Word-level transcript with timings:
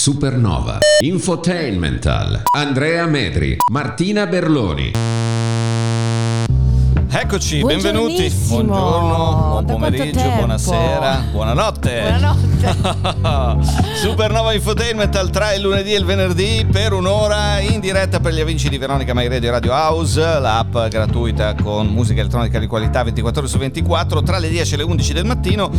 Supernova. 0.00 0.78
Infotainmental. 1.02 2.44
Andrea 2.56 3.04
Medri. 3.04 3.58
Martina 3.70 4.26
Berloni. 4.26 4.92
Eccoci, 7.30 7.62
benvenuti. 7.62 8.28
Buongiorno, 8.28 9.48
buon 9.50 9.64
pomeriggio, 9.64 10.28
buonasera, 10.34 11.26
buonanotte. 11.30 12.00
Buonanotte. 12.00 12.48
Supernova 14.02 14.52
Infotainment 14.52 15.30
tra 15.30 15.54
il 15.54 15.62
lunedì 15.62 15.94
e 15.94 15.98
il 15.98 16.04
venerdì 16.04 16.66
per 16.68 16.92
un'ora 16.92 17.60
in 17.60 17.78
diretta 17.78 18.18
per 18.18 18.34
gli 18.34 18.40
amici 18.40 18.68
di 18.68 18.78
Veronica 18.78 19.14
My 19.14 19.28
Radio 19.28 19.48
e 19.48 19.52
Radio 19.52 19.70
House, 19.72 20.20
l'app 20.40 20.76
gratuita 20.88 21.54
con 21.54 21.86
musica 21.86 22.18
elettronica 22.20 22.58
di 22.58 22.66
qualità 22.66 23.04
24 23.04 23.42
ore 23.42 23.48
su 23.48 23.58
24 23.58 24.22
tra 24.22 24.38
le 24.38 24.48
10 24.48 24.74
e 24.74 24.76
le 24.78 24.82
11 24.82 25.12
del 25.12 25.24
mattino, 25.24 25.70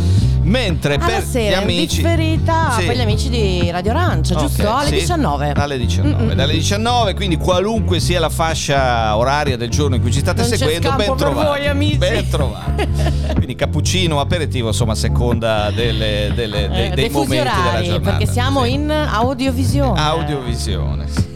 mentre 0.44 0.94
Alla 0.94 1.04
per 1.04 1.22
sera, 1.22 1.58
gli 1.58 1.62
amici 1.62 1.96
differita 1.96 2.76
Sì. 2.78 2.86
per 2.86 2.96
gli 2.96 3.00
amici 3.02 3.28
di 3.28 3.70
Radio 3.70 3.90
Arancia, 3.90 4.36
giusto? 4.36 4.62
Ok, 4.62 4.68
Alle 4.68 4.88
sì, 4.88 4.94
19. 4.94 5.52
Alle 5.54 5.76
19, 5.76 6.14
Mm-mm. 6.14 6.34
dalle 6.34 6.54
19, 6.54 7.12
quindi 7.14 7.36
qualunque 7.36 8.00
sia 8.00 8.20
la 8.20 8.30
fascia 8.30 9.14
oraria 9.18 9.58
del 9.58 9.68
giorno 9.68 9.96
in 9.96 10.00
cui 10.00 10.10
ci 10.10 10.20
state 10.20 10.40
Non 10.40 10.50
seguendo, 10.50 10.92
ben 10.96 11.14
trovati. 11.14 11.40
Voi, 11.44 11.66
amici. 11.66 11.98
Ben 11.98 12.28
trovati. 12.28 12.88
quindi 13.34 13.54
cappuccino, 13.54 14.20
aperitivo, 14.20 14.68
insomma, 14.68 14.92
a 14.92 14.96
seconda 14.96 15.70
delle- 15.70 16.32
delle- 16.34 16.68
dei, 16.68 16.86
Eh, 16.86 16.94
dei 16.94 17.08
momenti 17.10 17.36
della 17.36 17.50
orari, 17.68 17.86
giornata. 17.86 18.16
perché 18.16 18.32
siamo 18.32 18.64
Sì. 18.64 18.72
in 18.72 18.90
audiovisione. 18.90 20.00
audiovisione. 20.00 21.06
sì. 21.08 21.30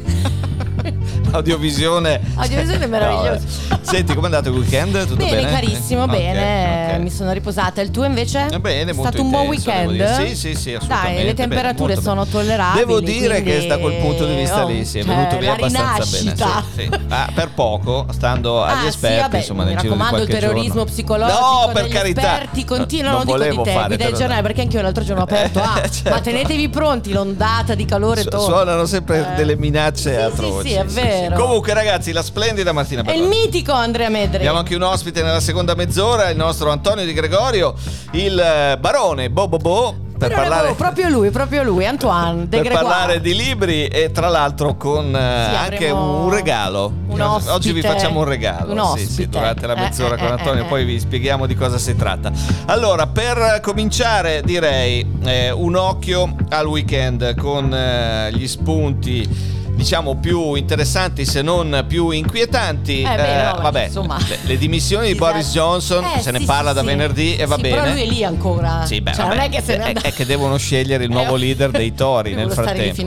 Audiovisione. 1.32 2.20
Audiovisione 2.34 2.84
è 2.84 2.88
meraviglioso. 2.88 3.44
No, 3.68 3.78
Senti, 3.82 4.14
com'è 4.14 4.24
andato 4.26 4.48
il 4.48 4.54
weekend? 4.56 5.00
Tutto 5.06 5.16
Bene, 5.16 5.36
bene? 5.36 5.50
carissimo, 5.50 6.02
Ok, 6.02 6.10
bene. 6.10 6.92
ok. 6.94 7.00
Mi 7.00 7.10
sono 7.10 7.32
riposata. 7.32 7.80
Il 7.80 7.90
tuo 7.90 8.04
invece? 8.04 8.46
Eh, 8.50 8.58
Bene, 8.60 8.90
È 8.90 8.94
stato 8.94 9.22
un 9.22 9.30
buon 9.30 9.52
intenso, 9.52 9.90
weekend? 9.92 10.26
Sì, 10.28 10.34
sì, 10.36 10.54
sì, 10.54 10.74
assolutamente. 10.74 11.14
Dai, 11.14 11.24
le 11.24 11.34
Bene, 11.34 11.34
temperature 11.34 11.94
molto 11.94 12.00
sono 12.00 12.20
bene. 12.22 12.30
tollerabili. 12.32 12.78
Devo 12.84 13.00
dire 13.00 13.42
quindi- 13.42 13.60
che 13.60 13.66
da 13.66 13.78
quel 13.78 13.94
punto 13.96 14.26
di 14.26 14.34
vista 14.34 14.64
oh, 14.64 14.68
lì 14.68 14.84
si 14.84 14.98
è 14.98 15.04
cioè, 15.04 15.14
venuto 15.14 15.38
via 15.38 15.52
abbastanza 15.52 15.92
rinascita. 16.18 16.64
bene. 16.74 16.88
Sì, 16.90 17.00
sì. 17.00 17.00
Ah, 17.08 17.28
per 17.34 17.50
poco, 17.54 18.06
stando 18.12 18.62
agli 18.62 18.72
Ah, 18.76 18.80
sì, 18.80 18.86
esperti, 18.88 19.20
vabbè, 19.20 19.36
insomma, 19.36 19.62
mi 19.64 19.68
nel 19.74 19.78
raccomando, 19.82 20.22
il 20.22 20.28
terrorismo 20.28 20.66
giorno. 20.68 20.84
psicologico 20.84 21.38
No, 21.66 21.70
per 21.72 21.88
carità. 21.88 22.20
esperti 22.32 22.64
continuano, 22.64 23.16
non 23.24 23.26
non 23.38 23.48
dico 23.48 23.62
di 23.62 23.70
te, 23.70 23.84
guida 23.86 24.08
il 24.08 24.14
giornale, 24.16 24.42
perché 24.42 24.60
anche 24.62 24.76
io 24.76 24.82
l'altro 24.82 25.04
giorno 25.04 25.20
ho 25.20 25.24
aperto, 25.24 25.60
ah, 25.60 25.80
Eh, 25.84 25.90
certo. 25.90 26.10
ma 26.10 26.20
tenetevi 26.20 26.68
pronti, 26.68 27.12
l'ondata 27.12 27.74
di 27.74 27.84
calore 27.84 28.24
torna. 28.24 28.46
Suonano 28.46 28.86
sempre 28.86 29.32
Eh. 29.32 29.34
delle 29.36 29.56
minacce 29.56 30.14
Sì, 30.14 30.20
atroci. 30.20 30.68
Sì, 30.68 30.74
sì, 30.74 30.78
è 30.78 30.84
vero. 30.84 31.15
Comunque, 31.34 31.74
ragazzi, 31.74 32.12
la 32.12 32.22
splendida 32.22 32.72
Martina 32.72 33.02
È 33.02 33.12
il 33.12 33.26
mitico 33.28 33.72
Andrea 33.72 34.08
Medri. 34.08 34.36
Abbiamo 34.36 34.58
anche 34.58 34.74
un 34.74 34.82
ospite 34.82 35.22
nella 35.22 35.40
seconda 35.40 35.74
mezz'ora, 35.74 36.28
il 36.30 36.36
nostro 36.36 36.70
Antonio 36.70 37.04
Di 37.04 37.12
Gregorio, 37.12 37.74
il 38.12 38.38
eh, 38.38 38.76
barone 38.78 39.30
Bobo 39.30 39.56
Bo, 39.56 39.94
per 40.16 40.28
Però 40.30 40.40
parlare, 40.40 40.72
proprio 40.72 41.08
lui, 41.10 41.28
proprio 41.30 41.62
lui, 41.62 41.84
Antoine 41.86 42.48
De 42.48 42.56
per 42.56 42.60
Gregoire. 42.62 42.84
parlare 42.86 43.20
di 43.20 43.34
libri 43.34 43.86
e 43.86 44.10
tra 44.12 44.28
l'altro 44.28 44.74
con 44.76 45.14
eh, 45.14 45.46
Sì, 45.50 45.56
anche 45.72 45.90
un 45.90 46.30
regalo. 46.30 46.90
un 47.08 47.20
Oggi- 47.20 47.48
Oggi 47.48 47.72
vi 47.72 47.82
facciamo 47.82 48.20
un 48.20 48.24
regalo 48.24 48.72
Un 48.72 48.96
sì, 48.96 49.06
sì, 49.06 49.28
durante 49.28 49.66
la 49.66 49.74
Eh, 49.74 49.80
mezz'ora 49.80 50.14
eh, 50.14 50.18
con 50.18 50.28
Antonio, 50.28 50.62
eh. 50.64 50.66
poi 50.68 50.84
vi 50.86 50.98
spieghiamo 50.98 51.44
di 51.46 51.54
cosa 51.54 51.76
si 51.76 51.94
tratta. 51.96 52.32
Allora, 52.66 53.06
per 53.06 53.60
cominciare 53.62 54.40
direi 54.42 55.06
un 55.54 55.76
occhio 55.76 56.34
al 56.48 56.66
weekend 56.66 57.34
con 57.36 57.76
gli 58.32 58.46
spunti 58.48 59.54
diciamo 59.76 60.16
più 60.16 60.54
interessanti 60.54 61.24
se 61.26 61.42
non 61.42 61.84
più 61.86 62.08
inquietanti 62.10 63.02
Eh, 63.02 63.14
beh, 63.14 63.70
no, 63.70 63.78
insomma. 63.84 64.16
le, 64.26 64.38
le 64.42 64.56
dimissioni 64.58 65.08
di 65.08 65.14
Boris 65.14 65.52
Johnson 65.52 66.02
Eh, 66.16 66.20
se 66.20 66.30
ne 66.30 66.38
sì, 66.40 66.44
parla 66.46 66.70
sì, 66.70 66.76
da 66.76 66.82
venerdì 66.82 67.36
e 67.36 67.44
va 67.44 67.56
Sì, 67.56 67.60
bene 67.60 67.74
Però 67.80 67.90
lui 67.92 68.00
è 68.02 68.06
lì 68.06 68.24
ancora. 68.24 68.84
sì, 68.86 69.00
beh, 69.02 69.12
cioè, 69.12 69.26
non 69.26 69.36
vabbè, 69.36 69.46
è 69.46 69.48
che 69.50 69.62
se 69.62 69.76
ne 69.76 69.92
è, 69.92 70.00
è 70.00 70.12
che 70.14 70.24
devono 70.24 70.56
scegliere 70.56 71.04
il 71.04 71.10
nuovo 71.10 71.36
Eh, 71.36 71.38
leader 71.40 71.70
dei 71.70 71.92
tori 71.94 72.34
nel 72.34 72.50
frattempo. 72.50 73.02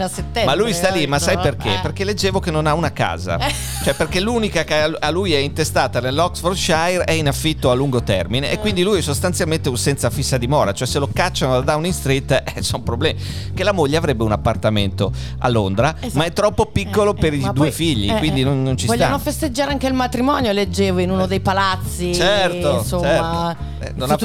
ma 0.46 0.54
lui 0.56 0.72
sta 0.74 0.90
lì, 0.90 1.08
ma 1.08 1.18
sai 1.20 1.38
perché? 1.40 1.74
Eh. 1.76 1.80
Perché 1.82 2.04
leggevo 2.04 2.40
che 2.40 2.52
non 2.52 2.68
ha 2.68 2.74
una 2.74 2.92
casa. 2.94 3.38
Eh. 3.40 3.54
Cioè, 3.84 3.94
perché 3.96 4.20
l'unica 4.20 4.64
che 4.64 4.76
a- 5.00 5.10
lui 5.10 5.34
è 5.34 5.38
intestata 5.40 6.00
nell'Oxfordshire 6.00 7.04
è 7.04 7.12
in 7.14 7.28
affitto 7.28 7.72
a 7.72 7.74
lungo 7.74 8.04
termine 8.04 8.50
Eh. 8.50 8.54
e 8.54 8.60
quindi 8.60 8.84
lui 8.84 9.00
è 9.00 9.02
sostanzialmente 9.02 9.70
un 9.70 9.78
senza 9.78 10.10
fissa 10.12 10.38
dimora. 10.38 10.72
Cioè, 10.72 10.88
se 10.88 11.00
lo 11.00 11.10
cacciano 11.12 11.60
da 11.62 11.72
Downing 11.74 11.94
Street, 11.94 12.32
eh, 12.56 12.62
sono 12.62 12.84
problemi. 12.84 13.20
Che 13.54 13.64
la 13.64 13.72
moglie 13.72 13.98
avrebbe 13.98 14.24
un 14.24 14.32
appartamento 14.32 15.12
a 15.40 15.48
Londra, 15.50 15.96
Esatto. 16.00 16.18
ma 16.18 16.26
è 16.26 16.32
troppo 16.34 16.59
piccolo 16.68 17.12
Eh, 17.16 17.20
per 17.20 17.34
eh, 17.34 17.38
i 17.38 17.50
due 17.54 17.72
figli, 17.72 18.10
eh, 18.10 18.18
quindi 18.18 18.44
non, 18.44 18.64
non 18.64 18.78
ci 18.78 18.86
Vogliono 18.86 19.18
sta. 19.20 19.32
festeggiare 19.32 19.72
anche 19.72 19.88
il 19.88 19.94
matrimonio, 19.94 20.52
leggevo 20.52 21.00
in 21.00 21.10
uno 21.12 21.26
dei 21.26 21.40
palazzi. 21.40 22.14
Certo, 22.14 22.78
insomma, 22.80 23.56
certo. 23.80 23.96
Non 23.96 24.12
ha 24.12 24.18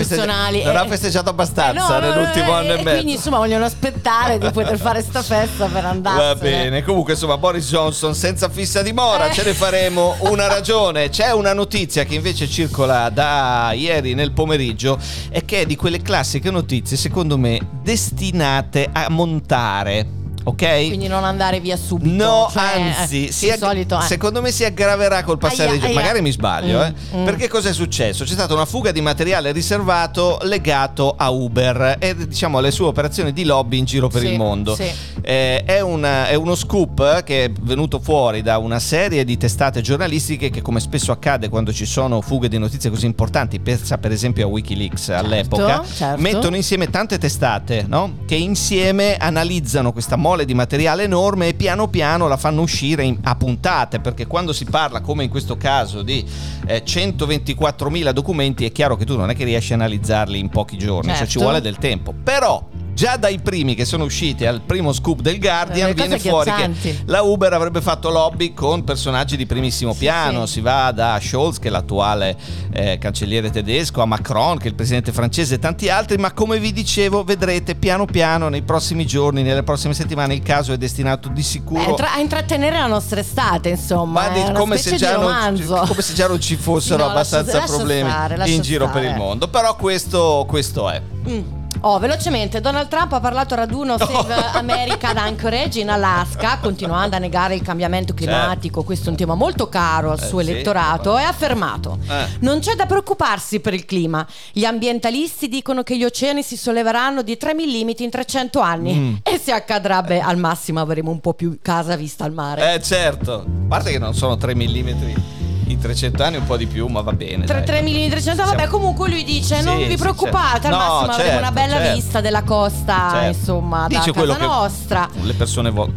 non 0.64 0.76
ha 0.76 0.86
festeggiato 0.86 1.30
abbastanza 1.30 1.98
no, 2.00 2.06
nell'ultimo 2.08 2.52
anno 2.52 2.72
e 2.72 2.82
mezzo. 2.82 2.90
Quindi 2.96 3.12
insomma 3.12 3.38
vogliono 3.38 3.64
aspettare 3.64 4.38
di 4.38 4.50
poter 4.50 4.78
fare 4.78 5.00
sta 5.00 5.22
festa 5.22 5.66
per 5.66 5.84
andare. 5.84 6.16
Va 6.16 6.34
bene, 6.34 6.82
comunque 6.82 7.12
insomma 7.12 7.38
Boris 7.38 7.68
Johnson 7.68 8.14
senza 8.14 8.48
fissa 8.48 8.82
dimora, 8.82 9.28
Eh. 9.28 9.32
ce 9.32 9.44
ne 9.44 9.54
faremo 9.54 10.16
una 10.30 10.46
ragione. 10.48 11.08
C'è 11.08 11.32
una 11.32 11.52
notizia 11.52 12.04
che 12.04 12.14
invece 12.16 12.48
circola 12.48 13.10
da 13.10 13.72
ieri 13.74 14.14
nel 14.14 14.32
pomeriggio 14.32 14.98
e 15.30 15.44
che 15.44 15.60
è 15.62 15.66
di 15.66 15.76
quelle 15.76 16.02
classiche 16.02 16.50
notizie 16.50 16.96
secondo 16.96 17.38
me 17.38 17.58
destinate 17.82 18.88
a 18.92 19.06
montare. 19.08 20.22
Ok? 20.46 20.86
Quindi 20.88 21.06
non 21.06 21.24
andare 21.24 21.58
via 21.60 21.76
subito. 21.76 22.14
No, 22.14 22.48
cioè, 22.52 22.80
anzi, 22.80 23.28
eh, 23.28 23.32
si 23.32 23.46
di 23.46 23.50
ag- 23.52 23.58
solito, 23.58 23.98
eh. 23.98 24.02
secondo 24.02 24.42
me 24.42 24.50
si 24.52 24.64
aggraverà 24.64 25.22
col 25.24 25.38
passare 25.38 25.70
dei 25.70 25.80
giorni. 25.80 25.94
Magari 25.94 26.20
mi 26.20 26.30
sbaglio, 26.30 26.82
eh. 26.84 26.92
Mm, 27.14 27.20
mm. 27.20 27.24
Perché 27.24 27.48
cosa 27.48 27.70
è 27.70 27.72
successo? 27.72 28.24
C'è 28.24 28.32
stata 28.32 28.52
una 28.52 28.66
fuga 28.66 28.92
di 28.92 29.00
materiale 29.00 29.52
riservato 29.52 30.38
legato 30.42 31.14
a 31.16 31.30
Uber 31.30 31.96
e 31.98 32.14
diciamo 32.14 32.58
alle 32.58 32.70
sue 32.70 32.86
operazioni 32.86 33.32
di 33.32 33.44
lobby 33.44 33.78
in 33.78 33.84
giro 33.86 34.08
per 34.08 34.20
Sì, 34.20 34.28
il 34.28 34.36
mondo. 34.36 34.74
sì. 34.74 34.90
Eh, 35.22 35.64
è, 35.64 35.80
una- 35.80 36.28
è 36.28 36.34
uno 36.34 36.54
scoop 36.54 37.22
che 37.22 37.44
è 37.44 37.50
venuto 37.62 37.98
fuori 37.98 38.42
da 38.42 38.58
una 38.58 38.78
serie 38.78 39.24
di 39.24 39.38
testate 39.38 39.80
giornalistiche 39.80 40.50
che, 40.50 40.60
come 40.60 40.80
spesso 40.80 41.10
accade 41.10 41.48
quando 41.48 41.72
ci 41.72 41.86
sono 41.86 42.20
fughe 42.20 42.48
di 42.48 42.58
notizie 42.58 42.90
così 42.90 43.06
importanti, 43.06 43.58
pensa 43.60 43.96
per 43.96 44.12
esempio 44.12 44.44
a 44.44 44.48
Wikileaks 44.50 45.08
all'epoca, 45.08 45.82
certo. 45.90 46.20
mettono 46.20 46.56
insieme 46.56 46.90
tante 46.90 47.16
testate 47.18 47.84
no? 47.88 48.18
che 48.26 48.34
insieme 48.34 49.16
analizzano 49.16 49.92
questa 49.92 50.16
mole 50.34 50.44
di 50.44 50.54
materiale 50.54 51.04
enorme 51.04 51.48
e 51.48 51.54
piano 51.54 51.86
piano 51.88 52.26
la 52.26 52.36
fanno 52.36 52.60
uscire 52.60 53.04
in- 53.04 53.18
a 53.22 53.36
puntate, 53.36 54.00
perché 54.00 54.26
quando 54.26 54.52
si 54.52 54.64
parla, 54.64 55.00
come 55.00 55.22
in 55.22 55.30
questo 55.30 55.56
caso, 55.56 56.02
di 56.02 56.24
eh, 56.66 56.82
124.000 56.84 58.10
documenti, 58.12 58.64
è 58.64 58.72
chiaro 58.72 58.96
che 58.96 59.04
tu 59.04 59.16
non 59.16 59.30
è 59.30 59.34
che 59.36 59.44
riesci 59.44 59.72
a 59.72 59.76
analizzarli 59.76 60.38
in 60.38 60.48
pochi 60.48 60.76
giorni, 60.76 61.10
cioè 61.10 61.18
ci 61.26 61.32
Certo. 61.34 61.40
vuole 61.40 61.60
del 61.60 61.76
tempo. 61.76 62.12
Però 62.22 62.66
già 62.94 63.16
dai 63.16 63.40
primi 63.40 63.74
che 63.74 63.84
sono 63.84 64.04
usciti 64.04 64.46
al 64.46 64.60
primo 64.60 64.92
scoop 64.92 65.20
del 65.20 65.38
Guardian 65.38 65.92
Delle 65.92 65.94
viene 65.94 66.16
cose 66.16 66.28
fuori 66.28 66.74
che 66.80 67.02
la 67.06 67.22
Uber 67.22 67.52
avrebbe 67.52 67.80
fatto 67.80 68.10
lobby 68.10 68.54
con 68.54 68.84
personaggi 68.84 69.36
di 69.36 69.46
primissimo 69.46 69.94
piano, 69.94 70.46
sì. 70.46 70.54
si 70.54 70.60
va 70.60 70.92
da 70.92 71.18
Scholz 71.20 71.58
che 71.58 71.68
è 71.68 71.70
l'attuale 71.70 72.36
eh, 72.72 72.98
cancelliere 72.98 73.50
tedesco, 73.50 74.00
a 74.00 74.06
Macron 74.06 74.56
che 74.58 74.64
è 74.64 74.68
il 74.68 74.74
presidente 74.74 75.12
francese 75.12 75.56
e 75.56 75.58
tanti 75.58 75.88
altri, 75.88 76.16
ma 76.16 76.32
come 76.32 76.58
vi 76.58 76.72
dicevo 76.72 77.24
vedrete 77.24 77.74
piano 77.74 78.04
piano 78.04 78.48
nei 78.48 78.62
prossimi 78.62 79.04
giorni, 79.06 79.42
nelle 79.42 79.62
prossime 79.62 79.94
settimane 79.94 80.34
il 80.34 80.42
caso 80.42 80.72
è 80.72 80.76
destinato 80.76 81.28
di 81.28 81.34
Beh, 81.34 81.42
sicuro 81.42 81.80
entra- 81.80 82.12
a 82.14 82.20
intrattenere 82.20 82.78
la 82.78 82.86
nostra 82.86 83.20
estate, 83.20 83.70
insomma. 83.70 84.28
ma 84.28 84.42
una 84.44 84.58
come, 84.58 84.76
se 84.76 84.96
non, 84.96 85.86
come 85.86 86.02
se 86.02 86.14
già 86.14 86.28
non 86.28 86.40
ci 86.40 86.56
fossero 86.56 87.04
No, 87.04 87.10
abbastanza 87.10 87.58
lascia 87.58 87.74
problemi 87.74 88.08
stare, 88.08 88.36
lascia 88.36 88.52
in 88.52 88.62
giro 88.62 88.84
per 88.86 89.02
stare. 89.02 89.08
il 89.08 89.16
mondo. 89.16 89.48
Però 89.48 89.74
questo, 89.76 90.44
questo 90.48 90.90
è. 90.90 91.00
Mm. 91.28 91.63
Oh, 91.86 91.98
velocemente, 91.98 92.62
Donald 92.62 92.88
Trump 92.88 93.12
ha 93.12 93.20
parlato 93.20 93.52
a 93.52 93.58
raduno 93.58 93.98
Save 93.98 94.34
America 94.54 95.10
ad 95.10 95.18
Anchorage 95.18 95.80
in 95.80 95.90
Alaska, 95.90 96.56
continuando 96.58 97.14
a 97.16 97.18
negare 97.18 97.56
il 97.56 97.60
cambiamento 97.60 98.14
climatico, 98.14 98.82
questo 98.84 99.08
è 99.08 99.10
un 99.10 99.16
tema 99.16 99.34
molto 99.34 99.68
caro 99.68 100.10
al 100.10 100.18
Certo. 100.18 100.24
Eh, 100.24 100.28
suo 100.28 100.42
sì. 100.42 100.50
elettorato, 100.50 101.18
e 101.18 101.22
ha 101.24 101.28
affermato 101.28 101.98
Eh. 102.08 102.38
non 102.40 102.60
c'è 102.60 102.74
da 102.74 102.86
preoccuparsi 102.86 103.60
per 103.60 103.74
il 103.74 103.84
clima, 103.84 104.26
gli 104.52 104.64
ambientalisti 104.64 105.46
dicono 105.48 105.82
che 105.82 105.98
gli 105.98 106.04
oceani 106.04 106.42
si 106.42 106.56
solleveranno 106.56 107.20
di 107.20 107.36
3 107.36 107.52
mm 107.52 107.90
in 107.98 108.08
300 108.10 108.60
anni 108.60 109.20
e 109.22 109.38
se 109.38 109.52
accadrà, 109.52 110.00
beh, 110.00 110.20
al 110.20 110.38
massimo 110.38 110.80
avremo 110.80 111.10
un 111.10 111.20
po' 111.20 111.34
più 111.34 111.58
casa 111.60 111.96
vista 111.96 112.24
al 112.24 112.32
mare. 112.32 112.76
Eh 112.76 112.82
certo, 112.82 113.34
a 113.40 113.44
parte 113.68 113.90
che 113.90 113.98
non 113.98 114.14
sono 114.14 114.38
3 114.38 114.54
mm. 114.54 115.43
I 115.66 115.78
300 115.78 116.22
anni 116.22 116.36
un 116.36 116.44
po' 116.44 116.56
di 116.56 116.66
più, 116.66 116.86
ma 116.88 117.00
va 117.00 117.12
bene. 117.12 117.44
3, 117.44 117.54
dai. 117.56 117.64
3 117.64 117.82
milioni 117.82 118.04
di 118.04 118.10
300, 118.10 118.42
vabbè, 118.44 118.56
Siamo- 118.56 118.72
comunque 118.76 119.08
lui 119.08 119.24
dice: 119.24 119.62
Non 119.62 119.78
Sì, 119.78 119.84
vi 119.84 119.90
sì, 119.92 119.96
preoccupate, 119.96 120.60
certo. 120.62 120.66
al 120.66 120.72
No, 120.72 120.78
massimo 120.78 121.12
avremo 121.12 121.30
una 121.30 121.40
certo, 121.46 121.52
bella 121.54 121.76
certo. 121.76 121.94
vista 121.94 122.20
della 122.20 122.42
costa, 122.42 123.08
Certo. 123.12 123.26
insomma, 123.38 123.86
Dice 123.88 124.10
da 124.12 124.20
casa 124.20 124.36
che 124.36 124.44
nostra. 124.46 125.08
Le 125.22 125.32
persone 125.34 125.70
vo- 125.70 125.90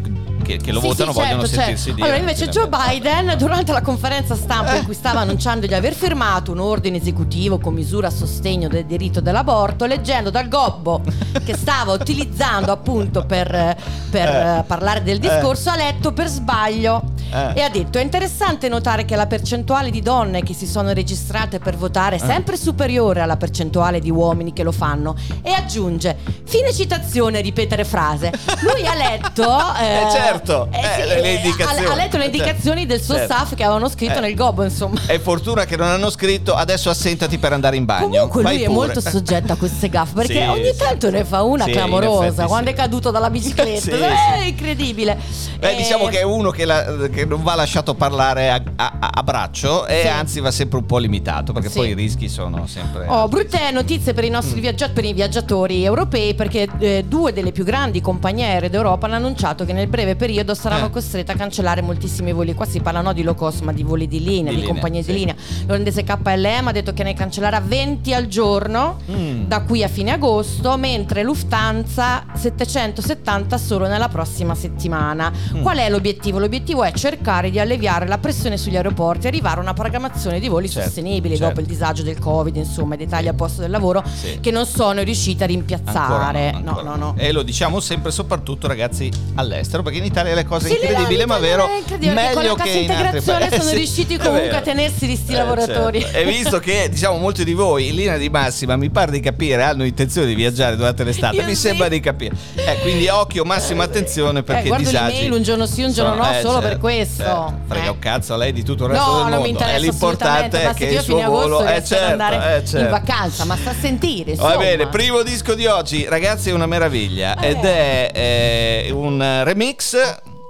che, 0.48 0.56
che 0.56 0.72
lo 0.72 0.80
Sì, 0.80 0.86
votano 0.86 1.12
sì, 1.12 1.18
vogliono 1.18 1.40
certo, 1.42 1.54
sentirsi 1.56 1.84
certo. 1.84 1.94
dire. 1.96 2.06
Allora, 2.08 2.20
invece, 2.20 2.48
Joe 2.48 2.68
Biden, 2.68 3.34
durante 3.36 3.72
la 3.72 3.82
conferenza 3.82 4.34
stampa 4.34 4.76
in 4.76 4.84
cui 4.84 4.94
stava 4.94 5.20
annunciando 5.20 5.66
di 5.66 5.74
aver 5.74 5.92
firmato 5.92 6.52
un 6.52 6.60
ordine 6.60 6.96
esecutivo 6.96 7.58
con 7.58 7.74
misura 7.74 8.08
a 8.08 8.10
sostegno 8.10 8.68
del 8.68 8.86
diritto 8.86 9.20
dell'aborto, 9.20 9.84
leggendo 9.84 10.30
dal 10.30 10.48
gobbo 10.48 11.02
che 11.44 11.54
stava 11.56 11.92
utilizzando 11.92 12.72
appunto 12.72 13.24
per, 13.26 13.76
per, 14.10 14.28
Eh. 14.28 14.58
eh, 14.58 14.62
parlare 14.64 15.02
del 15.02 15.18
discorso, 15.18 15.68
ha 15.70 15.76
letto 15.76 16.12
per 16.12 16.28
sbaglio 16.28 17.02
Eh. 17.30 17.52
e 17.56 17.60
ha 17.62 17.68
detto: 17.68 17.98
È 17.98 18.02
interessante 18.02 18.68
notare 18.68 19.04
che 19.04 19.16
la 19.16 19.26
percentuale 19.26 19.90
di 19.90 20.00
donne 20.00 20.42
che 20.42 20.54
si 20.54 20.66
sono 20.66 20.92
registrate 20.92 21.58
per 21.58 21.76
votare 21.76 22.16
Eh. 22.16 22.20
è 22.20 22.24
sempre 22.24 22.56
superiore 22.56 23.20
alla 23.20 23.36
percentuale 23.36 24.00
di 24.00 24.10
uomini 24.10 24.52
che 24.54 24.62
lo 24.62 24.72
fanno. 24.72 25.14
E 25.42 25.50
aggiunge: 25.52 26.16
Fine 26.44 26.72
citazione, 26.72 27.40
ripetere 27.42 27.84
frase. 27.84 28.32
Lui 28.60 28.86
ha 28.86 28.94
letto. 28.94 29.56
Eh, 29.78 30.06
certo, 30.10 30.37
eh, 30.70 31.06
le- 31.06 31.20
le 31.20 31.22
eh, 31.22 31.34
indicazioni. 31.34 31.86
Ha, 31.86 31.92
ha 31.92 31.94
letto 31.94 32.16
le 32.16 32.24
Certo. 32.24 32.36
indicazioni 32.36 32.86
del 32.86 33.00
suo 33.00 33.14
Certo. 33.14 33.32
staff 33.32 33.54
che 33.54 33.62
avevano 33.64 33.88
scritto 33.88 34.18
Eh. 34.18 34.20
nel 34.20 34.34
gobbo, 34.34 34.62
insomma. 34.64 35.00
È 35.06 35.18
fortuna 35.18 35.64
che 35.64 35.76
non 35.76 35.88
hanno 35.88 36.10
scritto 36.10 36.54
adesso 36.54 36.90
assentati 36.90 37.38
per 37.38 37.52
andare 37.52 37.76
in 37.76 37.84
bagno. 37.84 38.08
Comunque 38.08 38.42
Vai 38.42 38.54
lui 38.56 38.62
è 38.62 38.66
pure. 38.66 38.86
molto 38.86 39.00
soggetto 39.00 39.52
a 39.52 39.56
queste 39.56 39.88
gaffe 39.88 40.14
perché 40.14 40.32
Sì, 40.42 40.48
ogni 40.48 40.64
sì. 40.72 40.76
tanto 40.78 41.10
ne 41.10 41.24
fa 41.24 41.42
una 41.42 41.64
Sì, 41.64 41.70
clamorosa 41.72 42.26
effetti 42.26 42.46
quando 42.48 42.68
sì. 42.70 42.74
è 42.74 42.76
caduto 42.78 43.10
dalla 43.10 43.30
bicicletta. 43.30 43.80
Sì, 43.80 43.90
è 43.90 44.40
sì. 44.42 44.48
incredibile. 44.48 45.18
Beh, 45.58 45.72
Eh, 45.72 45.76
diciamo 45.76 46.06
che 46.06 46.20
è 46.20 46.22
uno 46.22 46.50
che, 46.50 46.64
la- 46.64 47.08
che 47.12 47.24
non 47.24 47.42
va 47.42 47.54
lasciato 47.54 47.94
parlare 47.94 48.50
a, 48.50 48.62
a- 48.76 49.10
a 49.14 49.22
braccio 49.22 49.86
e 49.86 50.00
Sì. 50.02 50.08
anzi 50.08 50.40
va 50.40 50.50
sempre 50.50 50.78
un 50.78 50.86
po' 50.86 50.98
limitato 50.98 51.52
perché 51.52 51.68
Sì. 51.68 51.78
poi 51.78 51.88
i 51.90 51.94
rischi 51.94 52.28
sono 52.28 52.66
sempre. 52.66 53.06
Oh, 53.08 53.26
brutte 53.28 53.70
notizie 53.72 54.14
per 54.14 54.24
i 54.24 54.28
Mm. 54.28 54.32
nostri 54.32 54.60
viaggiatori, 54.60 54.92
per 54.94 55.04
i 55.04 55.12
viaggiatori 55.12 55.84
europei 55.84 56.34
perché 56.34 56.66
eh, 56.78 57.04
due 57.06 57.32
delle 57.32 57.52
più 57.52 57.64
grandi 57.64 58.00
compagnie 58.00 58.46
aeree 58.46 58.70
d'Europa 58.70 59.06
hanno 59.06 59.16
annunciato 59.16 59.64
che 59.64 59.72
nel 59.72 59.86
breve 59.88 60.14
periodo 60.14 60.27
saranno 60.54 60.86
Eh. 60.86 60.90
costrette 60.90 61.32
a 61.32 61.34
cancellare 61.34 61.82
moltissimi 61.82 62.32
voli. 62.32 62.54
Qua 62.54 62.66
si 62.66 62.80
parla 62.80 63.00
no 63.00 63.12
di 63.12 63.22
low 63.22 63.34
cost 63.34 63.62
ma 63.62 63.72
di 63.72 63.82
voli 63.82 64.06
di 64.08 64.22
linea, 64.22 64.50
Di 64.50 64.56
di, 64.56 64.60
linea, 64.62 64.68
compagnie 64.72 65.02
sì. 65.02 65.12
di 65.12 65.18
linea. 65.18 65.34
L'olandese 65.66 66.04
KLM 66.04 66.68
ha 66.68 66.72
detto 66.72 66.92
che 66.92 67.02
ne 67.02 67.14
cancellerà 67.14 67.60
20 67.60 68.14
al 68.14 68.26
giorno 68.26 68.96
Mm. 69.10 69.44
da 69.46 69.62
qui 69.62 69.82
a 69.82 69.88
fine 69.88 70.10
agosto, 70.12 70.76
mentre 70.76 71.22
Lufthansa 71.22 72.24
770 72.34 73.58
solo 73.58 73.86
nella 73.86 74.08
prossima 74.08 74.54
settimana. 74.54 75.30
Mm. 75.54 75.62
Qual 75.62 75.76
è 75.78 75.88
l'obiettivo? 75.90 76.38
L'obiettivo 76.38 76.82
è 76.84 76.92
cercare 76.92 77.50
di 77.50 77.58
alleviare 77.58 78.06
la 78.06 78.18
pressione 78.18 78.56
sugli 78.56 78.76
aeroporti 78.76 79.26
e 79.26 79.28
arrivare 79.28 79.58
a 79.58 79.62
una 79.62 79.74
programmazione 79.74 80.40
di 80.40 80.48
voli 80.48 80.68
Certo, 80.68 80.88
sostenibili 80.88 81.36
certo. 81.36 81.48
dopo 81.48 81.60
il 81.60 81.66
disagio 81.66 82.02
del 82.02 82.18
Covid, 82.18 82.56
insomma, 82.56 82.94
i 82.94 82.98
dettagli 82.98 83.28
al 83.28 83.34
posto 83.34 83.60
del 83.60 83.70
lavoro 83.70 84.02
Sì. 84.04 84.38
che 84.40 84.50
non 84.50 84.66
sono 84.66 85.02
riusciti 85.02 85.42
a 85.42 85.46
rimpiazzare. 85.46 86.48
Ancora 86.48 86.58
no, 86.58 86.60
no, 86.64 86.68
ancora 86.78 86.96
no, 86.96 86.96
no. 86.96 87.14
E 87.16 87.32
lo 87.32 87.42
diciamo 87.42 87.80
sempre, 87.80 88.10
soprattutto 88.10 88.66
ragazzi 88.66 89.10
all'estero, 89.34 89.82
perché 89.82 89.98
in 89.98 90.04
Italia 90.04 90.17
le 90.22 90.44
cose 90.44 90.68
Sì, 90.68 90.74
incredibili, 90.74 91.20
no, 91.20 91.26
ma 91.26 91.38
vero, 91.38 91.68
incredibile, 91.78 92.14
meglio 92.34 92.54
che 92.54 92.68
in 92.70 92.90
altri 92.90 93.20
paesi. 93.20 93.56
sono 93.60 93.70
riusciti 93.72 94.16
comunque 94.18 94.56
a 94.56 94.60
tenersi 94.60 95.06
di 95.06 95.16
sti 95.16 95.32
Eh, 95.32 95.36
lavoratori. 95.36 96.00
certo. 96.00 96.16
E 96.18 96.24
visto 96.24 96.58
che 96.58 96.88
diciamo 96.90 97.16
molti 97.18 97.44
di 97.44 97.52
voi 97.54 97.88
in 97.88 97.94
linea 97.94 98.16
di 98.16 98.28
massima 98.28 98.76
mi 98.76 98.90
pare 98.90 99.10
di 99.10 99.20
capire 99.20 99.62
hanno 99.62 99.84
intenzione 99.84 100.26
di 100.26 100.34
viaggiare 100.34 100.76
durante 100.76 101.04
l'estate, 101.04 101.36
Io 101.36 101.44
mi 101.44 101.54
sì. 101.54 101.60
sembra 101.62 101.88
di 101.88 102.00
capire. 102.00 102.34
Eh, 102.54 102.78
quindi 102.82 103.08
occhio, 103.08 103.44
massima 103.44 103.84
attenzione 103.84 104.42
perché 104.42 104.68
Eh, 104.68 104.76
disagi 104.76 105.28
un 105.30 105.42
giorno 105.42 105.66
sì, 105.66 105.82
un 105.82 105.92
giorno 105.92 106.14
sono- 106.14 106.24
no, 106.30 106.36
eh, 106.36 106.40
solo 106.40 106.54
per 106.58 106.62
certo, 106.64 106.78
questo. 106.80 107.22
certo. 107.22 107.58
Frega 107.68 107.86
Eh. 107.86 107.88
un 107.90 107.98
cazzo 107.98 108.34
a 108.34 108.36
lei 108.36 108.52
di 108.52 108.62
tutto 108.62 108.84
il 108.84 108.90
resto 108.90 109.04
No, 109.06 109.12
del 109.12 109.22
non 109.22 109.30
mondo. 109.30 109.44
mi 109.44 109.50
interessa 109.50 109.76
è 109.76 109.80
l'importante 109.80 110.62
è 110.62 110.74
che 110.74 110.84
il 110.86 111.00
suo 111.00 111.20
volo 111.22 111.62
è 111.62 111.82
certo, 111.82 112.10
andare 112.12 112.36
eh, 112.56 112.64
certo. 112.66 112.78
in 112.78 112.90
vacanza, 112.90 113.44
ma 113.44 113.56
sta 113.56 113.70
a 113.70 113.74
sentire. 113.80 114.34
Va 114.34 114.56
bene, 114.56 114.88
primo 114.88 115.22
disco 115.22 115.54
di 115.54 115.66
oggi, 115.66 116.06
ragazzi, 116.08 116.50
è 116.50 116.52
una 116.52 116.66
meraviglia. 116.66 117.38
Eh. 117.38 117.48
Ed 117.48 117.64
è 117.64 118.10
eh, 118.14 118.90
un 118.92 119.42
remix 119.44 119.97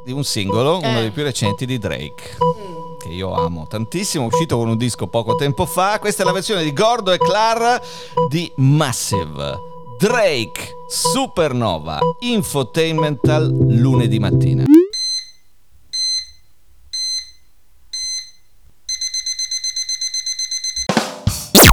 di 0.04 0.12
un 0.12 0.24
singolo, 0.24 0.78
uno 0.78 0.98
Eh. 0.98 1.00
dei 1.02 1.10
più 1.10 1.22
recenti 1.22 1.66
di 1.66 1.78
Drake. 1.78 2.36
Che 2.98 3.08
io 3.08 3.32
amo 3.32 3.66
tantissimo, 3.68 4.24
è 4.24 4.26
uscito 4.26 4.56
con 4.56 4.68
un 4.68 4.76
disco 4.76 5.06
poco 5.06 5.34
tempo 5.36 5.66
fa. 5.66 5.98
Questa 5.98 6.22
è 6.22 6.26
la 6.26 6.32
versione 6.32 6.62
di 6.62 6.72
Gordo 6.72 7.12
e 7.12 7.18
Clar 7.18 7.80
di 8.28 8.50
Massive. 8.56 9.56
Drake, 9.98 10.70
Supernova, 10.88 11.98
Infotainmental, 12.20 13.52
lunedì 13.52 14.18
mattina. 14.18 14.64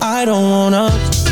I 0.02 0.24
don't 0.24 0.44
wanna 0.50 1.25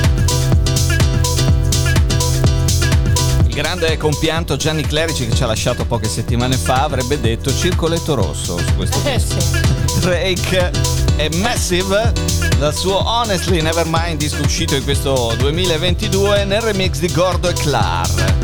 grande 3.54 3.98
compianto 3.98 4.56
Gianni 4.56 4.82
Clerici 4.84 5.28
che 5.28 5.36
ci 5.36 5.44
ha 5.44 5.46
lasciato 5.48 5.86
poche 5.86 6.08
settimane 6.08 6.56
fa 6.58 6.84
avrebbe 6.84 7.20
detto 7.20 7.56
circoletto 7.56 8.16
rosso 8.16 8.58
su 8.58 8.76
questo 8.76 9.00
Eh 9.08 9.16
disco. 9.18 9.40
sì. 9.40 10.00
Drake 10.00 10.72
è 11.16 11.30
Massive 11.36 12.12
dal 12.58 12.74
suo 12.76 12.98
Honestly 13.08 13.62
Nevermind 13.62 14.18
disco 14.18 14.42
uscito 14.42 14.76
in 14.76 14.84
questo 14.84 15.34
2022 15.38 16.46
nel 16.46 16.62
remix 16.62 16.98
di 16.98 17.12
Gordo 17.12 17.48
e 17.50 17.54
Clar 17.54 18.36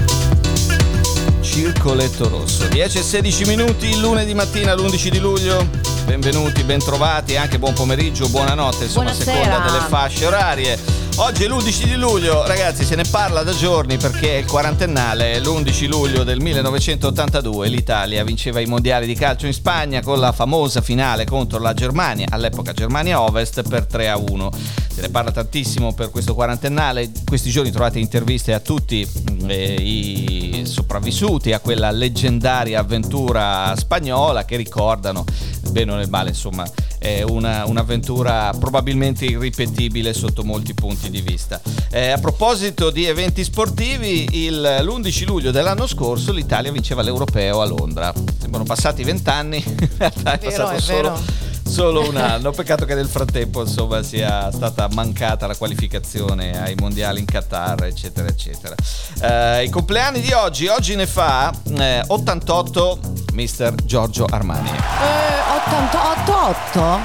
Circoletto 1.41 2.29
rosso 2.29 2.67
10 2.67 2.97
e 2.99 3.01
16 3.01 3.45
minuti 3.45 3.99
lunedì 3.99 4.33
mattina 4.35 4.73
l'11 4.75 5.07
di 5.07 5.19
luglio 5.19 5.67
benvenuti, 6.05 6.63
bentrovati 6.63 7.35
anche 7.35 7.59
buon 7.59 7.73
pomeriggio, 7.73 8.27
buonanotte 8.29 8.85
insomma 8.85 9.09
a 9.09 9.13
Buonasera. 9.13 9.43
seconda 9.43 9.71
delle 9.71 9.85
fasce 9.87 10.25
orarie 10.25 10.79
Oggi 11.21 11.43
è 11.43 11.47
l'11 11.47 11.83
di 11.83 11.95
luglio, 11.95 12.47
ragazzi, 12.47 12.85
se 12.85 12.95
ne 12.95 13.03
parla 13.03 13.43
da 13.43 13.51
giorni 13.51 13.97
perché 13.97 14.35
è 14.35 14.37
il 14.37 14.45
quarantennale. 14.45 15.37
L'11 15.39 15.87
luglio 15.89 16.23
del 16.23 16.39
1982 16.39 17.67
l'Italia 17.67 18.23
vinceva 18.23 18.61
i 18.61 18.65
mondiali 18.65 19.05
di 19.05 19.15
calcio 19.15 19.45
in 19.45 19.51
Spagna 19.51 20.01
con 20.01 20.17
la 20.17 20.31
famosa 20.31 20.79
finale 20.79 21.25
contro 21.25 21.59
la 21.59 21.73
Germania, 21.73 22.27
all'epoca 22.29 22.71
Germania 22.71 23.21
Ovest, 23.21 23.67
per 23.67 23.85
3 23.85 24.09
a 24.09 24.17
1. 24.17 24.49
Se 24.87 25.01
ne 25.01 25.09
parla 25.09 25.31
tantissimo 25.31 25.93
per 25.93 26.09
questo 26.09 26.33
quarantennale. 26.33 27.11
Questi 27.25 27.51
giorni 27.51 27.69
trovate 27.69 27.99
interviste 27.99 28.53
a 28.53 28.61
tutti 28.61 29.05
eh, 29.45 29.73
i 29.73 30.61
sopravvissuti 30.65 31.51
a 31.51 31.59
quella 31.59 31.91
leggendaria 31.91 32.79
avventura 32.79 33.75
spagnola 33.75 34.45
che 34.45 34.55
ricordano, 34.55 35.25
bene 35.69 35.91
o 35.91 35.95
nel 35.95 36.09
male, 36.09 36.29
insomma, 36.29 36.65
è 36.99 37.21
una- 37.23 37.65
un'avventura 37.65 38.53
probabilmente 38.59 39.25
irripetibile 39.25 40.13
sotto 40.13 40.43
molti 40.43 40.73
punti 40.73 41.09
di 41.09 41.21
vista. 41.21 41.59
Eh, 41.89 42.09
a 42.09 42.17
proposito 42.19 42.91
di 42.91 43.05
eventi 43.05 43.43
sportivi, 43.43 44.27
il- 44.45 44.61
l'11 44.83 45.25
luglio 45.25 45.51
dell'anno 45.51 45.87
scorso 45.87 46.31
l'Italia 46.31 46.71
vinceva 46.71 47.01
l'Europeo 47.01 47.61
a 47.61 47.65
Londra. 47.65 48.13
Sembrano 48.37 48.65
passati 48.65 49.03
vent'anni, 49.03 49.63
in 49.65 49.89
realtà 49.97 50.33
è, 50.33 50.39
È 50.39 50.49
vero, 50.49 50.63
passato 50.63 50.75
è 50.75 50.79
solo, 50.79 51.01
vero. 51.13 51.21
Solo 51.69 52.07
un 52.07 52.17
anno. 52.17 52.51
Peccato 52.51 52.85
che 52.85 52.95
nel 52.95 53.07
frattempo 53.07 53.61
insomma 53.61 54.01
sia 54.03 54.51
stata 54.51 54.87
mancata 54.91 55.47
la 55.47 55.55
qualificazione 55.55 56.59
ai 56.61 56.75
mondiali 56.75 57.19
in 57.19 57.25
Qatar, 57.25 57.83
eccetera, 57.83 58.27
eccetera. 58.27 58.75
Eh, 59.21 59.63
I 59.65 59.69
compleanni 59.69 60.19
di 60.21 60.31
oggi, 60.33 60.67
oggi 60.67 60.95
ne 60.95 61.05
fa 61.07 61.51
eh, 61.77 62.03
88 62.07 62.99
Mr. 63.33 63.75
Giorgio 63.85 64.25
Armani. 64.25 64.69
Eh, 64.69 65.37
88 65.71 66.37
8? 66.71 66.99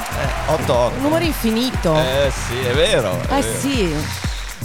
Eh, 0.48 0.52
88. 0.52 0.94
Un 0.96 1.02
numero 1.02 1.24
infinito. 1.24 1.94
Eh 1.96 2.32
sì, 2.48 2.58
è 2.66 2.72
vero. 2.74 3.12
è 3.28 3.36
Eh 3.38 3.40
vero. 3.42 3.58
sì. 3.58 3.94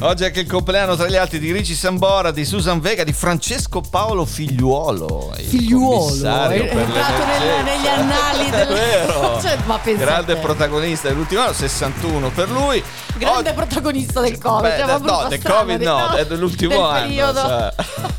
Oggi 0.01 0.23
è 0.23 0.27
anche 0.27 0.39
il 0.39 0.47
compleanno 0.47 0.95
tra 0.95 1.07
gli 1.07 1.17
altri 1.17 1.39
di 1.39 1.51
Ricci 1.51 1.73
Sambora, 1.75 2.31
di 2.31 2.45
Susan 2.45 2.79
Vega, 2.79 3.03
di 3.03 3.11
Francesco 3.11 3.81
Paolo 3.81 4.23
Figliuolo. 4.23 5.33
Figliuolo, 5.35 6.07
è 6.49 6.57
entrato 6.57 7.25
nel- 7.25 7.63
negli 7.65 7.87
annali 7.87 8.49
del- 8.49 8.67
vero. 8.67 9.41
Cioè, 9.41 9.57
ma 9.65 9.77
Grande 9.83 10.37
protagonista 10.37 11.09
dell'ultimo 11.09 11.41
anno, 11.41 11.51
61 11.53 12.29
per 12.29 12.49
lui. 12.49 12.81
Grande 13.17 13.49
Oggi- 13.49 13.53
protagonista 13.57 14.21
del 14.21 14.37
Covid. 14.37 14.61
Beh, 14.71 14.77
cioè, 14.79 14.99
no, 14.99 15.25
del 15.27 15.41
Covid 15.43 15.81
no, 15.81 16.13
è 16.13 16.25
dell'ultimo 16.25 16.69
del 16.75 16.81
anno. 16.81 17.01
periodo. 17.01 17.39
cioè. 17.41 17.73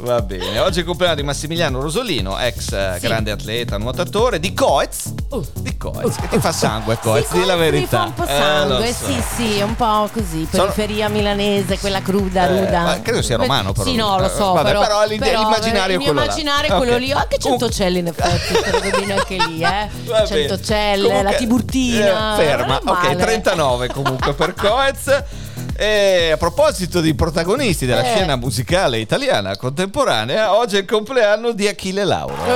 Va 0.00 0.22
bene, 0.22 0.60
oggi 0.60 0.76
è 0.78 0.80
il 0.82 0.86
compleanno 0.86 1.16
di 1.16 1.24
Massimiliano 1.24 1.80
Rosolino, 1.80 2.38
ex 2.38 2.70
eh, 2.72 2.98
Sì. 3.00 3.06
grande 3.08 3.32
atleta, 3.32 3.78
nuotatore, 3.78 4.38
di 4.38 4.54
Coez. 4.54 5.12
Uh. 5.30 5.44
Di 5.54 5.76
Coez, 5.76 6.14
che 6.14 6.28
ti 6.28 6.38
fa 6.38 6.52
sangue 6.52 6.98
Coez, 7.00 7.26
Sì, 7.26 7.40
di 7.40 7.44
la 7.44 7.54
Coez 7.56 7.58
mi 7.64 7.70
verità. 7.70 7.98
fa 7.98 8.04
un 8.04 8.14
po' 8.14 8.22
Eh, 8.22 8.26
sangue, 8.26 8.78
lo 8.78 8.84
so. 8.92 9.04
sì, 9.06 9.22
sì, 9.34 9.60
un 9.60 9.74
po' 9.74 10.08
così. 10.12 10.46
Sono- 10.48 10.62
Periferia 10.70 11.08
milanese, 11.08 11.78
quella 11.80 12.00
cruda, 12.00 12.44
Eh, 12.48 12.60
ruda. 12.64 12.82
ma 12.82 13.00
credo 13.02 13.22
sia 13.22 13.36
romano, 13.38 13.72
però. 13.72 13.84
Sì, 13.90 13.96
no, 13.96 14.20
lo 14.20 14.28
so. 14.28 14.52
Eh, 14.52 14.54
vabbè, 14.54 14.62
però, 14.68 14.80
però 14.82 15.04
l'ide- 15.04 15.36
l'immaginario 15.36 15.96
è 15.98 16.02
quello 16.02 16.12
là. 16.20 16.22
immaginario 16.26 16.72
è 16.72 16.76
quello 16.76 16.92
Ok. 16.92 16.98
lì. 17.00 17.10
Anche 17.12 17.38
Centocelle, 17.38 17.98
in 17.98 18.06
effetti, 18.06 18.90
bene 19.00 19.12
anche 19.14 19.36
lì, 19.48 19.62
eh. 19.64 19.88
Va. 20.06 20.24
Centocelle, 20.26 21.02
Comunque, 21.08 21.30
la 21.32 21.36
Tiburtina. 21.36 22.38
eh, 22.38 22.44
ferma, 22.44 22.76
ok, 22.84 23.02
male. 23.02 23.16
39 23.16 23.88
comunque 23.88 24.32
per 24.32 24.54
Coez. 24.54 25.22
E 25.80 26.32
a 26.32 26.36
proposito 26.36 27.00
di 27.00 27.14
protagonisti 27.14 27.86
della 27.86 28.02
Eh. 28.02 28.16
scena 28.16 28.34
musicale 28.34 28.98
italiana 28.98 29.56
contemporanea, 29.56 30.52
oggi 30.56 30.74
è 30.74 30.80
il 30.80 30.84
compleanno 30.84 31.52
di 31.52 31.68
Achille 31.68 32.02
Lauro. 32.02 32.34
Eh. 32.44 32.50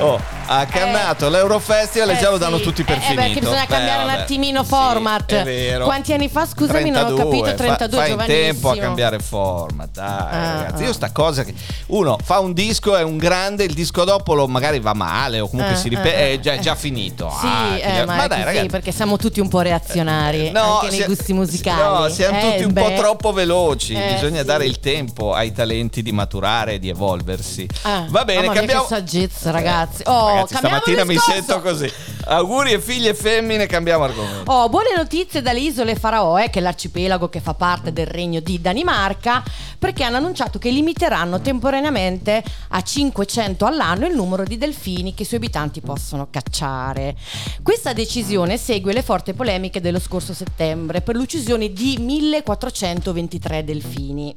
Oh, 0.00 0.20
ha 0.50 0.64
cannato 0.66 1.28
l'Eurofestival 1.28 2.08
e 2.10 2.12
Eh 2.14 2.18
già 2.18 2.28
lo 2.30 2.34
sì. 2.36 2.40
danno 2.40 2.58
tutti 2.60 2.82
per 2.82 2.96
Eh, 2.96 2.98
eh, 2.98 3.02
finito. 3.02 3.22
perché 3.22 3.40
bisogna 3.40 3.66
cambiare 3.66 4.02
un 4.04 4.08
attimino 4.10 4.62
Sì, 4.62 4.68
format. 4.68 5.32
è 5.32 5.42
vero. 5.44 5.84
Quanti 5.84 6.12
anni 6.14 6.28
fa, 6.28 6.46
scusami, 6.46 6.90
non 6.90 7.02
ho 7.04 7.14
32, 7.14 7.24
capito, 7.42 7.54
32, 7.56 8.06
fa, 8.08 8.16
fai 8.16 8.26
tempo 8.26 8.70
a 8.70 8.76
cambiare 8.76 9.18
format, 9.18 9.90
dai 9.92 10.06
Ah, 10.06 10.54
ragazzi. 10.62 10.82
ah. 10.82 10.86
Io 10.86 10.92
sta 10.92 11.12
cosa 11.12 11.44
che 11.44 11.54
uno 11.88 12.16
fa 12.22 12.38
un 12.40 12.52
disco, 12.54 12.96
è 12.96 13.02
un 13.02 13.18
grande, 13.18 13.64
il 13.64 13.74
disco 13.74 14.04
dopo 14.04 14.34
lo 14.34 14.46
magari 14.48 14.80
va 14.80 14.94
male 14.94 15.40
o 15.40 15.48
comunque 15.48 15.74
Eh, 15.74 15.78
si 15.78 15.88
ripete, 15.88 16.16
eh, 16.16 16.32
è 16.34 16.40
già, 16.40 16.52
eh. 16.52 16.56
è 16.56 16.58
già 16.60 16.74
finito. 16.74 17.30
Sì, 17.40 17.46
Ah, 17.46 17.76
eh, 17.78 18.04
ma, 18.06 18.14
ma 18.16 18.26
dai 18.26 18.42
ragazzi. 18.44 18.66
perché 18.68 18.90
siamo 18.92 19.16
tutti 19.18 19.40
un 19.40 19.48
po' 19.48 19.60
reazionari 19.60 20.50
No, 20.50 20.74
anche 20.76 20.86
nei 20.88 20.96
sia- 20.96 21.06
gusti 21.06 21.32
musicali. 21.34 22.02
No, 22.02 22.08
siamo 22.08 22.38
Eh, 22.38 22.50
tutti 22.52 22.62
un 22.64 22.72
po' 22.72 22.92
troppo 22.96 23.32
veloci. 23.32 23.92
Eh, 23.94 24.14
Bisogna 24.14 24.40
sì. 24.40 24.46
dare 24.46 24.64
il 24.64 24.80
tempo 24.80 25.34
ai 25.34 25.52
talenti 25.52 26.02
di 26.02 26.12
maturare 26.12 26.74
e 26.74 26.78
di 26.78 26.88
evolversi. 26.88 27.68
Ah, 27.82 28.06
Va 28.08 28.24
bene, 28.24 28.48
cambiamo. 28.50 28.82
che 28.82 28.88
saggezza, 28.88 29.50
ragazzi. 29.50 30.02
Oh, 30.06 30.37
Ragazzi, 30.38 30.56
stamattina 30.56 31.04
mi 31.04 31.16
sento 31.16 31.60
così. 31.60 31.90
Auguri 32.30 32.72
e 32.72 32.80
figlie 32.80 33.14
femmine, 33.14 33.66
cambiamo 33.66 34.04
argomento. 34.04 34.50
Oh, 34.50 34.68
buone 34.68 34.90
notizie 34.94 35.40
dalle 35.40 35.60
isole 35.60 35.94
Faraoe, 35.94 36.50
che 36.50 36.58
è 36.58 36.62
l'arcipelago 36.62 37.28
che 37.28 37.40
fa 37.40 37.54
parte 37.54 37.92
del 37.92 38.06
regno 38.06 38.40
di 38.40 38.60
Danimarca, 38.60 39.42
perché 39.78 40.04
hanno 40.04 40.18
annunciato 40.18 40.58
che 40.58 40.70
limiteranno 40.70 41.40
temporaneamente 41.40 42.42
a 42.68 42.82
500 42.82 43.64
all'anno 43.64 44.06
il 44.06 44.14
numero 44.14 44.44
di 44.44 44.58
delfini 44.58 45.14
che 45.14 45.22
i 45.22 45.26
suoi 45.26 45.40
abitanti 45.40 45.80
possono 45.80 46.28
cacciare. 46.30 47.16
Questa 47.62 47.92
decisione 47.92 48.58
segue 48.58 48.92
le 48.92 49.02
forti 49.02 49.32
polemiche 49.32 49.80
dello 49.80 49.98
scorso 49.98 50.34
settembre 50.34 51.00
per 51.00 51.16
l'uccisione 51.16 51.72
di 51.72 51.96
1423 51.98 53.64
delfini. 53.64 54.36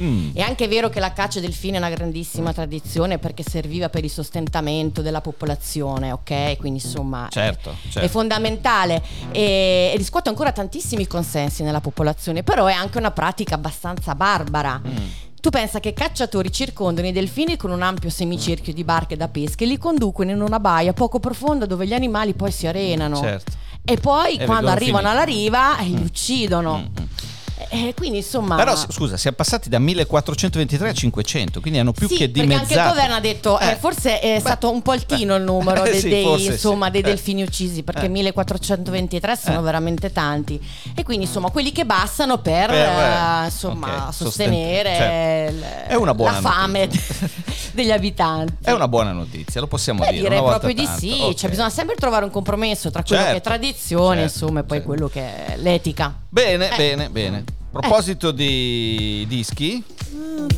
Mm. 0.00 0.30
È 0.34 0.40
anche 0.40 0.68
vero 0.68 0.88
che 0.88 1.00
la 1.00 1.12
caccia 1.12 1.40
del 1.40 1.48
delfini 1.48 1.74
è 1.74 1.78
una 1.78 1.90
grandissima 1.90 2.52
tradizione 2.52 3.18
perché 3.18 3.42
serviva 3.42 3.88
per 3.88 4.04
il 4.04 4.10
sostentamento 4.10 5.02
della 5.02 5.20
popolazione, 5.20 6.12
ok? 6.12 6.56
Quindi 6.58 6.80
insomma 6.84 7.26
Certo, 7.30 7.70
è- 7.70 7.74
certo. 7.90 8.00
è 8.00 8.08
fondamentale 8.08 9.02
e, 9.32 9.90
e 9.92 9.96
riscuote 9.96 10.28
ancora 10.28 10.52
tantissimi 10.52 11.06
consensi 11.06 11.62
nella 11.62 11.80
popolazione, 11.80 12.42
però 12.42 12.66
è 12.66 12.72
anche 12.74 12.98
una 12.98 13.10
pratica 13.10 13.54
abbastanza 13.54 14.14
barbara. 14.14 14.80
Mm. 14.86 14.96
Tu 15.40 15.50
pensa 15.50 15.80
che 15.80 15.92
cacciatori 15.92 16.50
circondano 16.52 17.06
i 17.06 17.12
delfini 17.12 17.56
con 17.56 17.70
un 17.70 17.80
ampio 17.80 18.10
semicerchio 18.10 18.72
di 18.72 18.84
barche 18.84 19.16
da 19.16 19.28
pesca 19.28 19.64
e 19.64 19.68
li 19.68 19.78
conducono 19.78 20.30
in 20.30 20.42
una 20.42 20.58
baia 20.60 20.92
poco 20.92 21.20
profonda 21.20 21.64
dove 21.64 21.86
gli 21.86 21.92
animali 21.94 22.34
poi 22.34 22.50
si 22.50 22.66
arenano. 22.66 23.16
Certo. 23.20 23.52
E 23.84 23.96
poi 23.96 24.36
E 24.36 24.44
quando 24.44 24.68
arrivano 24.70 25.08
finiti. 25.08 25.16
alla 25.16 25.24
riva 25.24 25.78
eh, 25.78 25.84
li 25.84 25.94
Mm. 26.02 26.04
uccidono. 26.04 26.76
Mm, 26.78 27.02
mm. 27.02 27.06
Eh, 27.70 27.94
quindi 27.96 28.18
insomma... 28.18 28.56
Però 28.56 28.74
scusa, 28.76 29.16
siamo 29.16 29.36
passati 29.36 29.68
da 29.68 29.78
1423 29.78 30.88
a 30.88 30.92
500, 30.92 31.60
quindi 31.60 31.78
hanno 31.78 31.92
più 31.92 32.06
sì, 32.08 32.14
che 32.16 32.28
perché 32.30 32.40
anche 32.52 32.54
il 32.54 32.66
dimezzato. 32.68 32.94
governo 32.94 33.14
ha 33.16 33.20
detto 33.20 33.58
eh, 33.58 33.70
Eh. 33.70 33.76
forse 33.76 34.20
è 34.20 34.38
stato 34.38 34.70
un 34.70 34.80
po' 34.82 34.92
altino 34.92 35.34
il 35.36 35.42
numero 35.42 35.82
Eh, 35.88 35.90
dei, 35.90 36.00
sì, 36.00 36.08
dei, 36.08 36.22
forse 36.24 36.44
sì. 36.44 36.50
insomma, 36.52 36.88
dei 36.90 37.00
Eh. 37.00 37.04
delfini 37.04 37.42
uccisi 37.42 37.82
perché 37.82 38.06
Eh. 38.06 38.08
1423 38.08 39.36
sono 39.36 39.58
Eh. 39.58 39.62
veramente 39.62 40.12
tanti 40.12 40.60
e 40.94 41.02
quindi 41.02 41.24
insomma 41.26 41.50
quelli 41.50 41.72
che 41.72 41.84
bastano 41.84 42.38
per, 42.38 42.68
Per, 42.68 42.74
eh, 42.76 43.42
eh, 43.42 43.44
insomma 43.46 44.06
ok, 44.06 44.14
sostenere 44.14 44.94
certo. 44.96 45.88
È 45.88 45.94
una 45.94 46.14
buona 46.14 46.40
la 46.40 46.48
fame 46.50 46.88
degli 47.72 47.90
abitanti. 47.90 48.54
È 48.64 48.72
una 48.72 48.88
buona 48.88 49.12
notizia, 49.12 49.60
lo 49.60 49.66
possiamo 49.66 50.00
Beh, 50.04 50.10
dire. 50.10 50.22
direi 50.22 50.38
proprio 50.42 50.74
di 50.74 50.84
tanto. 50.84 51.00
sì, 51.00 51.18
Ok. 51.20 51.34
cioè 51.34 51.50
bisogna 51.50 51.70
sempre 51.70 51.94
trovare 51.96 52.24
un 52.24 52.30
compromesso 52.30 52.90
tra 52.90 53.02
quello 53.02 53.22
che 53.22 53.28
è 53.28 53.32
Certo, 53.34 53.48
tradizione 53.48 54.20
certo, 54.20 54.32
insomma 54.44 54.60
e 54.60 54.62
poi 54.64 54.76
certo. 54.78 54.92
quello 54.92 55.08
che 55.08 55.20
è 55.46 55.56
l'etica. 55.58 56.14
Bene, 56.28 56.70
Eh. 56.72 56.76
bene, 56.76 57.08
bene. 57.08 57.44
A 57.72 57.80
proposito 57.80 58.30
di 58.30 59.24
dischi, 59.28 59.82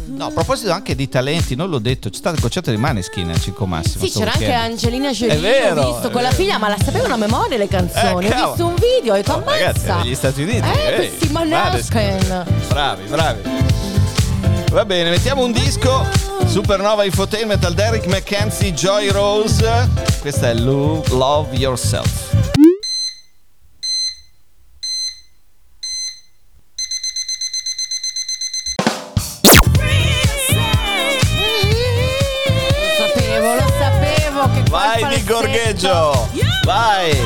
no, 0.06 0.26
a 0.26 0.30
proposito 0.30 0.70
anche 0.72 0.94
di 0.94 1.08
talenti, 1.08 1.54
non 1.56 1.68
l'ho 1.68 1.78
detto, 1.80 2.08
c'è 2.08 2.16
stato 2.16 2.36
il 2.36 2.40
concerto 2.40 2.70
di 2.70 2.76
Maneskin 2.76 3.28
al 3.28 3.40
5 3.40 3.66
Massimo. 3.66 4.04
Sì, 4.04 4.10
c'era 4.10 4.32
anche 4.32 4.44
weekend. 4.44 4.70
Angelina 4.70 5.10
Jolie, 5.10 5.34
È 5.34 5.38
vero, 5.38 5.82
ho 5.82 5.92
visto 5.92 6.10
con 6.10 6.22
la 6.22 6.28
vero. 6.30 6.42
figlia, 6.42 6.58
ma 6.58 6.68
la 6.68 6.76
sapevano 6.82 7.14
a 7.14 7.16
memoria 7.16 7.56
le 7.58 7.68
canzoni. 7.68 8.26
Eh, 8.26 8.34
ho 8.40 8.48
visto 8.48 8.66
un 8.66 8.74
video 8.76 9.14
e 9.14 9.18
detto 9.18 9.32
Oh, 9.34 9.42
ragazzi, 9.44 9.86
negli 9.90 10.14
Stati 10.14 10.42
Uniti. 10.42 10.66
Eh, 10.68 10.86
ehi, 10.92 10.96
questi 11.08 11.28
Maneskin. 11.32 12.44
Bravi, 12.68 13.02
bravi. 13.08 13.40
Va 14.70 14.84
bene, 14.84 15.10
mettiamo 15.10 15.44
un 15.44 15.50
disco. 15.52 16.06
Supernova 16.46 17.04
Infotainment 17.04 17.64
al 17.64 17.74
Derek 17.74 18.06
McKenzie, 18.06 18.72
Joy 18.72 19.08
Rose. 19.10 19.88
Questa 20.20 20.48
è 20.50 20.54
Lo- 20.54 21.02
Love 21.10 21.56
Yourself. 21.56 22.28
Gorgheggio. 35.80 36.28
Vai. 36.64 37.16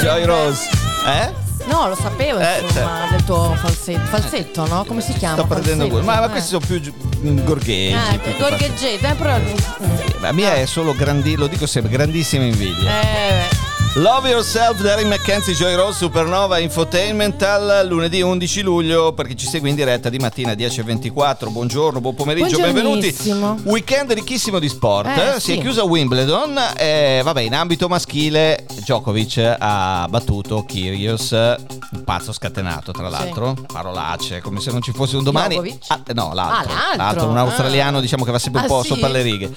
Joy 0.00 0.24
Rose. 0.24 0.68
Eh? 1.06 1.42
No, 1.66 1.88
lo 1.88 1.94
sapevo, 1.94 2.40
Eh, 2.40 2.60
insomma, 2.60 2.98
certo. 3.00 3.10
del 3.10 3.24
tuo 3.24 3.54
falsetto. 3.56 4.06
Falsetto, 4.06 4.66
no? 4.66 4.84
Come 4.84 5.00
si 5.00 5.12
chiama? 5.14 5.36
Sto 5.36 5.46
perdendo 5.46 5.88
quello. 5.88 6.04
Ma, 6.04 6.20
ma 6.20 6.26
eh. 6.26 6.30
questi 6.30 6.48
sono 6.48 6.64
più 6.66 6.80
mm, 7.20 7.44
gorgheggi. 7.44 8.14
Eh, 8.14 8.18
più 8.18 8.32
eh, 8.32 9.14
però... 9.14 9.38
La 10.20 10.32
mia 10.32 10.54
è 10.54 10.66
solo 10.66 10.94
grandi, 10.94 11.36
lo 11.36 11.46
dico 11.46 11.66
sempre, 11.66 11.90
grandissima 11.90 12.44
invidia. 12.44 13.00
Eh, 13.00 13.63
Love 13.96 14.28
Yourself, 14.28 14.80
Derek 14.80 15.06
McKenzie, 15.06 15.54
Joy 15.54 15.76
Rose, 15.76 15.98
Supernova 15.98 16.58
Infotainmental, 16.58 17.86
lunedì 17.86 18.20
11 18.22 18.62
luglio, 18.62 19.12
per 19.12 19.28
chi 19.28 19.36
ci 19.36 19.46
segue 19.46 19.68
in 19.68 19.76
diretta 19.76 20.08
di 20.08 20.18
mattina 20.18 20.50
10.24. 20.52 21.48
Buongiorno, 21.52 22.00
buon 22.00 22.14
pomeriggio, 22.16 22.58
benvenuti. 22.58 23.14
Weekend 23.62 24.10
ricchissimo 24.12 24.58
di 24.58 24.68
sport. 24.68 25.06
Eh, 25.16 25.38
si 25.40 25.52
è 25.52 25.54
sì. 25.54 25.60
chiusa 25.60 25.84
Wimbledon. 25.84 26.58
E 26.76 27.20
vabbè, 27.22 27.42
in 27.42 27.54
ambito 27.54 27.86
maschile, 27.86 28.66
Djokovic 28.80 29.54
ha 29.60 30.06
battuto 30.10 30.64
Kyrgios, 30.64 31.30
un 31.30 32.02
pazzo 32.02 32.32
scatenato, 32.32 32.90
tra 32.90 33.08
l'altro. 33.08 33.54
Parolacce, 33.72 34.40
come 34.40 34.58
se 34.58 34.72
non 34.72 34.82
ci 34.82 34.90
fosse 34.90 35.16
un 35.16 35.22
domani. 35.22 35.78
Ah, 35.86 36.00
no, 36.14 36.32
l'altro, 36.34 36.72
Ah, 36.72 36.96
l'altro. 36.96 37.28
un 37.28 37.38
australiano, 37.38 37.98
Ah. 37.98 38.00
diciamo 38.00 38.24
che 38.24 38.32
va 38.32 38.40
sempre 38.40 38.62
un 38.62 38.66
Ah, 38.66 38.70
po' 38.70 38.82
sì? 38.82 38.88
sopra 38.88 39.06
le 39.06 39.22
righe. 39.22 39.52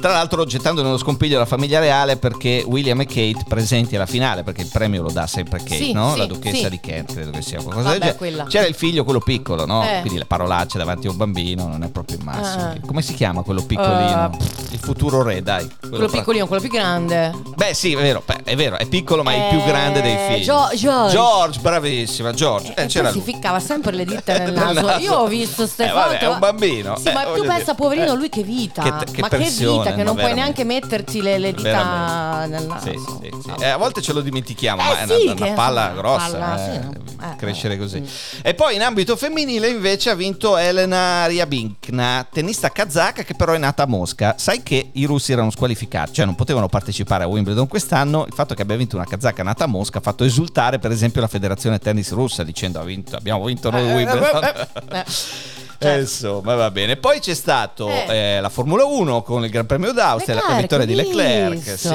Tra 0.00 0.12
l'altro, 0.12 0.44
gettando 0.46 0.82
nello 0.82 0.96
scompiglio 0.98 1.38
la 1.38 1.44
famiglia 1.46 1.80
reale 1.80 2.16
perché 2.16 2.62
William 2.66 3.00
e 3.02 3.06
Kate 3.06 3.44
presenti 3.74 3.96
alla 3.96 4.06
finale, 4.06 4.44
perché 4.44 4.62
il 4.62 4.68
premio 4.68 5.02
lo 5.02 5.10
dà 5.10 5.26
sempre 5.26 5.58
Kate, 5.58 5.74
Sì, 5.76 5.92
no? 5.92 6.12
sì, 6.12 6.18
la 6.18 6.26
duchessa 6.26 6.56
sì. 6.64 6.68
di 6.70 6.80
Kent, 6.80 7.12
credo 7.12 7.30
che 7.32 7.42
sia 7.42 7.56
qualcosa 7.60 7.88
Vabbè, 7.88 7.90
del 7.90 8.00
genere. 8.00 8.16
quella. 8.16 8.44
C'era 8.44 8.66
il 8.66 8.74
figlio, 8.74 9.02
quello 9.02 9.18
piccolo, 9.18 9.66
no? 9.66 9.82
Eh. 9.84 10.00
Quindi 10.00 10.18
le 10.18 10.26
parolacce 10.26 10.78
davanti 10.78 11.08
a 11.08 11.10
un 11.10 11.16
bambino 11.16 11.66
non 11.66 11.82
è 11.82 11.88
proprio 11.90 12.18
il 12.18 12.24
massimo. 12.24 12.62
Ah. 12.64 12.74
Come 12.86 13.02
si 13.02 13.14
chiama 13.14 13.42
quello 13.42 13.62
piccolino? 13.64 14.30
Uh, 14.32 14.44
il 14.70 14.78
futuro 14.78 15.22
re, 15.22 15.42
dai. 15.42 15.68
quello 15.80 16.08
fra- 16.08 16.18
piccolino, 16.18 16.46
quello 16.46 16.62
più 16.62 16.70
grande. 16.70 17.32
Beh, 17.56 17.74
sì, 17.74 17.94
è 17.94 17.96
vero, 18.00 18.22
beh, 18.24 18.42
è 18.44 18.54
vero, 18.54 18.78
è 18.78 18.86
piccolo, 18.86 19.22
ma 19.24 19.32
è 19.32 19.36
il 19.42 19.48
più 19.48 19.58
Eh, 19.58 19.64
grande 19.66 20.00
dei 20.02 20.16
figli. 20.28 20.44
Gio- 20.44 20.68
George. 20.74 21.12
George, 21.16 21.60
bravissima, 21.60 22.32
George. 22.32 22.74
Eh, 22.76 22.82
E 22.84 22.86
c'era 22.86 23.10
si 23.10 23.20
ficcava 23.20 23.58
sempre 23.58 23.92
le 23.92 24.04
dita 24.04 24.36
nel 24.38 24.52
naso. 24.52 24.80
naso. 24.82 24.98
Io 25.00 25.14
ho 25.14 25.26
visto 25.26 25.66
ste 25.66 25.88
Eh, 25.88 25.92
vabbè, 25.92 26.18
è 26.18 26.28
un 26.28 26.38
bambino. 26.38 26.96
Sì, 26.96 27.08
Eh, 27.08 27.12
ma 27.12 27.24
tu 27.24 27.42
pensa, 27.44 27.74
poverino, 27.74 28.12
Eh. 28.12 28.16
lui 28.16 28.28
che 28.28 28.42
vita. 28.44 28.82
Che- 28.82 29.10
che 29.12 29.20
ma 29.20 29.28
che 29.28 29.38
vita, 29.38 29.94
che 29.94 30.02
non 30.04 30.14
puoi 30.14 30.32
neanche 30.32 30.62
metterti 30.64 31.20
le, 31.20 31.52
dita 31.52 32.46
nel 32.46 32.66
naso. 32.66 32.86
Sì, 32.86 32.92
sì, 32.98 33.30
sì. 33.42 33.63
Eh, 33.64 33.68
a 33.70 33.76
volte 33.78 34.02
ce 34.02 34.12
lo 34.12 34.20
dimentichiamo, 34.20 34.82
Eh, 34.82 34.84
ma 34.84 34.98
è 35.00 35.06
sì, 35.06 35.26
una, 35.26 35.44
una 35.46 35.54
palla 35.54 35.88
grossa. 35.96 36.30
palla, 36.30 36.54
eh, 36.68 36.72
sì, 36.72 36.78
no? 36.78 36.92
Eh, 37.32 37.36
crescere 37.36 37.74
eh. 37.74 37.78
così. 37.78 38.00
Mm. 38.00 38.04
E 38.42 38.54
poi 38.54 38.74
in 38.74 38.82
ambito 38.82 39.16
femminile 39.16 39.68
invece 39.68 40.10
ha 40.10 40.14
vinto 40.14 40.56
Elena 40.58 41.24
Ryabinkna, 41.26 42.26
tennista 42.30 42.70
kazaka 42.70 43.22
che 43.22 43.34
però 43.34 43.52
è 43.54 43.58
nata 43.58 43.84
a 43.84 43.86
Mosca. 43.86 44.34
Sai 44.36 44.62
che 44.62 44.90
i 44.92 45.04
russi 45.04 45.32
erano 45.32 45.50
squalificati, 45.50 46.12
cioè 46.12 46.26
non 46.26 46.34
potevano 46.34 46.68
partecipare 46.68 47.24
a 47.24 47.26
Wimbledon 47.26 47.66
quest'anno. 47.66 48.26
Il 48.26 48.34
fatto 48.34 48.54
che 48.54 48.62
abbia 48.62 48.76
vinto 48.76 48.96
una 48.96 49.06
kazaka 49.06 49.42
nata 49.42 49.64
a 49.64 49.66
Mosca 49.68 49.98
ha 49.98 50.02
fatto 50.02 50.24
esultare 50.24 50.78
per 50.78 50.90
esempio 50.90 51.20
la 51.22 51.28
federazione 51.28 51.78
tennis 51.78 52.10
russa 52.12 52.44
dicendo 52.44 52.80
"Ha 52.80 52.84
vinto- 52.84 53.16
abbiamo 53.16 53.44
vinto 53.44 53.70
noi 53.70 53.88
Eh, 53.88 53.94
Wimbledon. 53.94 54.54
eh, 55.78 55.86
eh. 55.88 55.92
Eh, 55.94 56.00
insomma, 56.00 56.54
va 56.54 56.70
bene. 56.70 56.96
Poi 56.96 57.20
c'è 57.20 57.34
stato 57.34 57.88
Eh. 57.88 58.04
eh, 58.36 58.40
la 58.40 58.48
Formula 58.48 58.84
1 58.84 59.22
con 59.22 59.44
il 59.44 59.50
Gran 59.50 59.66
Premio 59.66 59.92
d'Austria, 59.92 60.34
la 60.34 60.40
Leclerc, 60.40 60.60
vittoria 60.60 60.86
di 60.86 60.94
Leclerc. 60.94 61.78
Sì. 61.78 61.88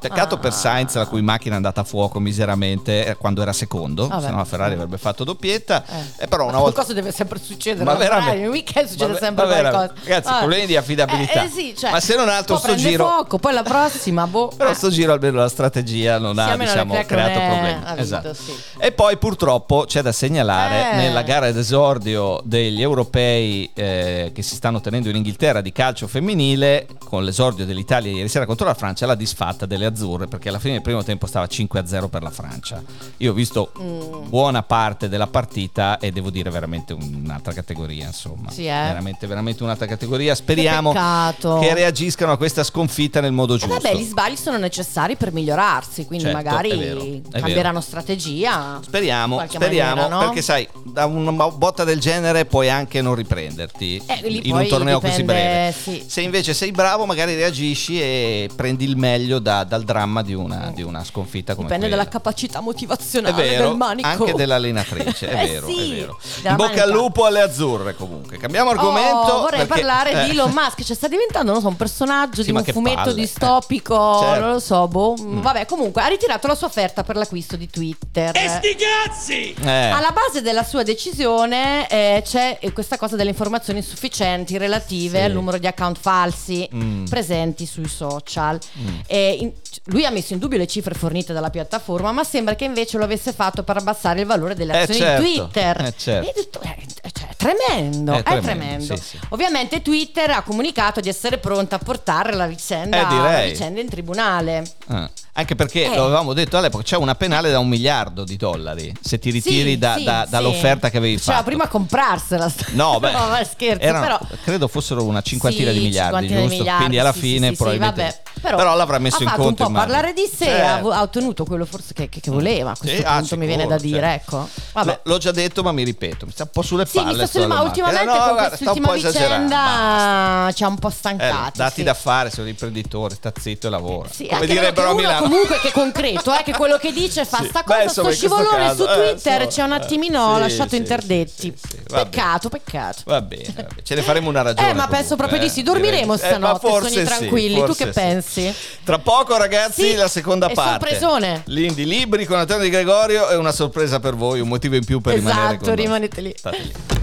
Peccato 0.00 0.38
per 0.38 0.50
Ah. 0.52 0.54
Sainz, 0.54 0.94
la 0.94 1.06
cui 1.06 1.22
macchina 1.22 1.54
è 1.54 1.56
andata 1.56 1.80
a 1.82 1.84
fuoco 1.84 2.18
miseramente 2.20 3.06
eh, 3.06 3.16
quando 3.16 3.42
era 3.42 3.52
secondo, 3.52 4.08
Vabbè. 4.08 4.22
se 4.22 4.30
no 4.30 4.36
la 4.38 4.44
Ferrari 4.44 4.74
avrebbe 4.74 4.98
fatto 4.98 5.24
doppietta. 5.24 5.84
Eh. 5.86 6.24
Eh, 6.24 6.26
però 6.28 6.44
una 6.44 6.58
volta. 6.58 6.72
Qualcosa 6.72 6.92
deve 6.94 7.12
sempre 7.12 7.38
succedere. 7.42 7.84
Ma 7.84 7.94
veramente? 7.94 8.38
Nel 8.40 8.48
weekend 8.48 8.88
succede 8.88 9.12
Ma- 9.12 9.18
sempre 9.18 9.46
qualcosa. 9.46 9.92
Ragazzi, 10.04 10.28
Ah. 10.28 10.38
problemi 10.38 10.66
di 10.66 10.76
affidabilità. 10.76 11.42
Eh, 11.42 11.46
eh 11.46 11.48
sì, 11.48 11.74
cioè, 11.76 11.90
Ma 11.90 12.00
se 12.00 12.16
non 12.16 12.28
altro 12.28 12.56
sto 12.58 12.74
giro- 12.74 13.06
fuoco, 13.06 13.38
poi 13.38 13.52
la 13.52 13.62
prossima, 13.62 14.26
boh. 14.26 14.48
Però 14.56 14.70
eh. 14.70 14.74
sto 14.74 14.90
giro 14.90 15.12
almeno 15.12 15.38
la 15.38 15.48
strategia 15.48 16.18
non 16.18 16.34
Sì, 16.34 16.40
ha 16.40 16.56
diciamo, 16.56 16.94
creato 17.06 17.38
è- 17.38 17.46
problemi. 17.46 17.68
ha 17.84 17.94
vinto, 17.94 18.00
Esatto. 18.00 18.36
E 18.78 18.92
poi 18.92 19.16
purtroppo 19.18 19.84
c'è 19.86 20.02
da 20.02 20.12
segnalare 20.12 20.92
Eh. 20.92 20.96
nella 20.96 21.22
gara 21.22 21.50
d'esordio 21.52 22.40
degli 22.44 22.80
europei 22.80 23.08
europei 23.10 23.68
eh, 23.74 24.30
che 24.32 24.42
si 24.42 24.54
stanno 24.54 24.80
tenendo 24.80 25.08
in 25.08 25.16
Inghilterra 25.16 25.60
di 25.60 25.72
calcio 25.72 26.06
femminile, 26.06 26.86
con 27.04 27.24
l'esordio 27.24 27.66
dell'Italia 27.66 28.12
ieri 28.12 28.28
sera 28.28 28.46
contro 28.46 28.66
la 28.66 28.74
Francia, 28.74 29.06
la 29.06 29.14
disfatta 29.14 29.66
delle 29.66 29.84
azzurre, 29.86 30.26
perché 30.26 30.48
alla 30.48 30.58
fine 30.58 30.74
del 30.74 30.82
primo 30.82 31.02
tempo 31.02 31.26
stava 31.26 31.46
5-0 31.46 32.08
per 32.08 32.22
la 32.22 32.30
Francia. 32.30 32.82
Io 33.18 33.32
ho 33.32 33.34
visto 33.34 33.72
Mm. 33.80 34.28
buona 34.28 34.62
parte 34.62 35.08
della 35.08 35.26
partita 35.26 35.98
e 35.98 36.10
devo 36.12 36.30
dire 36.30 36.50
veramente 36.50 36.92
un'altra 36.92 37.52
categoria, 37.52 38.06
insomma. 38.06 38.50
Sì, 38.50 38.66
eh. 38.66 38.70
Veramente, 38.70 39.26
veramente 39.26 39.62
un'altra 39.62 39.86
categoria. 39.86 40.34
Speriamo 40.34 40.92
peccato. 40.92 41.58
che 41.58 41.74
reagiscano 41.74 42.32
a 42.32 42.36
questa 42.36 42.62
sconfitta 42.62 43.20
nel 43.20 43.32
modo 43.32 43.56
giusto. 43.56 43.74
Eh, 43.74 43.80
vabbè, 43.80 43.94
gli 43.96 44.04
sbagli 44.04 44.36
sono 44.36 44.56
necessari 44.58 45.16
per 45.16 45.32
migliorarsi, 45.32 46.06
quindi 46.06 46.26
Certo, 46.26 46.36
magari 46.42 46.68
vero, 46.76 47.00
è 47.00 47.04
vero. 47.04 47.22
cambieranno 47.32 47.80
strategia. 47.80 48.80
Speriamo, 48.82 49.42
speriamo, 49.48 49.94
maniera, 50.02 50.08
no? 50.08 50.18
perché 50.26 50.42
sai, 50.42 50.68
da 50.84 51.06
una 51.06 51.32
botta 51.50 51.84
del 51.84 52.00
genere 52.00 52.44
puoi 52.44 52.68
anche 52.68 52.99
non 53.02 53.14
riprenderti 53.14 54.02
Eh, 54.06 54.40
in 54.42 54.54
un 54.54 54.66
torneo 54.68 55.00
così 55.00 55.20
dipende, 55.22 55.32
breve. 55.42 55.72
sì. 55.72 56.04
Se 56.06 56.20
invece 56.20 56.54
sei 56.54 56.70
bravo, 56.70 57.06
magari 57.06 57.34
reagisci 57.34 58.00
e 58.00 58.48
prendi 58.54 58.84
il 58.84 58.96
meglio 58.96 59.38
da- 59.38 59.64
dal 59.64 59.82
dramma 59.84 60.22
di 60.22 60.34
una, 60.34 60.70
di 60.74 60.82
una 60.82 61.04
sconfitta 61.04 61.54
come 61.54 61.66
Dipende 61.66 61.86
quella. 61.88 62.02
dalla 62.04 62.08
capacità 62.16 62.60
motivazionale 62.60 63.42
vero, 63.42 63.68
del 63.68 63.76
manico. 63.76 64.08
anche 64.08 64.34
dell'allenatrice, 64.34 65.28
è 65.28 65.42
Eh 65.44 65.46
vero, 65.48 65.66
sì, 65.68 65.92
è 65.92 65.94
vero. 66.00 66.18
In 66.44 66.56
bocca 66.56 66.62
manica. 66.68 66.82
al 66.84 66.90
lupo 66.90 67.24
alle 67.24 67.40
azzurre 67.40 67.94
comunque. 67.94 68.36
Cambiamo 68.36 68.70
argomento. 68.70 69.16
Oh, 69.16 69.40
vorrei 69.40 69.66
perché- 69.66 69.66
parlare 69.84 70.10
eh. 70.12 70.24
di 70.24 70.30
Elon 70.30 70.50
Musk, 70.52 70.82
cioè 70.82 70.96
sta 70.96 71.08
diventando, 71.08 71.52
non 71.52 71.60
so, 71.60 71.68
un 71.68 71.76
personaggio 71.76 72.42
Sì, 72.42 72.50
di 72.50 72.56
un 72.56 72.64
fumetto 72.64 72.96
palle. 73.02 73.14
distopico, 73.14 73.94
Eh, 74.20 74.24
certo. 74.24 74.40
non 74.40 74.50
lo 74.52 74.58
so, 74.60 74.88
boh. 74.88 75.14
Vabbè, 75.18 75.66
comunque 75.66 76.02
ha 76.02 76.06
ritirato 76.08 76.46
la 76.46 76.54
sua 76.54 76.66
offerta 76.66 77.02
per 77.02 77.16
l'acquisto 77.16 77.56
di 77.56 77.68
Twitter. 77.68 78.34
Eh, 78.36 79.90
Alla 79.90 80.10
base 80.12 80.42
della 80.42 80.64
sua 80.64 80.82
decisione 80.82 81.88
eh, 81.88 82.22
c'è 82.24 82.58
eh, 82.60 82.72
questa 82.90 82.96
cosa 82.98 83.16
delle 83.16 83.30
informazioni 83.30 83.78
insufficienti 83.78 84.58
relative 84.58 85.18
Sì. 85.18 85.24
al 85.24 85.32
numero 85.32 85.58
di 85.58 85.66
account 85.68 85.96
falsi 85.98 86.68
Mm. 86.74 87.04
presenti 87.04 87.64
sui 87.66 87.86
social. 87.88 88.58
E 89.06 89.36
in- 89.40 89.52
lui 89.84 90.04
ha 90.04 90.10
messo 90.10 90.32
in 90.32 90.40
dubbio 90.40 90.58
le 90.58 90.66
cifre 90.66 90.94
fornite 90.94 91.32
dalla 91.32 91.50
piattaforma, 91.50 92.10
ma 92.10 92.24
sembra 92.24 92.56
che 92.56 92.64
invece 92.64 92.98
lo 92.98 93.04
avesse 93.04 93.32
fatto 93.32 93.62
per 93.62 93.76
abbassare 93.76 94.20
il 94.20 94.26
valore 94.26 94.54
delle 94.54 94.72
Eh, 94.72 94.78
azioni 94.82 94.98
certo, 95.00 95.22
di 95.22 95.34
Twitter. 95.34 95.80
eh, 95.84 95.94
certo. 95.96 96.32
Detto, 96.34 96.60
eh, 96.62 96.76
cioè, 97.12 97.28
è 97.28 97.36
tremendo, 97.36 98.12
È 98.12 98.18
è 98.18 98.22
tremendo, 98.22 98.46
tremendo. 98.50 98.96
sì, 98.96 99.02
sì. 99.02 99.18
Ovviamente 99.28 99.82
Twitter 99.82 100.30
ha 100.30 100.42
comunicato 100.42 101.00
di 101.00 101.08
essere 101.08 101.38
pronta 101.38 101.76
a 101.76 101.78
portare 101.78 102.34
la 102.34 102.46
vicenda, 102.46 102.98
Eh, 103.08 103.16
la 103.16 103.42
vicenda 103.44 103.80
in 103.80 103.88
tribunale. 103.88 104.64
eh. 104.90 105.10
Anche 105.32 105.54
perché, 105.54 105.84
Eh. 105.84 105.94
lo 105.94 106.04
avevamo 106.06 106.32
detto 106.32 106.58
all'epoca, 106.58 106.82
c'è 106.82 106.96
una 106.96 107.14
penale 107.14 107.50
da 107.52 107.60
un 107.60 107.68
miliardo 107.68 108.24
di 108.24 108.36
dollari 108.36 108.92
se 109.00 109.18
ti 109.20 109.30
ritiri 109.30 109.70
Sì, 109.72 109.78
da- 109.78 109.94
sì, 109.96 110.02
da- 110.04 110.22
sì. 110.24 110.30
dall'offerta 110.30 110.90
che 110.90 110.96
avevi 110.96 111.16
Faceva 111.18 111.36
fatto. 111.38 111.48
prima 111.48 111.68
comprarsela. 111.68 112.52
No, 112.72 112.98
beh, 113.00 113.12
ma 113.12 113.44
scherzo, 113.44 113.80
erano- 113.82 114.04
però 114.04 114.18
credo 114.42 114.66
fossero 114.68 115.04
una 115.04 115.22
cinquantina 115.22 115.70
Sì, 115.70 115.78
di 115.78 115.84
miliardi, 115.84 116.26
di 116.26 116.34
giusto? 116.34 116.48
miliardi, 116.48 116.76
Quindi 116.78 116.98
alla 116.98 117.12
sì, 117.12 117.18
fine 117.20 117.46
sì, 117.46 117.52
sì, 117.52 117.56
probabilmente 117.56 118.20
vabbè. 118.42 118.56
però, 118.56 118.74
l'avrà 118.74 118.98
messo 118.98 119.18
ha 119.18 119.22
in 119.22 119.28
conto 119.28 119.42
un 119.48 119.54
po' 119.54 119.62
immagino. 119.68 119.78
parlare 119.92 120.12
di 120.12 120.26
sé, 120.26 120.44
Certo. 120.46 120.90
ha, 120.90 121.00
ottenuto 121.02 121.44
quello 121.44 121.64
forse 121.64 121.94
che, 121.94 122.08
che- 122.08 122.20
che 122.20 122.30
voleva. 122.30 122.72
A 122.72 122.76
questo 122.76 122.96
Sì, 122.98 123.02
ah, 123.06 123.18
punto 123.18 123.36
mi 123.36 123.46
viene 123.46 123.62
sicuro, 123.62 123.78
da 123.78 123.82
dire, 123.84 124.00
certo. 124.00 124.48
ecco. 124.74 124.90
L- 124.90 125.00
L'ho 125.04 125.18
già 125.18 125.30
detto, 125.30 125.62
ma 125.62 125.70
mi 125.72 125.84
ripeto, 125.84 126.26
mi 126.26 126.32
sta 126.32 126.42
un 126.42 126.50
po' 126.52 126.62
sulle 126.62 126.86
Sì, 126.86 126.98
palle. 127.00 127.26
sto 127.26 127.46
ma 127.46 127.60
ultimamente 127.62 128.02
Eh, 128.02 128.04
no, 128.16 128.24
con 128.34 128.36
quest'ultima 128.48 128.92
vicenda 128.94 130.50
ci 130.54 130.64
ha 130.64 130.68
un 130.68 130.76
po' 130.78 130.88
Eh, 130.88 130.92
stancati. 130.92 131.58
dati 131.58 131.74
sì. 131.76 131.82
da 131.84 131.94
fare, 131.94 132.30
sei 132.30 132.42
un 132.42 132.48
imprenditore, 132.50 133.14
sta 133.14 133.32
zitto 133.38 133.68
e 133.68 133.70
lavora. 133.70 134.08
Sì, 134.10 134.26
Come 134.26 134.46
direbbero 134.46 134.90
a 134.90 134.94
Milano. 134.94 135.19
Comunque 135.20 135.58
che 135.60 135.68
è 135.68 135.72
concreto, 135.72 136.32
eh, 136.32 136.42
che 136.42 136.52
quello 136.52 136.76
che 136.78 136.92
dice 136.92 137.24
fa 137.24 137.38
Sì. 137.38 137.48
sta 137.48 137.60
Beh, 137.62 137.72
cosa, 137.74 137.82
insomma, 137.82 138.10
sto 138.12 138.16
scivolone 138.18 138.56
caso, 138.56 138.84
su 138.84 138.90
eh, 138.90 138.94
Twitter 138.94 139.32
insomma, 139.42 139.48
ci 139.50 139.60
ha 139.60 139.64
un 139.64 139.72
eh, 139.72 139.76
attimino 139.76 140.34
sì, 140.34 140.40
lasciato 140.40 140.68
sì, 140.70 140.76
interdetti. 140.76 141.32
sì, 141.40 141.68
sì, 141.68 141.76
sì, 141.76 141.82
va 141.88 142.04
peccato, 142.04 142.48
peccato. 142.48 143.02
Va 143.04 143.20
bene, 143.22 143.44
va 143.46 143.62
bene, 143.62 143.82
ce 143.82 143.94
ne 143.94 144.02
faremo 144.02 144.28
una 144.28 144.42
ragione. 144.42 144.70
Eh, 144.70 144.74
ma 144.74 144.86
penso 144.88 145.16
proprio 145.16 145.38
di 145.38 145.46
eh, 145.46 145.50
sì. 145.50 145.62
Dormiremo 145.62 146.14
direi. 146.14 146.28
Eh, 146.30 146.32
stanotte, 146.34 146.68
forse 146.68 146.88
sogni 146.88 147.00
sì, 147.00 147.04
tranquilli. 147.04 147.64
Tu 147.64 147.74
che 147.74 147.84
sì. 147.86 147.90
pensi? 147.92 148.54
Tra 148.84 148.98
poco, 148.98 149.36
ragazzi, 149.36 149.88
Sì, 149.90 149.94
la 149.94 150.08
seconda 150.08 150.48
e 150.48 150.54
parte. 150.54 150.70
sorpresone. 150.88 151.42
L'Indie 151.46 151.84
Libri 151.84 152.24
con 152.26 152.38
Antonio 152.38 152.62
Di 152.64 152.70
Gregorio 152.70 153.28
è 153.28 153.36
una 153.36 153.52
sorpresa 153.52 154.00
per 154.00 154.14
voi, 154.14 154.40
un 154.40 154.48
motivo 154.48 154.74
in 154.76 154.84
più 154.84 155.00
per 155.00 155.14
rimanere 155.14 155.40
Esatto, 155.46 155.58
con 155.64 155.74
noi. 155.74 155.76
rimanete 155.76 156.20
lì. 156.20 156.34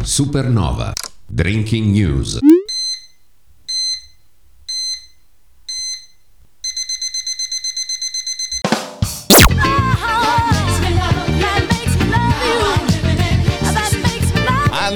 Supernova. 0.03 0.93
Drinking 1.25 1.91
News. 1.93 2.39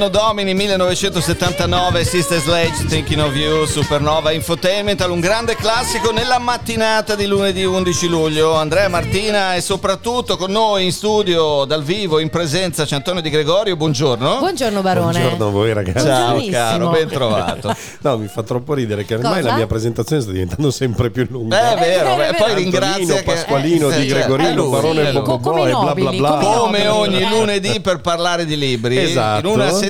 Anno 0.01 0.09
Domini 0.09 0.55
1979, 0.55 2.03
Sister 2.03 2.39
Sledge, 2.39 2.85
Thinking 2.87 3.21
of 3.21 3.35
You, 3.35 3.65
Supernova 3.67 4.31
Infotainment, 4.31 4.99
un 5.07 5.19
grande 5.19 5.55
classico 5.55 6.11
nella 6.11 6.39
mattinata 6.39 7.13
di 7.13 7.27
lunedì 7.27 7.63
11 7.63 8.07
luglio. 8.07 8.55
Andrea 8.55 8.87
Martina 8.89 9.53
e 9.53 9.61
soprattutto 9.61 10.37
con 10.37 10.49
noi 10.49 10.85
in 10.85 10.91
studio, 10.91 11.65
dal 11.65 11.83
vivo, 11.83 12.17
in 12.17 12.31
presenza, 12.31 12.83
c'è 12.83 12.95
Antonio 12.95 13.21
Di 13.21 13.29
Gregorio, 13.29 13.75
buongiorno. 13.75 14.39
Buongiorno 14.39 14.81
Barone. 14.81 15.19
Buongiorno 15.19 15.45
a 15.45 15.49
voi 15.51 15.71
ragazzi. 15.73 16.03
Ciao 16.07 16.43
caro, 16.49 16.89
ben 16.89 17.07
trovato. 17.07 17.75
No, 18.01 18.17
mi 18.17 18.27
fa 18.27 18.41
troppo 18.41 18.73
ridere 18.73 19.05
che 19.05 19.13
ormai 19.13 19.35
Cosa? 19.41 19.49
la 19.49 19.55
mia 19.57 19.67
presentazione 19.67 20.23
sta 20.23 20.31
diventando 20.31 20.71
sempre 20.71 21.11
più 21.11 21.21
Eh, 21.21 21.27
lunga. 21.29 21.73
è 21.73 21.79
vero, 21.79 22.13
è 22.13 22.15
vero, 22.15 22.15
beh, 22.15 22.27
è 22.29 22.35
poi 22.35 22.63
Antonino, 22.65 23.13
che... 23.15 23.21
Pasqualino, 23.23 23.89
eh, 23.91 23.99
Di 23.99 24.09
certo, 24.09 24.33
Gregorino, 24.33 24.49
è 24.49 24.53
lui, 24.53 24.69
Barone. 24.71 25.11
Bocobò 25.11 25.67
i 25.67 25.69
e 25.69 25.73
bla 25.73 25.93
bla 25.93 26.09
bla. 26.11 26.29
come 26.31 26.57
Come 26.57 26.87
ogni 26.87 27.21
Eh. 27.21 27.29
lunedì 27.29 27.79
per 27.79 28.01
parlare 28.01 28.45
di 28.45 28.57
libri. 28.57 28.97
Esatto. 28.97 29.45
In 29.47 29.53
una 29.53 29.65
settimana, 29.65 29.89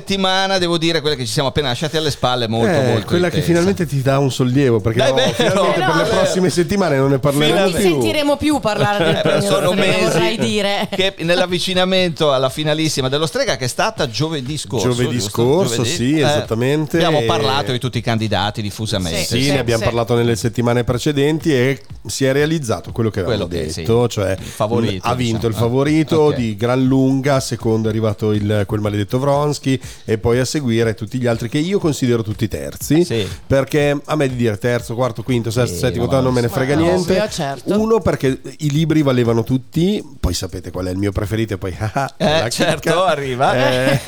devo 0.59 0.77
dire, 0.77 1.01
quella 1.01 1.15
che 1.15 1.25
ci 1.25 1.31
siamo 1.31 1.49
appena 1.49 1.69
lasciati 1.69 1.97
alle 1.97 2.11
spalle, 2.11 2.47
molto, 2.47 2.71
Eh, 2.71 2.85
molto 2.87 3.05
quella 3.07 3.29
che 3.29 3.37
intensa. 3.39 3.45
finalmente 3.45 3.85
ti 3.85 4.01
dà 4.01 4.19
un 4.19 4.31
sollievo 4.31 4.79
perché 4.79 4.99
Dai, 4.99 5.09
no, 5.09 5.15
vero. 5.15 5.31
finalmente 5.33 5.71
Eh, 5.71 5.73
per 5.83 5.87
no, 5.87 5.95
le 5.95 6.03
vero. 6.03 6.15
prossime 6.17 6.49
settimane 6.49 6.97
non 6.97 7.09
ne 7.11 7.19
parleremo 7.19 7.59
Non 7.59 7.71
più. 7.71 7.79
sentiremo 7.81 8.37
più 8.37 8.59
parlare 8.59 9.03
del 9.05 9.15
Eh, 9.17 9.21
premio 9.21 9.49
sono 9.49 9.73
mesi 9.73 10.03
vorrei 10.03 10.37
dire. 10.37 10.87
che 10.89 11.15
nell'avvicinamento 11.19 12.31
alla 12.33 12.49
finalissima 12.49 13.09
dello 13.09 13.25
Strega 13.25 13.55
che 13.57 13.65
è 13.65 13.67
stata 13.67 14.09
giovedì 14.09 14.57
scorso 14.57 14.89
Giovedì 14.89 15.13
giusto? 15.19 15.29
scorso, 15.29 15.75
Giovedì. 15.75 15.89
sì, 15.95 16.13
Eh, 16.19 16.23
esattamente. 16.23 16.97
abbiamo 16.97 17.19
E- 17.19 17.25
parlato 17.25 17.71
di 17.71 17.79
tutti 17.79 17.97
i 17.97 18.01
candidati 18.01 18.61
diffusamente 18.61 19.23
Sì, 19.23 19.43
Sì, 19.43 19.51
ne 19.51 19.59
abbiamo 19.59 19.79
sì. 19.79 19.85
parlato 19.85 20.15
nelle 20.15 20.35
settimane 20.35 20.83
precedenti 20.83 21.53
e 21.53 21.81
si 22.07 22.25
è 22.25 22.31
realizzato 22.31 22.91
quello 22.91 23.09
che 23.09 23.19
avevamo 23.21 23.47
Quello 23.47 23.63
che- 23.67 23.73
detto, 23.73 24.03
sì. 24.03 24.09
cioè 24.15 24.35
favorito, 24.37 25.07
ha 25.07 25.13
vinto 25.15 25.47
diciamo. 25.47 25.53
il 25.53 25.59
favorito 25.59 26.19
Ok. 26.21 26.35
di 26.35 26.55
gran 26.55 26.83
lunga, 26.83 27.39
secondo 27.39 27.87
è 27.87 27.91
arrivato 27.91 28.31
il- 28.31 28.63
quel 28.65 28.79
maledetto 28.81 29.19
Vronsky 29.19 29.79
e 30.05 30.17
poi 30.17 30.39
a 30.39 30.45
seguire 30.45 30.93
tutti 30.93 31.17
gli 31.19 31.27
altri 31.27 31.49
che 31.49 31.57
io 31.57 31.79
considero 31.79 32.23
tutti 32.23 32.47
terzi, 32.47 33.03
Sì. 33.05 33.27
perché 33.47 33.99
a 34.05 34.15
me 34.15 34.27
di 34.29 34.35
dire 34.35 34.57
terzo, 34.57 34.95
quarto, 34.95 35.23
quinto, 35.23 35.51
sesto, 35.51 35.73
Sì, 35.75 35.79
settimo, 35.79 36.05
non 36.07 36.33
me 36.33 36.41
ne 36.41 36.49
frega 36.49 36.75
Ma 36.75 36.81
niente. 36.81 37.11
ovvio, 37.13 37.29
certo. 37.29 37.79
Uno 37.79 37.99
perché 37.99 38.39
i 38.59 38.69
libri 38.71 39.01
valevano 39.01 39.43
tutti, 39.43 40.03
poi 40.19 40.33
sapete 40.33 40.71
qual 40.71 40.85
è 40.87 40.91
il 40.91 40.97
mio 40.97 41.11
preferito 41.11 41.53
e 41.53 41.57
poi 41.57 41.75
ah, 41.79 42.13
Eh, 42.17 42.25
la 42.41 42.49
certo, 42.49 42.89
chicca. 42.91 43.05
arriva. 43.05 43.53
Eh, 43.55 43.99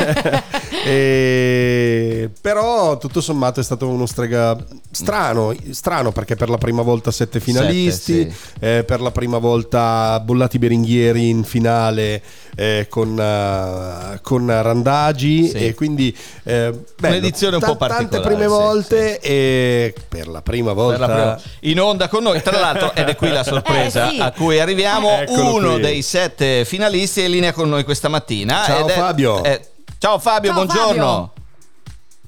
e- 0.85 2.29
però 2.41 2.97
tutto 2.97 3.21
sommato 3.21 3.59
è 3.59 3.63
stato 3.63 3.87
uno 3.87 4.05
strega 4.05 4.55
strano, 4.91 5.55
strano 5.71 6.11
perché 6.11 6.35
per 6.35 6.49
la 6.49 6.57
prima 6.57 6.81
volta 6.81 7.11
sette 7.11 7.39
finalisti, 7.39 8.31
Sette, 8.31 8.77
eh, 8.79 8.83
per 8.83 9.01
la 9.01 9.11
prima 9.11 9.37
volta 9.37 10.19
Bollati 10.19 10.59
Beringhieri 10.59 11.29
in 11.29 11.43
finale 11.43 12.21
eh, 12.55 12.85
con, 12.89 13.19
eh, 13.19 14.19
con 14.21 14.45
Randagi 14.47 15.47
Sì. 15.47 15.57
e 15.67 15.72
quindi 15.73 16.15
eh, 16.43 16.71
bello. 16.99 17.15
Un'edizione 17.17 17.55
un 17.57 17.61
po' 17.61 17.75
Ta- 17.77 17.87
Tante 17.87 18.19
particolare, 18.19 18.35
prime 18.35 18.41
sì, 18.43 18.47
volte 18.47 19.19
e 19.19 19.93
per 20.07 20.27
la 20.27 20.41
prima 20.41 20.73
volta... 20.73 20.99
la 20.99 21.13
prima- 21.13 21.41
in 21.61 21.79
onda 21.79 22.07
con 22.07 22.23
noi 22.23 22.41
tra 22.41 22.59
l'altro 22.59 22.93
ed 22.93 23.07
è 23.09 23.15
qui 23.15 23.29
la 23.31 23.43
sorpresa 23.45 24.07
Eh, 24.07 24.11
sì. 24.11 24.19
a 24.19 24.31
cui 24.31 24.59
arriviamo 24.59 25.09
Eccolo 25.19 25.53
uno 25.55 25.71
qui. 25.73 25.81
dei 25.81 26.01
sette 26.01 26.65
finalisti 26.65 27.21
è 27.21 27.25
in 27.25 27.31
linea 27.31 27.53
con 27.53 27.69
noi 27.69 27.83
questa 27.83 28.07
mattina 28.09 28.63
Ciao 28.65 28.79
ed 28.81 28.89
è- 28.89 28.93
Fabio. 28.93 29.43
è- 29.43 29.61
ciao 29.97 30.19
Fabio 30.19 30.53
Ciao, 30.53 30.63
buongiorno 30.65 31.05
Fabio. 31.05 31.31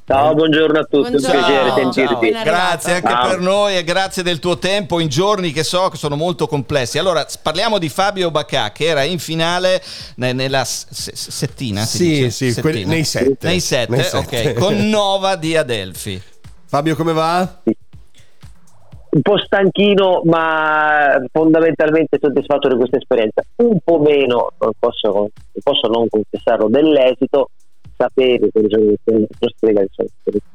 Ciao, 0.08 0.36
buongiorno 0.36 0.78
a 0.78 0.84
tutti, 0.84 1.10
Buongiorno. 1.10 1.40
un 1.40 1.90
piacere 1.90 2.08
arrivato. 2.14 2.44
Grazie 2.44 2.94
anche 2.94 3.08
Ciao. 3.10 3.28
per 3.30 3.40
noi 3.40 3.76
e 3.76 3.84
grazie 3.84 4.22
del 4.22 4.38
tuo 4.38 4.60
tempo 4.60 5.00
in 5.00 5.08
giorni 5.08 5.52
che 5.52 5.64
so 5.64 5.90
che 5.90 5.98
sono 5.98 6.16
molto 6.16 6.46
complessi. 6.46 7.00
Allora, 7.00 7.26
parliamo 7.42 7.80
di 7.80 7.90
Fabio 7.90 8.30
Bacà 8.30 8.72
che 8.72 8.86
era 8.86 9.02
in 9.02 9.18
finale 9.18 9.82
ne- 10.18 10.34
nella 10.34 10.64
settina. 10.64 11.82
si 11.82 11.98
Sì, 11.98 12.08
dice? 12.10 12.30
sì, 12.30 12.46
Settina. 12.52 12.62
quelli- 12.62 12.86
nei 12.86 13.04
sette. 13.04 13.48
Nei 13.48 13.60
sette, 13.60 13.92
Nei 13.96 14.06
ok. 14.06 14.28
sette. 14.36 14.54
Con 14.54 14.76
Nova 14.90 15.36
di 15.38 15.58
Adelphi. 15.58 16.22
Fabio 16.68 16.96
come 16.96 17.12
va? 17.14 17.62
Un 17.64 19.22
po' 19.24 19.38
stanchino, 19.40 20.22
ma 20.26 21.16
fondamentalmente 21.32 22.20
soddisfatto 22.22 22.68
di 22.68 22.76
questa 22.76 22.98
esperienza. 22.98 23.42
Un 23.56 23.80
po' 23.84 23.98
meno, 24.00 24.52
non 24.60 24.72
posso, 24.78 25.10
non 25.12 25.30
posso 25.64 25.88
non 25.88 26.06
confessarlo, 26.10 26.68
dell'esito. 26.70 27.50
Sapevo 27.98 28.48
che 28.52 28.62
sono 28.68 29.26
strega 29.56 29.86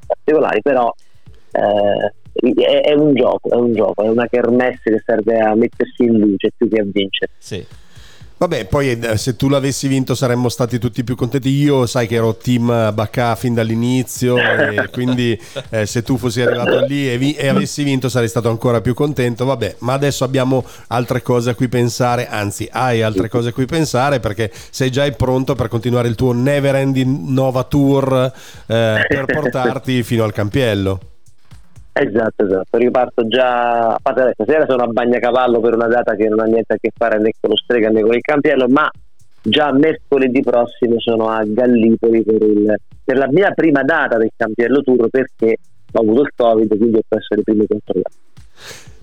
particolari, 0.06 0.60
però 0.62 0.92
eh, 1.52 2.12
è, 2.32 2.80
è 2.82 2.94
un 2.94 3.14
gioco, 3.14 3.50
è 3.50 3.56
un 3.56 3.72
gioco, 3.72 4.02
è 4.02 4.08
una 4.08 4.26
kermesse 4.28 4.90
che 4.90 5.02
serve 5.04 5.38
a 5.38 5.54
mettersi 5.54 6.04
in 6.04 6.18
luce 6.18 6.50
più 6.56 6.68
che 6.68 6.80
a 6.80 6.84
vincere. 6.84 7.32
Sì. 7.38 7.66
Vabbè, 8.40 8.64
poi 8.68 8.98
eh, 8.98 9.18
se 9.18 9.36
tu 9.36 9.50
l'avessi 9.50 9.86
vinto 9.86 10.14
saremmo 10.14 10.48
stati 10.48 10.78
tutti 10.78 11.04
più 11.04 11.14
contenti. 11.14 11.50
Io 11.50 11.84
sai 11.84 12.06
che 12.06 12.14
ero 12.14 12.34
team 12.34 12.90
Bacca 12.94 13.34
fin 13.34 13.52
dall'inizio 13.52 14.38
e 14.38 14.88
quindi 14.90 15.38
eh, 15.68 15.84
se 15.84 16.02
tu 16.02 16.16
fossi 16.16 16.40
arrivato 16.40 16.86
lì 16.86 17.12
e, 17.12 17.18
vi- 17.18 17.34
e 17.34 17.48
avessi 17.48 17.82
vinto 17.82 18.08
sarei 18.08 18.28
stato 18.28 18.48
ancora 18.48 18.80
più 18.80 18.94
contento. 18.94 19.44
Vabbè, 19.44 19.76
ma 19.80 19.92
adesso 19.92 20.24
abbiamo 20.24 20.64
altre 20.86 21.20
cose 21.20 21.50
a 21.50 21.54
cui 21.54 21.68
pensare, 21.68 22.28
anzi 22.28 22.66
hai 22.72 23.02
altre 23.02 23.28
cose 23.28 23.50
a 23.50 23.52
cui 23.52 23.66
pensare 23.66 24.20
perché 24.20 24.50
sei 24.70 24.90
già 24.90 25.06
pronto 25.10 25.54
per 25.54 25.68
continuare 25.68 26.08
il 26.08 26.14
tuo 26.14 26.32
never 26.32 26.76
ending 26.76 27.28
Nova 27.28 27.64
Tour 27.64 28.32
eh, 28.66 29.04
per 29.06 29.24
portarti 29.30 30.02
fino 30.02 30.24
al 30.24 30.32
campiello. 30.32 31.09
Esatto, 32.02 32.44
esatto. 32.46 32.78
Riparto 32.78 33.26
già. 33.26 33.88
A 33.94 33.98
parte 34.00 34.20
adesso, 34.22 34.42
stasera 34.44 34.64
sono 34.66 34.84
a 34.84 34.86
Bagnacavallo 34.86 35.60
per 35.60 35.74
una 35.74 35.86
data 35.86 36.14
che 36.14 36.28
non 36.28 36.40
ha 36.40 36.44
niente 36.44 36.72
a 36.74 36.76
che 36.80 36.90
fare 36.96 37.18
né 37.18 37.32
con 37.38 37.50
lo 37.50 37.56
strega 37.56 37.90
né 37.90 38.00
con 38.00 38.14
il 38.14 38.22
campiello, 38.22 38.66
ma 38.68 38.90
già 39.42 39.70
mercoledì 39.72 40.40
prossimo 40.42 40.98
sono 40.98 41.28
a 41.28 41.42
Gallipoli 41.44 42.22
per, 42.22 42.42
il- 42.42 42.74
per 43.04 43.18
la 43.18 43.28
mia 43.30 43.50
prima 43.52 43.82
data 43.82 44.16
del 44.16 44.30
campiello 44.34 44.80
tour 44.82 45.08
perché 45.10 45.56
ho 45.92 46.00
avuto 46.00 46.22
il 46.22 46.32
Covid, 46.34 46.76
quindi 46.76 46.96
ho 46.96 47.02
perso 47.06 47.34
le 47.34 47.42
prime 47.42 47.66
controllate. 47.66 48.14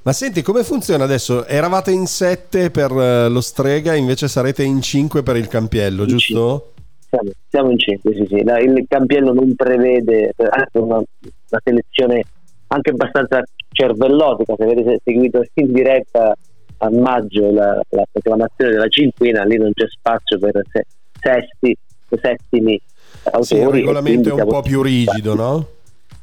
Ma 0.02 0.14
senti, 0.14 0.42
come 0.42 0.64
funziona 0.64 1.04
adesso? 1.04 1.46
Eravate 1.46 1.92
in 1.92 2.06
sette 2.08 2.72
per 2.72 2.92
eh, 2.92 3.28
lo 3.28 3.42
strega, 3.42 3.94
invece 3.94 4.28
sarete 4.28 4.64
in 4.64 4.82
cinque 4.82 5.22
per 5.22 5.36
il 5.36 5.48
campiello, 5.50 6.04
In 6.04 6.08
giusto? 6.08 6.72
Siamo, 7.10 7.30
siamo 7.50 7.70
in 7.72 7.78
5, 7.78 8.14
sì, 8.16 8.26
sì. 8.28 8.44
La- 8.44 8.60
il 8.60 8.86
campiello 8.88 9.34
non 9.34 9.54
prevede 9.56 10.34
eh, 10.36 10.48
anche 10.50 10.78
una, 10.78 10.96
una 10.98 11.62
selezione 11.64 12.24
anche 12.68 12.92
abbastanza 12.92 13.44
cervellotica. 13.72 14.56
Se 14.56 14.64
avete 14.64 15.00
seguito 15.04 15.44
in 15.56 15.72
diretta 15.72 16.36
a 16.80 16.90
maggio 16.92 17.52
la, 17.52 17.82
la 17.90 18.06
proclamazione 18.12 18.72
della 18.72 18.88
cinquina, 18.88 19.44
lì 19.44 19.58
non 19.58 19.72
c'è 19.74 19.86
spazio 19.88 20.38
per 20.40 20.62
se- 20.72 20.86
sesti 21.20 21.76
o 22.10 22.18
settimi 22.22 22.80
autori. 23.24 23.46
Sì, 23.46 23.56
il 23.56 23.70
regolamento 23.70 24.30
è 24.30 24.42
un 24.42 24.48
po' 24.48 24.62
più 24.62 24.82
rigido, 24.82 25.34
no? 25.34 25.68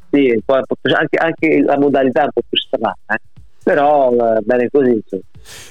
Sì, 0.09 0.41
anche, 0.45 1.17
anche 1.17 1.61
la 1.61 1.77
modalità 1.77 2.21
è 2.21 2.25
un 2.25 2.31
po' 2.33 2.41
più 2.47 2.57
strana, 2.57 2.95
eh. 3.07 3.19
però 3.63 4.11
eh, 4.11 4.41
bene 4.41 4.69
così. 4.71 4.91
insomma. 4.91 5.23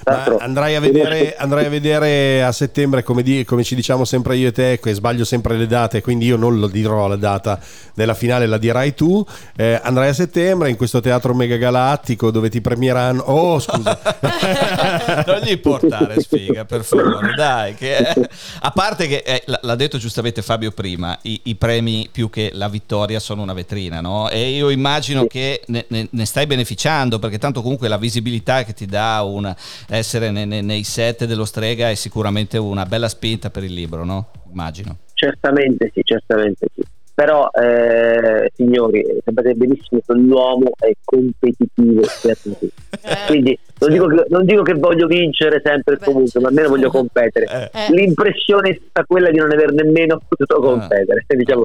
Andrai, 0.05 0.75
a 0.75 0.81
vedere, 0.81 1.35
andrai 1.37 1.67
a 1.67 1.69
vedere 1.69 2.43
a 2.43 2.53
settembre, 2.53 3.03
come, 3.03 3.23
di- 3.23 3.45
come 3.45 3.65
ci 3.65 3.75
diciamo 3.75 4.05
sempre 4.05 4.37
io 4.37 4.49
e 4.49 4.53
te, 4.53 4.79
che 4.81 4.93
sbaglio 4.93 5.25
sempre 5.25 5.57
le 5.57 5.67
date, 5.67 6.03
quindi 6.03 6.27
io 6.27 6.37
non 6.37 6.59
lo 6.59 6.67
dirò 6.67 7.07
la 7.07 7.17
data 7.17 7.59
della 7.95 8.15
finale, 8.15 8.47
la 8.47 8.59
dirai 8.59 8.95
tu. 8.95 9.25
Eh, 9.57 9.81
andrai 9.83 10.09
a 10.09 10.13
settembre 10.13 10.71
in 10.71 10.77
questo 10.77 11.01
teatro 11.01 11.35
mega 11.35 11.57
galattico 11.57 12.31
dove 12.31 12.51
ti 12.51 12.61
premieranno. 12.61 13.23
Oh, 13.23 13.59
scusa. 13.59 13.99
non 15.27 15.41
gli 15.43 15.59
portare 15.59 16.21
sfiga, 16.21 16.65
per 16.65 16.85
favore, 16.85 17.35
dai. 17.35 17.75
Che, 17.75 18.29
a 18.61 18.71
parte 18.71 19.07
che 19.07 19.23
eh, 19.25 19.43
l'ha 19.47 19.75
detto 19.75 19.99
giustamente 19.99 20.43
Fabio 20.43 20.71
prima, 20.71 21.19
i, 21.23 21.41
i 21.45 21.55
premi 21.55 22.09
più 22.11 22.31
che 22.31 22.51
la 22.53 22.69
vittoria 22.69 23.21
sono 23.21 23.43
una 23.43 23.55
vetrina, 23.55 24.01
no? 24.01 24.29
E 24.29 24.51
io 24.51 24.69
immagino 24.71 25.27
che 25.27 25.63
ne, 25.67 25.85
ne- 25.89 26.09
ne 26.11 26.25
stai 26.27 26.47
beneficiando, 26.47 27.19
perché 27.19 27.39
tanto 27.39 27.63
comunque 27.63 27.89
la 27.89 27.97
visibilità 27.97 28.65
che 28.65 28.75
ti 28.75 28.87
dà 28.87 29.23
un 29.23 29.55
essere 29.89 30.31
ne- 30.31 30.45
ne- 30.45 30.61
nei 30.63 30.85
set 30.85 31.25
dello 31.25 31.45
strega 31.45 31.91
è 31.91 31.95
sicuramente 31.95 32.59
una 32.59 32.85
bella 32.87 33.09
spinta 33.09 33.51
per 33.51 33.65
il 33.65 33.73
libro, 33.73 34.05
no? 34.05 34.31
Immagino. 34.51 34.99
Certamente 35.15 35.91
sì, 35.95 36.01
certamente 36.05 36.67
sì. 36.75 36.83
Però, 37.15 37.49
eh, 37.51 38.51
signori, 38.57 39.05
sapete 39.25 39.55
benissimo 39.55 40.01
che 40.05 40.15
l'uomo 40.15 40.73
è 40.77 40.91
competitivo 41.05 42.01
per 42.21 42.37
tutti. 42.43 42.69
Eh, 43.03 43.17
Quindi 43.29 43.57
non, 43.79 43.91
dico 43.93 44.07
che, 44.09 44.25
non 44.31 44.45
dico 44.45 44.63
che 44.63 44.75
voglio 44.75 45.07
vincere 45.07 45.63
sempre 45.65 45.95
e 45.95 45.99
comunque, 45.99 46.41
ma 46.41 46.49
almeno 46.49 46.71
voglio 46.71 46.91
competere. 46.91 47.71
Eh. 47.73 47.79
Eh. 47.87 47.93
L'impressione 47.95 48.71
è 48.71 48.81
stata 48.91 49.07
quella 49.07 49.31
di 49.31 49.39
non 49.39 49.53
aver 49.53 49.73
nemmeno 49.73 50.21
potuto 50.27 50.61
competere. 50.61 51.25
Diciamo, 51.37 51.63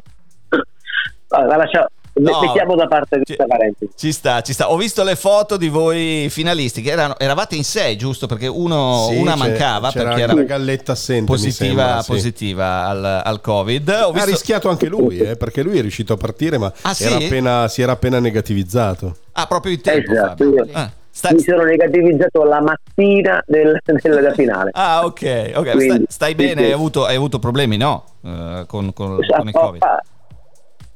Allora, 1.30 1.56
lascia- 1.56 1.90
No. 2.12 2.40
mettiamo 2.40 2.74
da 2.74 2.86
parte 2.86 3.20
questa 3.22 3.44
Ci- 3.44 3.48
parentesi. 3.48 3.92
Ci 3.96 4.12
sta, 4.12 4.40
ci 4.42 4.52
sta. 4.52 4.70
Ho 4.70 4.76
visto 4.76 5.02
le 5.04 5.16
foto 5.16 5.56
di 5.56 5.68
voi 5.68 6.26
finalisti, 6.28 6.82
che 6.82 6.90
erano, 6.90 7.18
eravate 7.18 7.54
in 7.56 7.64
sei, 7.64 7.96
giusto? 7.96 8.26
Perché 8.26 8.46
uno, 8.46 9.06
Sì, 9.08 9.16
una 9.16 9.36
mancava 9.36 9.90
c'era 9.90 10.04
perché 10.08 10.22
era 10.22 10.34
la 10.34 10.42
galletta 10.42 10.92
assente. 10.92 11.24
positiva, 11.30 11.66
sembra, 11.84 12.02
sì. 12.02 12.12
positiva 12.12 12.84
al, 12.86 13.22
al 13.24 13.40
Covid. 13.40 13.88
Ho 13.88 14.08
Ha 14.08 14.12
visto- 14.12 14.30
rischiato 14.30 14.68
anche 14.68 14.86
lui, 14.88 15.18
eh, 15.18 15.36
perché 15.36 15.62
lui 15.62 15.78
è 15.78 15.80
riuscito 15.80 16.12
a 16.12 16.16
partire, 16.16 16.58
ma 16.58 16.70
Ah, 16.82 16.92
sì? 16.94 17.04
era 17.04 17.16
appena- 17.16 17.68
si 17.68 17.80
era 17.82 17.92
appena 17.92 18.18
negativizzato. 18.18 19.16
Ah, 19.32 19.46
proprio 19.46 19.72
in 19.72 19.80
tempo. 19.80 20.12
Esatto, 20.12 20.44
Fabio. 20.44 20.64
io- 20.64 20.68
Ah, 20.72 20.90
sta- 21.10 21.32
Mi 21.32 21.40
sono 21.40 21.62
negativizzato 21.62 22.42
la 22.44 22.60
mattina 22.60 23.42
del- 23.46 23.78
della 24.02 24.32
finale. 24.34 24.70
ah, 24.74 25.04
ok, 25.04 25.52
ok. 25.54 25.70
Quindi, 25.72 25.84
stai, 25.86 26.04
stai 26.08 26.28
sì, 26.30 26.34
bene? 26.34 26.60
sì. 26.60 26.66
Hai 26.66 26.72
avuto, 26.72 27.04
hai 27.06 27.16
avuto 27.16 27.38
problemi, 27.38 27.76
no? 27.76 28.04
Eh, 28.24 28.64
con, 28.66 28.92
con- 28.92 29.16
con 29.16 29.18
il 29.48 29.54
Ho- 29.54 29.60
Covid. 29.60 29.82
ho- 29.82 30.00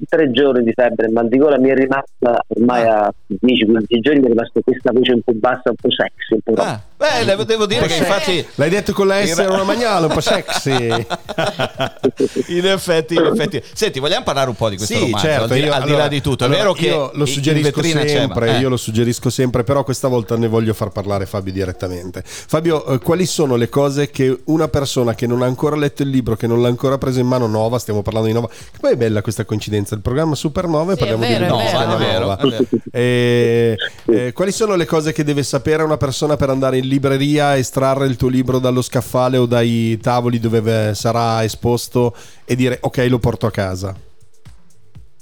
tre 0.09 0.31
giorni 0.31 0.65
di 0.65 0.73
febbre 0.75 1.07
e 1.07 1.11
mal 1.11 1.29
di 1.29 1.39
gola 1.39 1.59
mi 1.59 1.71
è 1.71 1.75
rimasta 1.75 2.43
ormai 2.49 2.83
a 2.87 3.13
10-15 3.29 4.01
giorni 4.01 4.21
mi 4.21 4.27
è 4.27 4.29
rimasta 4.29 4.61
questa 4.63 4.93
voce 4.93 5.13
un 5.13 5.23
po' 5.23 5.33
bassa 5.35 5.71
un 5.71 5.77
po' 5.77 5.91
sexy 5.91 6.35
un 6.35 6.41
po' 6.43 6.55
rock. 6.55 6.69
Ah, 6.69 6.83
beh, 6.97 7.25
devo, 7.25 7.45
devo 7.45 7.67
dire 7.67 7.87
che 7.87 7.97
infatti 7.97 8.45
L'hai 8.57 8.71
detto 8.71 8.93
con 8.93 9.07
la 9.07 9.25
S 9.25 9.39
Era- 9.39 9.57
romagnolo, 9.57 10.07
un 10.07 10.13
po' 10.13 10.21
sexy. 10.21 10.73
in 12.49 12.67
effetti, 12.67 13.15
in 13.15 13.25
effetti. 13.25 13.63
Senti, 13.73 13.99
vogliamo 14.01 14.25
parlare 14.25 14.49
un 14.49 14.57
po' 14.57 14.69
di 14.69 14.77
questo 14.77 14.95
Sì, 14.95 15.01
romanzo? 15.01 15.27
certo, 15.27 15.43
al, 15.45 15.59
di, 15.59 15.65
io- 15.65 15.73
al 15.73 15.83
di 15.83 15.89
allora- 15.89 16.03
là 16.05 16.09
di 16.09 16.21
tutto. 16.21 16.45
allora, 16.45 16.59
è 16.59 16.63
vero 16.63 16.75
che 16.75 16.87
io 16.87 17.11
lo 17.15 17.27
suggerisco 17.27 17.81
c'è, 17.81 18.07
sempre, 18.09 18.57
eh. 18.57 18.59
io 18.59 18.69
lo 18.69 18.77
suggerisco 18.77 19.31
sempre, 19.31 19.65
però 19.65 19.85
questa 19.85 20.09
volta 20.09 20.37
ne 20.37 20.49
voglio 20.49 20.75
far 20.75 20.91
parlare 20.91 21.27
Fabio 21.27 21.53
direttamente. 21.53 22.23
Fabio, 22.25 22.87
eh, 22.87 22.99
quali 22.99 23.27
sono 23.27 23.57
le 23.57 23.69
cose 23.69 24.11
che 24.11 24.41
una 24.45 24.69
persona 24.69 25.15
che 25.15 25.27
non 25.27 25.43
ha 25.43 25.47
ancora 25.47 25.77
letto 25.77 26.03
il 26.03 26.09
libro, 26.11 26.37
che 26.37 26.47
non 26.47 26.61
l'ha 26.63 26.69
ancora 26.69 26.99
preso 26.99 27.21
in 27.21 27.27
mano 27.27 27.47
Nova, 27.47 27.79
stiamo 27.79 28.03
parlando 28.03 28.29
di 28.29 28.35
Nova, 28.35 28.49
che 28.49 28.79
poi 28.81 28.93
è 28.93 28.97
bella 28.97 29.23
questa 29.23 29.45
coincidenza, 29.45 29.84
il 29.93 30.01
programma 30.01 30.35
Supernova 30.35 30.93
e 30.93 30.97
Sì, 30.97 31.03
è 31.03 31.07
parliamo 31.07 31.39
vero, 31.39 31.57
di 31.57 31.63
è 31.63 31.75
è 31.75 31.95
è 31.95 31.97
vero. 31.97 32.79
E, 32.91 33.77
eh, 34.07 34.33
quali 34.33 34.53
sono 34.53 34.75
le 34.77 34.87
cose 34.87 35.13
che 35.13 35.25
deve 35.25 35.43
sapere 35.43 35.83
una 35.83 35.99
persona 35.99 36.37
per 36.37 36.49
andare 36.49 36.79
in 36.79 36.89
libreria, 36.89 37.57
estrarre 37.57 38.07
il 38.07 38.17
tuo 38.17 38.29
libro 38.29 38.59
dallo 38.59 38.81
scaffale 38.81 39.37
o 39.37 39.47
dai 39.47 39.99
tavoli 40.01 40.39
dove 40.39 40.95
sarà 40.95 41.45
esposto 41.45 42.15
e 42.45 42.55
dire 42.57 42.79
ok 42.81 43.07
lo 43.11 43.19
porto 43.19 43.47
a 43.47 43.51
casa? 43.51 43.95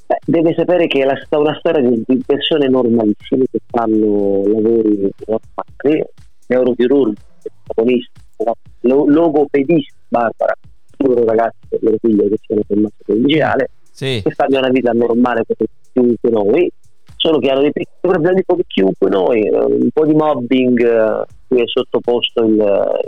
Beh, 0.07 0.19
deve 0.27 0.55
sapere 0.55 0.87
che 0.87 1.03
è 1.03 1.05
la, 1.05 1.15
una 1.39 1.57
storia 1.59 1.89
di, 1.89 2.03
di 2.07 2.23
persone 2.25 2.69
normalissime 2.69 3.47
che 3.51 3.59
fanno 3.67 4.43
lavori 4.45 5.11
normali 5.27 6.05
neurochirurghi 6.47 7.21
protagonisti 7.65 8.21
no? 8.45 8.55
Lo- 8.81 9.07
logopedisti 9.09 9.95
Barbara 10.09 10.55
i 10.99 11.07
loro 11.07 11.25
ragazzi 11.25 11.57
e 11.71 11.79
le 11.81 11.81
loro 11.81 11.97
figlie 12.01 12.29
che 12.29 12.37
sono 12.47 12.61
formati 12.67 12.95
per 13.05 13.17
il 13.17 13.23
liceale 13.23 13.71
Sì. 13.93 14.21
che 14.25 14.31
fanno 14.31 14.59
una 14.59 14.69
vita 14.71 14.93
normale 14.93 15.43
come 15.47 15.69
chiunque 15.93 16.31
noi, 16.31 16.71
solo 17.17 17.39
che 17.39 17.49
hanno 17.51 17.61
dei 17.61 17.73
piccoli 17.73 18.13
problemi 18.13 18.43
come 18.45 18.63
chiunque 18.67 19.09
noi, 19.11 19.43
eh, 19.47 19.57
un 19.57 19.89
po' 19.93 20.07
di 20.07 20.15
mobbing 20.15 20.81
eh, 20.81 21.25
cui 21.47 21.61
è 21.61 21.67
sottoposto 21.67 22.43
il, 22.45 22.55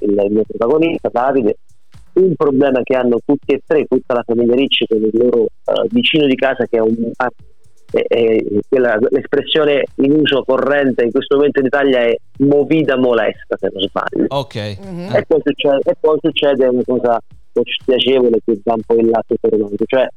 il- 0.03 0.23
il 0.25 0.33
mio 0.33 0.45
protagonista 0.47 1.09
Davide, 1.11 1.57
un 2.15 2.35
problema 2.37 2.81
che 2.85 2.95
hanno 2.95 3.19
tutti 3.25 3.55
e 3.55 3.63
tre, 3.67 3.87
tutta 3.87 4.15
la 4.15 4.23
famiglia 4.25 4.55
Ricci 4.55 4.87
con 4.87 4.99
il 5.03 5.11
loro 5.15 5.47
eh, 5.47 5.89
vicino 5.91 6.27
di 6.27 6.37
casa 6.37 6.65
che 6.67 6.77
è 6.77 6.81
un 6.81 7.11
è- 7.91 8.03
è 8.09 8.45
quella- 8.69 8.99
l'espressione 9.11 9.85
in 9.97 10.13
uso 10.13 10.43
corrente 10.45 11.05
in 11.05 11.11
questo 11.13 11.37
momento 11.37 11.61
in 11.61 11.67
Italia 11.67 12.01
è 12.01 12.17
movida 12.39 12.97
molesta 12.97 13.57
se 13.57 13.71
non 13.73 13.83
sbaglio 13.83 14.27
Ok. 14.29 14.79
Mhm. 14.81 15.15
e, 15.15 15.25
poi 15.27 15.41
succede, 15.45 15.79
e 15.85 15.95
poi 16.01 16.19
succede 16.21 16.67
una 16.67 16.83
cosa 16.85 17.21
spiacevole 17.81 18.39
che 18.45 18.59
dà 18.65 18.75
un 18.75 18.81
po' 18.85 18.95
il 18.97 19.09
lato 19.09 19.35
economico, 19.41 19.85
cioè 19.87 20.09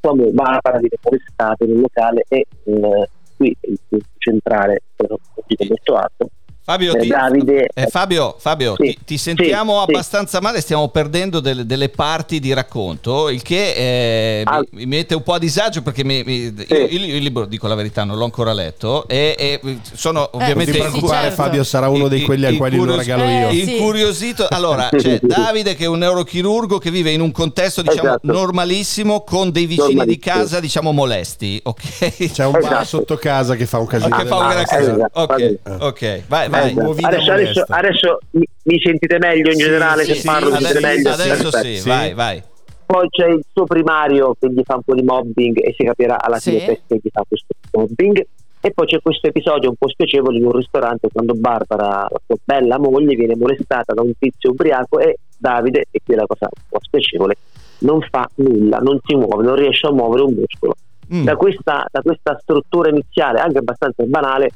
come 0.00 0.30
Barbara 0.30 0.78
viene 0.78 0.96
molestata 1.02 1.64
in 1.64 1.72
un 1.72 1.80
locale 1.80 2.24
e 2.28 2.46
eh, 2.64 3.08
qui 3.36 3.56
il 3.60 3.78
centrale, 4.18 4.82
molto 4.96 5.96
alto, 5.96 6.30
Fabio, 6.70 6.94
Eh, 6.94 7.00
ti, 7.00 7.08
Davide- 7.08 7.68
eh, 7.74 7.86
Fabio, 7.88 8.36
Fabio, 8.38 8.74
Sì, 8.76 8.84
ti, 8.84 8.98
ti 9.04 9.18
sentiamo 9.18 9.72
sì, 9.80 9.84
sì. 9.86 9.90
abbastanza 9.90 10.40
male, 10.40 10.60
stiamo 10.60 10.86
perdendo 10.88 11.40
delle, 11.40 11.66
delle 11.66 11.88
parti 11.88 12.38
di 12.38 12.52
racconto, 12.52 13.28
il 13.28 13.42
che 13.42 13.72
eh, 13.74 14.42
Ah. 14.46 14.60
mi, 14.60 14.66
mi 14.84 14.86
mette 14.86 15.14
un 15.16 15.22
po' 15.24 15.32
a 15.32 15.38
disagio 15.40 15.82
perché 15.82 16.04
mi- 16.04 16.22
mi- 16.24 16.42
io, 16.44 16.54
il, 16.88 17.04
il 17.16 17.22
libro, 17.24 17.46
dico 17.46 17.66
la 17.66 17.74
verità, 17.74 18.04
non 18.04 18.16
l'ho 18.18 18.22
ancora 18.24 18.52
letto 18.52 19.08
e, 19.08 19.34
e 19.36 19.60
sono 19.94 20.30
Non 20.32 20.42
ovviamente... 20.42 20.70
ti 20.72 20.78
sì, 20.78 20.84
preoccupare 20.84 21.26
certo. 21.28 21.42
Fabio, 21.42 21.64
sarà 21.64 21.88
uno 21.88 22.06
dei 22.06 22.22
quelli 22.22 22.46
ai 22.46 22.56
quali 22.56 22.76
lo 22.76 22.94
regalo 22.96 23.24
io. 23.24 23.48
Eh, 23.48 23.64
sì. 23.64 23.72
Incuriosito, 23.76 24.46
allora 24.48 24.90
c'è 24.96 25.18
Davide 25.20 25.74
che 25.74 25.84
è 25.84 25.88
un 25.88 25.98
neurochirurgo 25.98 26.78
che 26.78 26.92
vive 26.92 27.10
in 27.10 27.20
un 27.20 27.32
contesto 27.32 27.82
diciamo 27.82 28.00
Esatto. 28.10 28.20
normalissimo 28.32 29.22
con 29.24 29.50
dei 29.50 29.66
vicini 29.66 30.04
di 30.04 30.18
casa 30.20 30.60
diciamo 30.60 30.92
molesti, 30.92 31.60
ok? 31.64 32.30
C'è 32.30 32.44
un 32.44 32.52
bar 32.52 32.62
Esatto. 32.62 32.84
sotto 32.84 33.16
casa 33.16 33.56
che 33.56 33.66
fa 33.66 33.78
un 33.78 33.86
casino. 33.86 34.16
che 34.16 34.26
fa 34.26 34.36
un 34.36 34.40
gran 34.48 34.50
della 34.54 34.64
casino. 34.64 34.94
esatto, 34.94 35.20
Ok, 35.20 35.40
esatto. 35.64 35.84
ok, 35.86 36.22
vai, 36.28 36.48
vai. 36.48 36.59
Movida 36.74 37.08
adesso, 37.08 37.32
adesso, 37.32 37.64
adesso 37.68 38.18
mi, 38.32 38.46
mi 38.64 38.80
sentite 38.80 39.18
meglio 39.18 39.50
in 39.50 39.58
Sì, 39.58 39.64
generale 39.64 40.04
sì, 40.04 40.12
se 40.14 40.20
sì, 40.20 40.26
parlo 40.26 40.50
mi 40.50 40.56
adesso, 40.56 40.72
sentite 40.80 40.86
meglio 40.94 41.10
adesso 41.10 41.50
sì, 41.50 41.76
Sì. 41.76 41.88
vai, 41.88 42.14
vai. 42.14 42.42
poi 42.86 43.08
c'è 43.08 43.26
il 43.28 43.40
suo 43.52 43.64
primario 43.64 44.34
che 44.38 44.50
gli 44.50 44.62
fa 44.64 44.74
un 44.76 44.82
po' 44.82 44.94
di 44.94 45.02
mobbing 45.02 45.58
e 45.62 45.74
si 45.76 45.84
capirà 45.84 46.20
alla 46.20 46.38
Sì. 46.38 46.50
fine 46.50 46.64
perché 46.64 47.00
gli 47.02 47.08
fa 47.12 47.22
questo 47.26 47.54
mobbing 47.72 48.26
E 48.62 48.72
poi 48.72 48.86
c'è 48.86 49.00
questo 49.00 49.26
episodio 49.28 49.70
un 49.70 49.76
po' 49.78 49.88
spiacevole 49.88 50.36
in 50.36 50.44
un 50.44 50.52
ristorante 50.52 51.08
quando 51.10 51.32
Barbara, 51.34 52.06
la 52.10 52.20
sua 52.26 52.36
bella 52.44 52.78
moglie, 52.78 53.14
viene 53.16 53.34
molestata 53.34 53.94
da 53.94 54.02
un 54.02 54.12
tizio 54.18 54.50
ubriaco 54.50 54.98
e 54.98 55.16
Davide, 55.38 55.86
e 55.90 56.00
qui 56.04 56.12
è 56.12 56.16
la 56.18 56.26
cosa 56.26 56.46
un 56.54 56.62
po' 56.68 56.78
spiacevole, 56.82 57.36
non 57.78 58.02
fa 58.10 58.28
nulla, 58.34 58.76
non 58.80 58.98
si 59.02 59.14
muove, 59.14 59.44
non 59.44 59.54
riesce 59.54 59.86
a 59.86 59.92
muovere 59.92 60.24
un 60.24 60.34
muscolo. 60.34 60.74
Mm. 61.14 61.24
Da, 61.24 61.36
questa, 61.36 61.86
da 61.90 62.02
questa 62.02 62.38
struttura 62.42 62.90
iniziale, 62.90 63.40
anche 63.40 63.56
abbastanza 63.58 64.04
banale, 64.04 64.50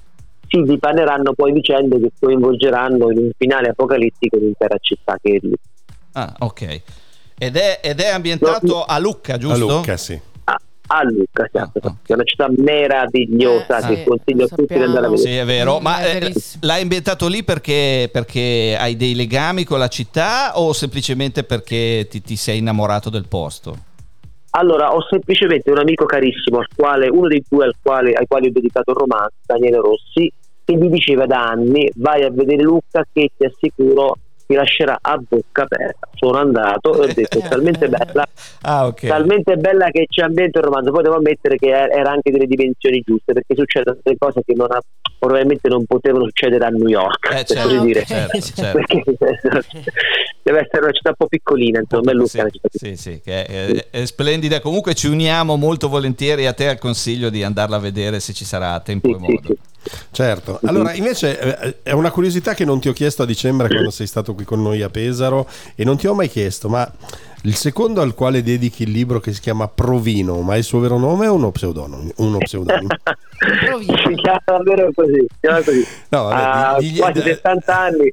si 0.54 0.62
dipaneranno 0.62 1.32
poi 1.34 1.52
vicende 1.52 1.98
che 1.98 2.10
coinvolgeranno 2.20 3.10
in 3.10 3.18
un 3.18 3.30
finale 3.36 3.68
apocalittico 3.70 4.36
l'intera 4.36 4.76
città 4.80 5.16
che 5.20 5.34
è 5.34 5.38
lì. 5.46 5.54
Ah, 6.12 6.32
ok. 6.38 6.80
Ed 7.36 7.56
è, 7.56 7.80
ed 7.82 8.00
è 8.00 8.10
ambientato 8.10 8.84
a 8.84 8.98
Lucca, 8.98 9.34
A 9.34 9.38
giusto? 9.38 9.66
Lucca, 9.66 9.96
sì. 9.96 10.18
a, 10.44 10.56
a 10.86 11.02
Lucca, 11.02 11.48
Ah, 11.54 11.70
ok. 11.72 11.80
che 12.04 12.12
è 12.12 12.14
una 12.14 12.22
città 12.22 12.48
meravigliosa 12.56 13.78
Eh, 13.78 13.88
che 13.88 13.96
sì, 13.96 14.04
consiglio 14.04 14.44
a 14.44 14.48
tutti 14.48 14.74
di 14.74 14.80
andare 14.82 15.06
a 15.06 15.10
vedere. 15.10 15.28
Sì, 15.28 15.36
è 15.36 15.44
vero. 15.44 15.80
Mm, 15.80 15.82
Ma 15.82 16.00
è 16.00 16.16
eh, 16.22 16.32
l'hai 16.60 16.82
ambientato 16.82 17.26
lì 17.26 17.42
perché, 17.42 18.08
perché 18.12 18.76
hai 18.78 18.96
dei 18.96 19.16
legami 19.16 19.64
con 19.64 19.80
la 19.80 19.88
città 19.88 20.56
o 20.60 20.72
semplicemente 20.72 21.42
perché 21.42 22.06
ti, 22.08 22.22
ti 22.22 22.36
sei 22.36 22.58
innamorato 22.58 23.10
del 23.10 23.26
posto? 23.26 23.76
Allora, 24.56 24.94
ho 24.94 25.04
semplicemente 25.10 25.68
un 25.72 25.78
amico 25.78 26.04
carissimo, 26.06 26.58
al 26.58 26.68
quale, 26.76 27.08
uno 27.08 27.26
dei 27.26 27.42
due 27.48 27.64
al 27.64 27.74
quale, 27.82 28.12
ai 28.12 28.24
quali 28.28 28.46
ho 28.46 28.52
dedicato 28.52 28.92
il 28.92 28.96
romanzo, 28.98 29.34
Daniele 29.44 29.78
Rossi, 29.78 30.32
che 30.64 30.76
mi 30.76 30.88
diceva 30.88 31.26
da 31.26 31.44
anni: 31.44 31.90
vai 31.96 32.22
a 32.24 32.30
vedere 32.30 32.62
Lucca 32.62 33.04
che 33.12 33.30
ti 33.36 33.44
assicuro 33.44 34.16
ti 34.46 34.54
lascerà 34.54 34.98
a 35.00 35.16
bocca 35.16 35.62
aperta. 35.62 36.06
Sono 36.14 36.38
andato 36.38 37.00
e 37.00 37.04
ho 37.04 37.12
detto: 37.12 37.38
è 37.38 37.48
talmente 37.48 37.88
bella, 37.88 38.26
Ah, 38.62 38.86
ok. 38.86 39.06
talmente 39.06 39.56
bella 39.56 39.88
che 39.90 40.04
ci 40.08 40.20
ambienta 40.20 40.58
il 40.58 40.64
romanzo. 40.66 40.90
Poi 40.90 41.02
devo 41.02 41.16
ammettere 41.16 41.56
che 41.56 41.68
er- 41.70 41.90
era 41.96 42.10
anche 42.10 42.30
delle 42.30 42.46
dimensioni 42.46 43.00
giuste, 43.04 43.32
perché 43.32 43.54
succedono 43.54 43.98
delle 44.02 44.16
cose 44.18 44.42
che 44.44 44.54
non 44.54 44.70
ha- 44.70 44.80
probabilmente 45.18 45.68
non 45.68 45.84
potevano 45.86 46.24
succedere 46.24 46.64
a 46.66 46.68
New 46.68 46.88
York, 46.88 47.30
Eh, 47.30 47.44
per 47.44 47.46
certo, 47.46 47.80
dire. 47.84 48.04
certo, 48.04 48.38
certo. 48.54 49.66
Deve 50.42 50.58
essere 50.60 50.82
una 50.82 50.92
città 50.92 51.08
un 51.10 51.14
po' 51.16 51.26
piccolina, 51.26 51.80
insomma, 51.80 52.12
Lucca 52.12 52.28
Sì, 52.28 52.38
è 52.38 52.50
città 52.50 52.68
piccolina. 52.68 52.96
sì, 52.96 53.10
sì, 53.12 53.20
che 53.22 53.44
è, 53.46 53.86
è 53.90 54.04
splendida. 54.04 54.60
Comunque 54.60 54.92
ci 54.94 55.06
uniamo 55.08 55.56
molto 55.56 55.88
volentieri 55.88 56.46
a 56.46 56.52
te 56.52 56.68
al 56.68 56.78
consiglio 56.78 57.30
di 57.30 57.42
andarla 57.42 57.76
a 57.76 57.80
vedere 57.80 58.20
se 58.20 58.34
ci 58.34 58.44
sarà 58.44 58.78
tempo 58.80 59.08
Sì, 59.08 59.14
e 59.14 59.18
sì, 59.18 59.32
modo. 59.32 59.56
Certo. 60.10 60.60
Allora, 60.64 60.92
invece 60.94 61.38
eh, 61.60 61.76
è 61.82 61.92
una 61.92 62.10
curiosità 62.10 62.54
che 62.54 62.64
non 62.64 62.80
ti 62.80 62.88
ho 62.88 62.92
chiesto 62.92 63.22
a 63.22 63.26
dicembre 63.26 63.68
quando 63.68 63.90
sei 63.90 64.06
stato 64.06 64.34
qui 64.34 64.44
con 64.44 64.62
noi 64.62 64.82
a 64.82 64.88
Pesaro 64.88 65.46
e 65.74 65.84
non 65.84 65.96
ti 65.96 66.06
ho 66.06 66.14
mai 66.14 66.28
chiesto, 66.28 66.68
ma 66.68 66.90
il 67.42 67.54
secondo 67.56 68.00
al 68.00 68.14
quale 68.14 68.42
dedichi 68.42 68.84
il 68.84 68.90
libro 68.90 69.20
che 69.20 69.32
si 69.34 69.40
chiama 69.40 69.68
Provino, 69.68 70.40
ma 70.40 70.54
è 70.54 70.58
il 70.58 70.64
suo 70.64 70.80
vero 70.80 70.96
nome 70.98 71.26
o 71.26 71.34
uno 71.34 71.50
pseudonimo? 71.50 72.12
Uno 72.16 72.38
pseudonimo? 72.38 72.88
Provino. 73.66 73.96
si 74.06 74.14
chiama 74.14 74.40
davvero 74.46 74.90
così, 74.94 75.12
si 75.18 75.26
chiama 75.40 75.60
così. 75.60 75.86
No, 76.08 76.22
vabbè, 76.24 76.42
ha 76.42 76.76
di- 76.78 76.92
di- 76.92 76.98
quasi 76.98 77.12
di- 77.22 77.28
70 77.28 77.78
anni 77.78 78.12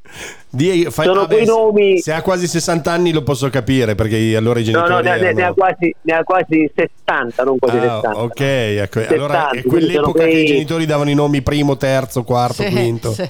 Di- 0.54 0.88
fai- 0.90 1.06
Sono 1.06 1.22
vabbè, 1.22 1.34
quei 1.34 1.46
se- 1.46 1.52
nomi- 1.52 2.00
Se 2.02 2.12
ha 2.12 2.22
quasi 2.22 2.46
60 2.46 2.92
anni 2.92 3.14
lo 3.14 3.24
posso 3.24 3.50
capire 3.50 3.96
perché 3.96 4.36
allora 4.36 4.60
i 4.60 4.64
no 4.66 4.72
genitori 4.72 4.90
no 4.92 5.00
ne, 5.00 5.10
ne- 5.12 5.22
ne 5.22 5.28
ha 5.28 5.30
erano- 5.32 5.54
quasi, 5.54 5.96
ne 6.02 6.14
ha 6.14 6.24
quasi 6.26 6.72
70 6.76 7.44
non 7.46 7.58
quasi 7.58 7.78
Ah, 7.78 8.02
70 8.02 8.18
ok, 8.18 8.40
ecco. 8.42 9.00
allora 9.08 9.34
70, 9.34 9.50
è 9.52 9.62
quindi 9.62 9.70
quell'epoca 9.70 10.02
sono 10.20 10.24
che 10.26 10.30
i 10.30 10.34
quei- 10.34 10.46
genitori 10.48 10.86
davano 10.86 11.10
i 11.10 11.14
nomi 11.14 11.42
primo, 11.62 11.78
terzo, 11.78 12.24
quarto, 12.24 12.64
Sì, 12.64 12.70
quinto. 12.70 13.12
sì. 13.14 13.22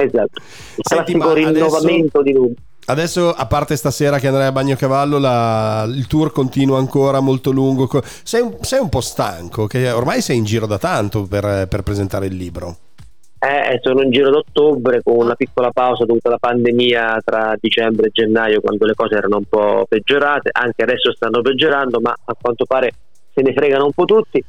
Esatto 0.00 0.40
il 0.76 0.82
Senti, 0.84 1.14
ma 1.16 1.30
adesso- 1.30 1.48
rinnovamento 1.50 2.22
di 2.22 2.32
numeri 2.32 2.54
Adesso, 2.88 3.34
a 3.34 3.44
parte 3.44 3.76
stasera 3.76 4.18
che 4.18 4.28
andrai 4.28 4.46
a 4.46 4.52
Bagnocavallo, 4.52 5.18
la, 5.18 5.84
il 5.86 6.06
tour 6.06 6.32
continua 6.32 6.78
ancora 6.78 7.20
molto 7.20 7.50
lungo. 7.50 7.86
Sei 8.22 8.40
un, 8.40 8.56
sei 8.62 8.80
un 8.80 8.88
po' 8.88 9.02
stanco, 9.02 9.66
che 9.66 9.90
ormai 9.90 10.22
sei 10.22 10.38
in 10.38 10.44
giro 10.44 10.64
da 10.64 10.78
tanto 10.78 11.24
per, 11.24 11.66
per 11.68 11.82
presentare 11.82 12.24
il 12.28 12.34
libro. 12.34 12.76
Eh, 13.40 13.78
sono 13.82 14.00
in 14.00 14.10
giro 14.10 14.30
d'ottobre 14.30 15.02
con 15.02 15.16
una 15.18 15.34
piccola 15.34 15.70
pausa 15.70 16.06
dovuta 16.06 16.28
alla 16.28 16.38
pandemia 16.38 17.18
tra 17.22 17.54
dicembre 17.60 18.06
e 18.06 18.10
gennaio 18.10 18.62
quando 18.62 18.86
le 18.86 18.94
cose 18.94 19.16
erano 19.16 19.36
un 19.36 19.44
po' 19.46 19.84
peggiorate, 19.86 20.48
anche 20.50 20.82
adesso 20.82 21.12
stanno 21.12 21.42
peggiorando, 21.42 22.00
ma 22.00 22.14
a 22.24 22.34
quanto 22.40 22.64
pare 22.64 22.90
se 23.38 23.42
ne 23.42 23.52
fregano 23.52 23.84
un 23.84 23.92
po' 23.92 24.04
tutti 24.04 24.42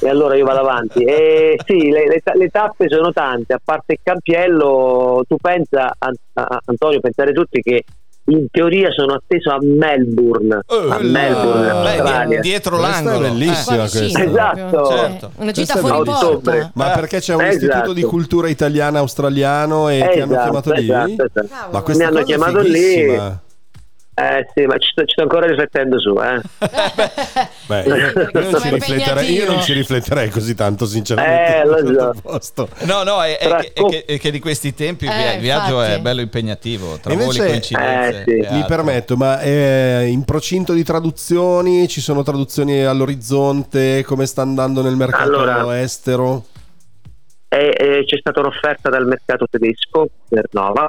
e 0.00 0.08
allora 0.08 0.36
io 0.36 0.44
vado 0.44 0.60
avanti. 0.60 1.02
E 1.02 1.56
sì, 1.64 1.88
le, 1.90 2.06
le 2.06 2.22
le 2.34 2.48
tappe 2.48 2.86
sono 2.88 3.10
tante, 3.12 3.54
a 3.54 3.60
parte 3.62 3.94
il 3.94 3.98
campiello, 4.02 5.24
tu 5.26 5.36
pensa, 5.40 5.94
An- 5.98 6.14
a- 6.34 6.60
Antonio, 6.66 7.00
pensare 7.00 7.32
tutti 7.32 7.60
che 7.62 7.84
in 8.28 8.46
teoria 8.50 8.90
sono 8.90 9.12
atteso 9.14 9.50
a 9.50 9.58
Melbourne, 9.60 10.54
a 10.66 10.98
Melbourne, 10.98 11.62
Beh, 11.62 11.98
Australia. 11.98 12.40
di- 12.40 12.48
dietro 12.48 12.76
Questa 12.78 12.98
è 12.98 13.02
l'angolo. 13.04 13.28
bellissima. 13.28 13.74
Eh. 13.84 13.88
Questa. 13.90 14.22
Esatto. 14.24 14.66
proprio. 14.70 14.96
Certo. 14.96 15.26
Eh, 15.26 15.42
Una 15.42 15.52
Questa 15.52 15.74
è 15.74 15.78
fuori 15.78 16.04
porta. 16.10 16.70
Ma 16.74 16.90
Eh. 16.92 16.94
perché 16.94 17.18
c'è 17.20 17.34
un 17.34 17.40
Esatto. 17.42 17.64
istituto 17.66 17.92
di 17.92 18.02
cultura 18.02 18.48
italiana 18.48 18.98
australiano 19.00 19.88
e 19.90 20.08
ti 20.12 20.20
hanno 20.20 20.32
Esatto, 20.32 20.42
chiamato 20.60 20.72
lì? 20.72 20.84
esatto, 20.84 21.24
esatto. 21.42 21.70
Ma 21.70 21.82
questa 21.82 22.02
Mi 22.02 22.08
hanno 22.08 22.20
cosa 22.20 22.32
è 22.32 22.36
chiamato 22.36 22.58
lì. 22.60 23.20
Eh 24.16 24.46
sì, 24.54 24.64
ma 24.66 24.78
ci 24.78 24.90
sto, 24.92 25.00
ci 25.04 25.12
sto 25.12 25.22
ancora 25.22 25.46
riflettendo 25.46 25.98
su, 25.98 26.14
eh. 26.22 26.40
Beh, 27.66 27.82
io, 27.82 28.12
non 28.32 28.60
ci 28.60 28.68
rifletterei, 28.70 29.32
io 29.32 29.46
non 29.50 29.60
ci 29.62 29.72
rifletterei 29.72 30.28
così 30.30 30.54
tanto, 30.54 30.86
sinceramente. 30.86 31.56
Eh, 31.56 31.64
lo 31.64 31.92
so. 32.14 32.20
posto. 32.22 32.68
No, 32.82 33.02
no, 33.02 33.20
è, 33.24 33.38
è 33.38 33.48
è 33.72 33.72
che- 33.88 34.04
è 34.04 34.18
che 34.20 34.30
di 34.30 34.38
questi 34.38 34.72
tempi 34.72 35.06
il 35.06 35.10
Eh, 35.10 35.34
il 35.34 35.40
viaggio 35.40 35.80
infatti. 35.80 35.92
è 35.92 36.00
bello 36.00 36.20
impegnativo, 36.20 36.98
tra 37.02 37.12
Invece- 37.12 37.38
voli, 37.38 37.48
coincidenze. 37.50 38.24
Eh, 38.24 38.44
sì. 38.48 38.54
Mi 38.54 38.64
permetto, 38.68 39.16
ma 39.16 39.40
è 39.40 40.04
in 40.08 40.24
procinto 40.24 40.72
di 40.74 40.84
traduzioni? 40.84 41.88
Ci 41.88 42.00
sono 42.00 42.22
traduzioni 42.22 42.84
all'orizzonte? 42.84 44.04
Come 44.04 44.26
sta 44.26 44.42
andando 44.42 44.80
nel 44.80 44.94
mercato 44.94 45.22
Allora- 45.24 45.80
estero? 45.80 46.44
E, 47.48 47.72
e 47.76 48.04
c'è 48.04 48.16
stata 48.18 48.40
un'offerta 48.40 48.90
dal 48.90 49.06
mercato 49.06 49.46
tedesco 49.50 50.08
per 50.28 50.46
Nova. 50.52 50.88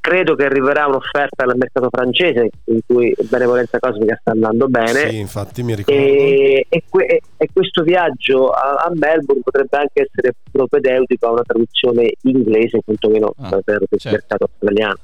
Credo 0.00 0.34
che 0.36 0.44
arriverà 0.44 0.86
un'offerta 0.86 1.44
dal 1.44 1.56
mercato 1.56 1.88
francese 1.90 2.48
in 2.64 2.80
cui 2.86 3.14
Benevolenza 3.28 3.78
Cosmica 3.78 4.16
sta 4.20 4.30
andando 4.30 4.66
bene. 4.68 5.08
Sì, 5.10 5.18
infatti 5.18 5.62
mi 5.62 5.74
ricordo. 5.74 6.00
E, 6.00 6.66
e 6.68 6.82
que- 6.88 7.20
e- 7.36 7.48
questo 7.52 7.82
viaggio 7.82 8.48
a, 8.50 8.84
a 8.86 8.90
Melbourne 8.94 9.42
potrebbe 9.42 9.76
anche 9.76 10.08
essere 10.08 10.34
propedeutico 10.50 11.26
a 11.26 11.32
una 11.32 11.42
traduzione 11.42 12.12
inglese, 12.22 12.80
quantomeno 12.84 13.34
Ah, 13.38 13.48
per 13.50 13.62
per 13.64 13.82
il 13.90 13.98
certo. 13.98 14.16
mercato 14.18 14.44
australiano. 14.50 14.96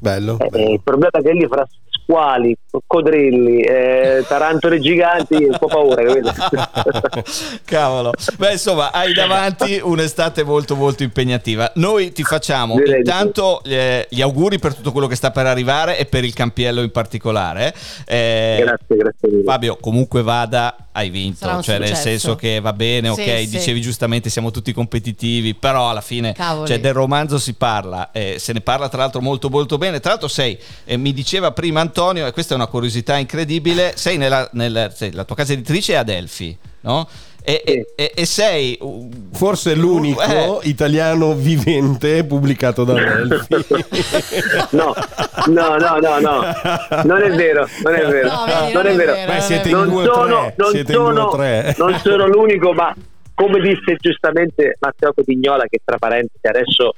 Bello. 0.00 0.36
Eh, 0.38 0.48
bello. 0.48 0.72
il 0.72 0.80
problema 0.82 1.10
è 1.18 1.22
che 1.22 1.32
lì 1.32 1.46
fra 1.46 1.66
squali, 2.02 2.54
coccodrilli, 2.70 3.62
eh, 3.62 4.24
tarantole 4.26 4.80
giganti, 4.80 5.34
un 5.34 5.56
po' 5.58 5.66
paura? 5.66 6.02
Cavolo. 7.64 8.12
Beh, 8.36 8.52
insomma, 8.52 8.92
hai 8.92 9.12
davanti 9.12 9.80
un'estate 9.82 10.42
molto 10.42 10.74
molto 10.76 11.02
impegnativa. 11.02 11.70
Noi 11.76 12.12
ti 12.12 12.22
facciamo 12.22 12.74
Direi 12.76 13.02
di 13.02 13.08
intanto 13.08 13.62
eh, 13.64 14.06
gli 14.10 14.20
auguri 14.20 14.58
per 14.58 14.74
tutto 14.74 14.92
quello 14.92 15.06
che 15.06 15.16
sta 15.16 15.30
per 15.30 15.46
arrivare 15.46 15.98
e 15.98 16.06
per 16.06 16.24
il 16.24 16.34
campiello 16.34 16.82
in 16.82 16.90
particolare. 16.90 17.74
Eh, 18.04 18.58
grazie, 18.60 18.96
grazie 18.96 19.28
mille. 19.28 19.44
Fabio, 19.44 19.76
comunque 19.80 20.22
vada, 20.22 20.76
hai 20.92 21.08
vinto, 21.08 21.62
cioè 21.62 21.78
nel 21.78 21.88
successo. 21.88 22.08
senso 22.08 22.36
che 22.36 22.60
va 22.60 22.72
bene, 22.72 23.08
ok, 23.08 23.22
Sì, 23.22 23.46
sì. 23.46 23.48
dicevi 23.56 23.80
giustamente 23.80 24.28
siamo 24.28 24.50
tutti 24.50 24.72
competitivi, 24.72 25.54
però 25.54 25.88
alla 25.88 26.00
fine 26.00 26.34
cioè, 26.36 26.80
del 26.80 26.92
romanzo 26.92 27.38
si 27.38 27.54
parla, 27.54 28.10
eh, 28.12 28.36
se 28.38 28.52
ne 28.52 28.60
parla 28.60 28.88
tra 28.88 28.98
l'altro 28.98 29.20
molto 29.20 29.48
molto 29.48 29.78
bene, 29.78 30.00
tra 30.00 30.10
l'altro 30.10 30.28
sei, 30.28 30.58
eh, 30.84 30.96
mi 30.96 31.12
diceva 31.12 31.52
prima 31.52 31.80
Antonio, 31.80 32.00
e 32.10 32.32
questa 32.32 32.54
è 32.54 32.56
una 32.56 32.66
curiosità 32.66 33.16
incredibile, 33.16 33.92
sei 33.96 34.16
nella, 34.18 34.48
nel- 34.52 34.92
sei- 34.94 35.12
la 35.12 35.24
tua 35.24 35.36
casa 35.36 35.52
editrice 35.52 35.92
è 35.92 35.96
Adelphi, 35.96 36.56
no? 36.82 37.08
E, 37.44 37.62
e- 37.96 38.12
e- 38.14 38.24
sei... 38.26 38.78
Forse 39.32 39.74
l'unico 39.74 40.60
eh, 40.62 40.68
italiano 40.68 41.34
vivente 41.34 42.22
pubblicato 42.24 42.84
da 42.84 42.92
Delphi. 42.94 43.64
No, 44.70 44.94
no, 45.48 45.76
no, 45.76 45.98
no, 45.98 46.18
no, 46.20 46.42
non 47.04 47.22
è 47.22 47.30
vero, 47.32 47.66
non 47.82 47.94
è 47.94 48.06
vero, 48.06 48.28
No, 48.28 48.70
non 48.72 48.86
è 48.86 48.94
vero. 48.96 49.12
Beh, 49.32 49.40
siete 49.40 49.68
in 49.70 49.76
Non 49.76 49.88
due 49.88 50.08
o 50.08 50.14
sono, 50.14 50.40
tre. 50.40 50.54
non, 50.58 50.70
Siete 50.70 50.92
due 50.92 51.12
non 51.76 51.98
sono 51.98 52.26
l'unico, 52.26 52.72
ma 52.72 52.94
come 53.34 53.60
disse 53.60 53.96
giustamente 53.98 54.76
Matteo 54.80 55.12
Cotignola, 55.12 55.64
che 55.68 55.80
tra 55.84 55.98
parentesi 55.98 56.46
adesso 56.46 56.92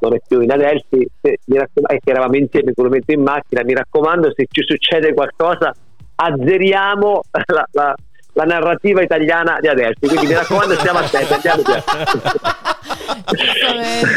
non 0.00 0.14
è 0.14 0.18
più 0.26 0.40
in 0.40 0.50
Adelphi, 0.50 1.06
se- 1.20 1.38
mi 1.46 1.58
raccom- 1.58 1.90
eh, 1.90 2.00
che 2.02 2.10
eravamo 2.10 2.36
insieme 2.36 2.72
con 2.74 2.90
in 3.06 3.22
macchina, 3.22 3.62
mi 3.64 3.74
raccomando, 3.74 4.32
se 4.34 4.46
ci 4.50 4.62
succede 4.66 5.12
qualcosa, 5.14 5.72
azzeriamo 6.16 7.20
la, 7.46 7.68
la- 7.72 7.94
la 8.34 8.44
narrativa 8.44 9.02
italiana 9.02 9.58
di 9.60 9.66
Adelphi. 9.66 10.06
Quindi 10.06 10.28
mi 10.28 10.34
raccomando, 10.34 10.74
stiamo 10.74 11.00
attenti, 11.00 11.32
andiamo. 11.32 11.62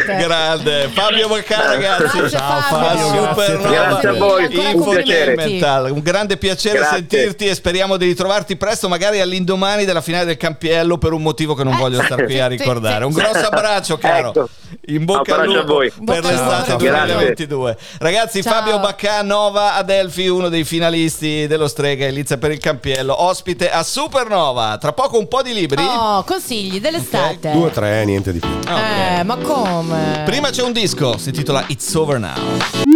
Grande 0.06 0.88
Fabio 0.94 1.28
Bacca 1.28 1.66
ragazzi 1.68 2.18
Grazie, 2.20 2.38
Ciao, 2.38 2.62
Fabio. 2.62 3.28
Supernova. 3.28 3.70
Grazie 3.70 4.10
a 4.10 4.14
voi, 4.14 4.44
un 4.76 4.84
piacere. 4.90 5.36
Mental. 5.36 5.92
Un 5.92 6.00
grande 6.02 6.38
piacere 6.38 6.78
Grazie. 6.78 6.98
sentirti 6.98 7.46
e 7.48 7.56
speriamo 7.56 7.98
di 7.98 8.06
ritrovarti 8.06 8.56
presto, 8.56 8.88
magari 8.88 9.20
all'indomani 9.20 9.86
della 9.86 10.02
finale 10.02 10.26
del 10.26 10.38
campiello 10.38 10.98
per 10.98 11.12
un 11.14 11.22
motivo 11.22 11.54
che 11.56 11.64
non 11.64 11.74
Eh, 11.74 11.78
voglio 11.78 12.02
star 12.04 12.24
qui 12.24 12.40
a 12.40 12.48
ricordare. 12.48 13.06
Un 13.06 13.14
grosso 13.14 13.48
abbraccio, 13.48 13.98
caro. 14.00 14.30
Ecco. 14.30 14.50
In 14.88 15.06
bocca 15.06 15.36
al 15.36 15.40
Abbraccio 15.42 15.60
a 15.60 15.62
lupo 15.62 15.74
voi. 15.76 15.90
per 15.92 16.04
Bocca 16.04 16.20
l'estate 16.20 16.76
per 16.76 16.76
tutti. 16.76 16.88
2022. 16.88 17.78
Ragazzi, 18.00 18.42
Ciao. 18.42 18.54
Fabio 18.54 18.80
Baccanova 18.80 19.76
Adelfi, 19.76 20.28
uno 20.28 20.50
dei 20.50 20.66
finalisti 20.66 21.48
dello 21.48 21.70
Strega, 21.70 22.06
inizia 22.08 22.38
per 22.38 22.52
il 22.52 22.60
campiello, 22.60 23.24
ospite 23.24 23.72
a 23.72 23.82
Supernova. 23.82 24.78
Tra 24.80 24.92
poco 24.92 25.18
un 25.18 25.30
po' 25.30 25.42
di 25.42 25.54
libri. 25.54 25.82
Oh, 25.82 26.24
consigli 26.24 26.82
dell'estate. 26.82 27.52
Due 27.52 27.66
o 27.68 27.70
tre, 27.70 28.04
niente 28.04 28.34
di 28.34 28.40
più. 28.40 28.50
Eh, 28.68 29.24
ma 29.24 29.38
come? 29.38 30.24
Prima 30.26 30.50
c'è 30.50 30.64
un 30.64 30.74
disco, 30.74 31.18
si 31.18 31.30
intitola 31.30 31.64
It's 31.68 31.94
Over 31.94 32.20
Now. 32.20 32.93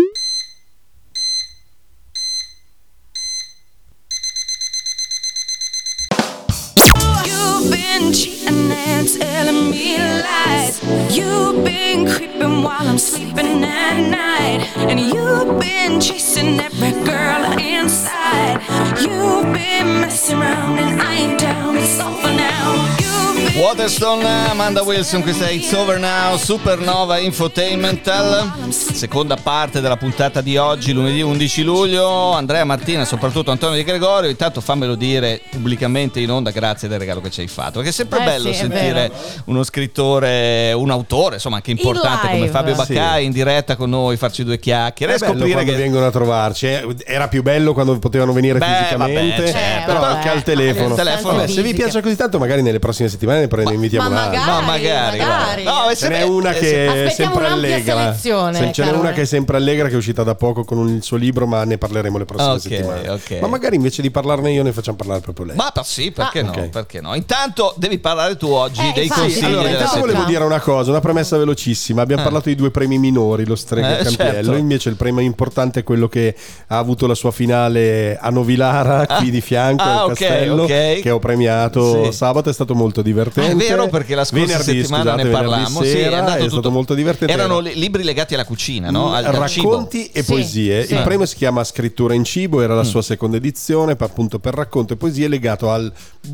Waterstone, 23.72 24.48
Amanda 24.50 24.82
Wilson, 24.82 25.22
questa 25.22 25.48
è 25.48 25.52
It's 25.52 25.74
Over 25.74 26.00
Now, 26.00 26.38
Supernova 26.38 27.18
Infotainmental. 27.18 28.50
Seconda 28.70 29.36
parte 29.36 29.82
della 29.82 29.98
puntata 29.98 30.40
di 30.40 30.56
oggi, 30.56 30.94
lunedì 30.94 31.22
11 31.22 31.64
luglio. 31.64 32.32
Andrea 32.32 32.64
Martina, 32.64 33.04
soprattutto 33.04 33.52
Antonio 33.52 33.76
Di 33.76 33.84
Gregorio. 33.84 34.30
Intanto 34.30 34.62
fammelo 34.62 34.96
dire 34.96 35.42
pubblicamente 35.52 36.22
in 36.22 36.32
onda, 36.32 36.52
grazie 36.52 36.88
del 36.88 36.98
regalo 36.98 37.20
che 37.20 37.30
ci 37.30 37.42
hai 37.42 37.48
fatto. 37.50 37.74
Perché 37.74 37.90
è 37.90 37.92
sempre 37.92 38.22
Eh 38.22 38.24
bello 38.24 38.54
sì, 38.54 38.58
sentire 38.58 39.12
uno 39.48 39.64
scrittore, 39.66 40.72
un 40.72 40.90
autore, 40.90 41.36
insomma, 41.36 41.58
anche 41.58 41.72
importante 41.72 42.30
come. 42.30 42.48
Fabio 42.48 42.74
Sì. 42.74 42.94
Baccai 42.94 43.26
in 43.26 43.34
diretta 43.34 43.76
con 43.76 43.90
noi, 43.90 44.16
farci 44.16 44.46
due 44.46 44.60
chiacchiere 44.60 45.12
È 45.12 45.16
e 45.16 45.20
bello 45.20 45.32
scoprire 45.34 45.54
quando 45.56 45.72
che. 45.74 45.78
vengono 45.78 46.06
a 46.06 46.12
trovarci. 46.12 46.68
eh. 46.68 46.96
Era 47.06 47.28
più 47.28 47.44
bello 47.44 47.74
quando 47.74 48.00
potevano 48.00 48.32
venire 48.32 48.60
Beh, 48.60 48.66
fisicamente, 48.66 49.42
vabbè, 49.42 49.52
certo. 49.52 49.86
però 49.88 50.00
vabbè. 50.00 50.14
anche 50.16 50.30
al 50.30 50.44
telefono. 50.44 50.96
Telefono. 50.96 51.36
Vabbè, 51.40 51.48
se 51.50 51.62
vi 51.62 51.74
piace 51.74 52.00
così 52.02 52.16
tanto, 52.16 52.40
magari 52.40 52.62
nelle 52.62 52.80
prossime 52.80 53.10
settimane 53.10 53.42
ne 53.64 53.64
pre- 53.64 53.70
ne 53.70 53.74
invitiamo 53.76 54.10
ma 54.10 54.16
un'altra. 54.28 54.40
magari. 54.40 54.62
No, 54.62 54.66
magari. 54.66 55.18
magari. 55.20 55.64
No, 55.64 55.72
Ce 55.74 55.88
n'è 55.88 55.96
sempre- 55.96 56.24
una 56.24 56.52
che 56.54 57.06
è 57.06 57.10
sempre 57.10 57.46
un'ampia 57.46 57.54
allegra. 57.76 58.14
Se- 58.16 58.72
Ce 58.74 58.84
n'è 58.84 58.92
una 58.92 59.12
che 59.12 59.22
è 59.22 59.26
sempre 59.26 59.58
allegra, 59.58 59.88
che 59.88 59.94
è 59.94 59.98
uscita 59.98 60.24
da 60.24 60.36
poco 60.36 60.64
con 60.64 60.88
il 60.88 61.04
suo 61.04 61.18
libro, 61.18 61.46
ma 61.48 61.64
ne 61.64 61.78
parleremo 61.78 62.18
le 62.18 62.26
prossime 62.26 62.52
Ok, 62.54 62.60
settimane. 62.62 63.10
ok. 63.10 63.38
Ma 63.42 63.48
magari 63.48 63.76
invece 63.76 64.02
di 64.02 64.12
parlarne 64.12 64.52
io, 64.52 64.64
ne 64.64 64.72
facciamo 64.72 64.98
parlare 64.98 65.20
proprio 65.22 65.46
lei. 65.46 65.56
Ma 65.56 65.72
sì, 65.84 66.12
perché 66.12 66.40
Ah. 66.40 66.44
no? 66.44 66.50
Ok. 66.52 66.70
Perché 66.70 67.02
no? 67.02 67.14
Intanto 67.16 67.74
devi 67.78 67.98
parlare 68.00 68.36
tu 68.38 68.48
oggi 68.50 68.82
Eh, 68.82 68.92
dei 68.94 69.04
infatti, 69.06 69.22
consigli 69.22 69.46
Allora, 69.46 69.70
intanto 69.70 70.00
volevo 70.00 70.24
dire 70.24 70.44
una 70.44 70.60
cosa, 70.60 70.90
una 70.92 71.00
premessa 71.00 71.38
velocissima. 71.38 72.02
Abbiamo 72.02 72.24
parlato 72.24 72.50
di 72.50 72.56
due 72.56 72.72
premi 72.72 72.98
minori, 72.98 73.46
lo 73.46 73.56
Strega 73.56 73.88
e 73.88 73.92
Eh, 73.92 74.02
il 74.02 74.16
Campiello. 74.18 74.34
certo. 74.34 74.54
Invece 74.58 74.90
il 74.90 74.96
premio 74.96 75.22
importante 75.24 75.80
è 75.80 75.84
quello 75.84 76.08
che 76.08 76.36
ha 76.68 76.78
avuto 76.78 77.08
la 77.08 77.16
sua 77.16 77.32
finale 77.32 78.18
a 78.20 78.30
Novilara, 78.30 79.06
qui 79.18 79.30
di 79.32 79.42
fianco 79.42 79.84
Ah, 79.84 80.02
al 80.04 80.10
ok, 80.12 80.14
castello, 80.18 80.66
che 80.66 81.10
ho 81.12 81.20
premiato 81.20 82.06
Sì. 82.06 82.12
sabato. 82.12 82.50
È 82.50 82.54
stato 82.54 82.76
molto 82.76 83.02
divertente. 83.02 83.47
È 83.52 83.56
vero 83.56 83.88
perché 83.88 84.16
la 84.16 84.24
scorsa 84.26 84.46
Venerdì, 84.46 84.64
settimana 84.64 85.04
scusate, 85.12 85.24
ne 85.24 85.30
venerdì 85.30 85.50
parlammo. 85.50 85.82
sì, 85.82 85.88
sera, 85.90 86.10
è, 86.16 86.20
andato 86.20 86.38
tutto- 86.40 86.50
stato 86.52 86.72
molto 86.72 86.94
divertente. 86.94 87.34
Erano 87.34 87.60
li- 87.60 87.76
libri 87.76 88.04
legati 88.04 88.34
alla 88.34 88.46
cucina, 88.46 88.90
no? 88.90 89.14
Al, 89.14 89.26
al 89.26 89.34
racconti 89.34 90.04
cibo. 90.04 90.14
e 90.20 90.24
poesie. 90.24 90.86
sì. 90.86 90.94
Il 90.94 91.02
premio 91.04 91.26
si 91.26 91.36
chiama 91.36 91.64
Scrittura 91.64 92.14
in 92.14 92.24
cibo, 92.24 92.62
era 92.62 92.74
la 92.76 92.82
Mm. 92.82 92.86
sua 92.86 93.02
seconda 93.02 93.38
edizione, 93.38 93.96
per- 93.96 94.08
appunto 94.10 94.40
per 94.40 94.54
racconto 94.54 94.94
e 94.94 94.96
poesie 94.96 95.28
legato 95.28 95.70
al- 95.72 95.92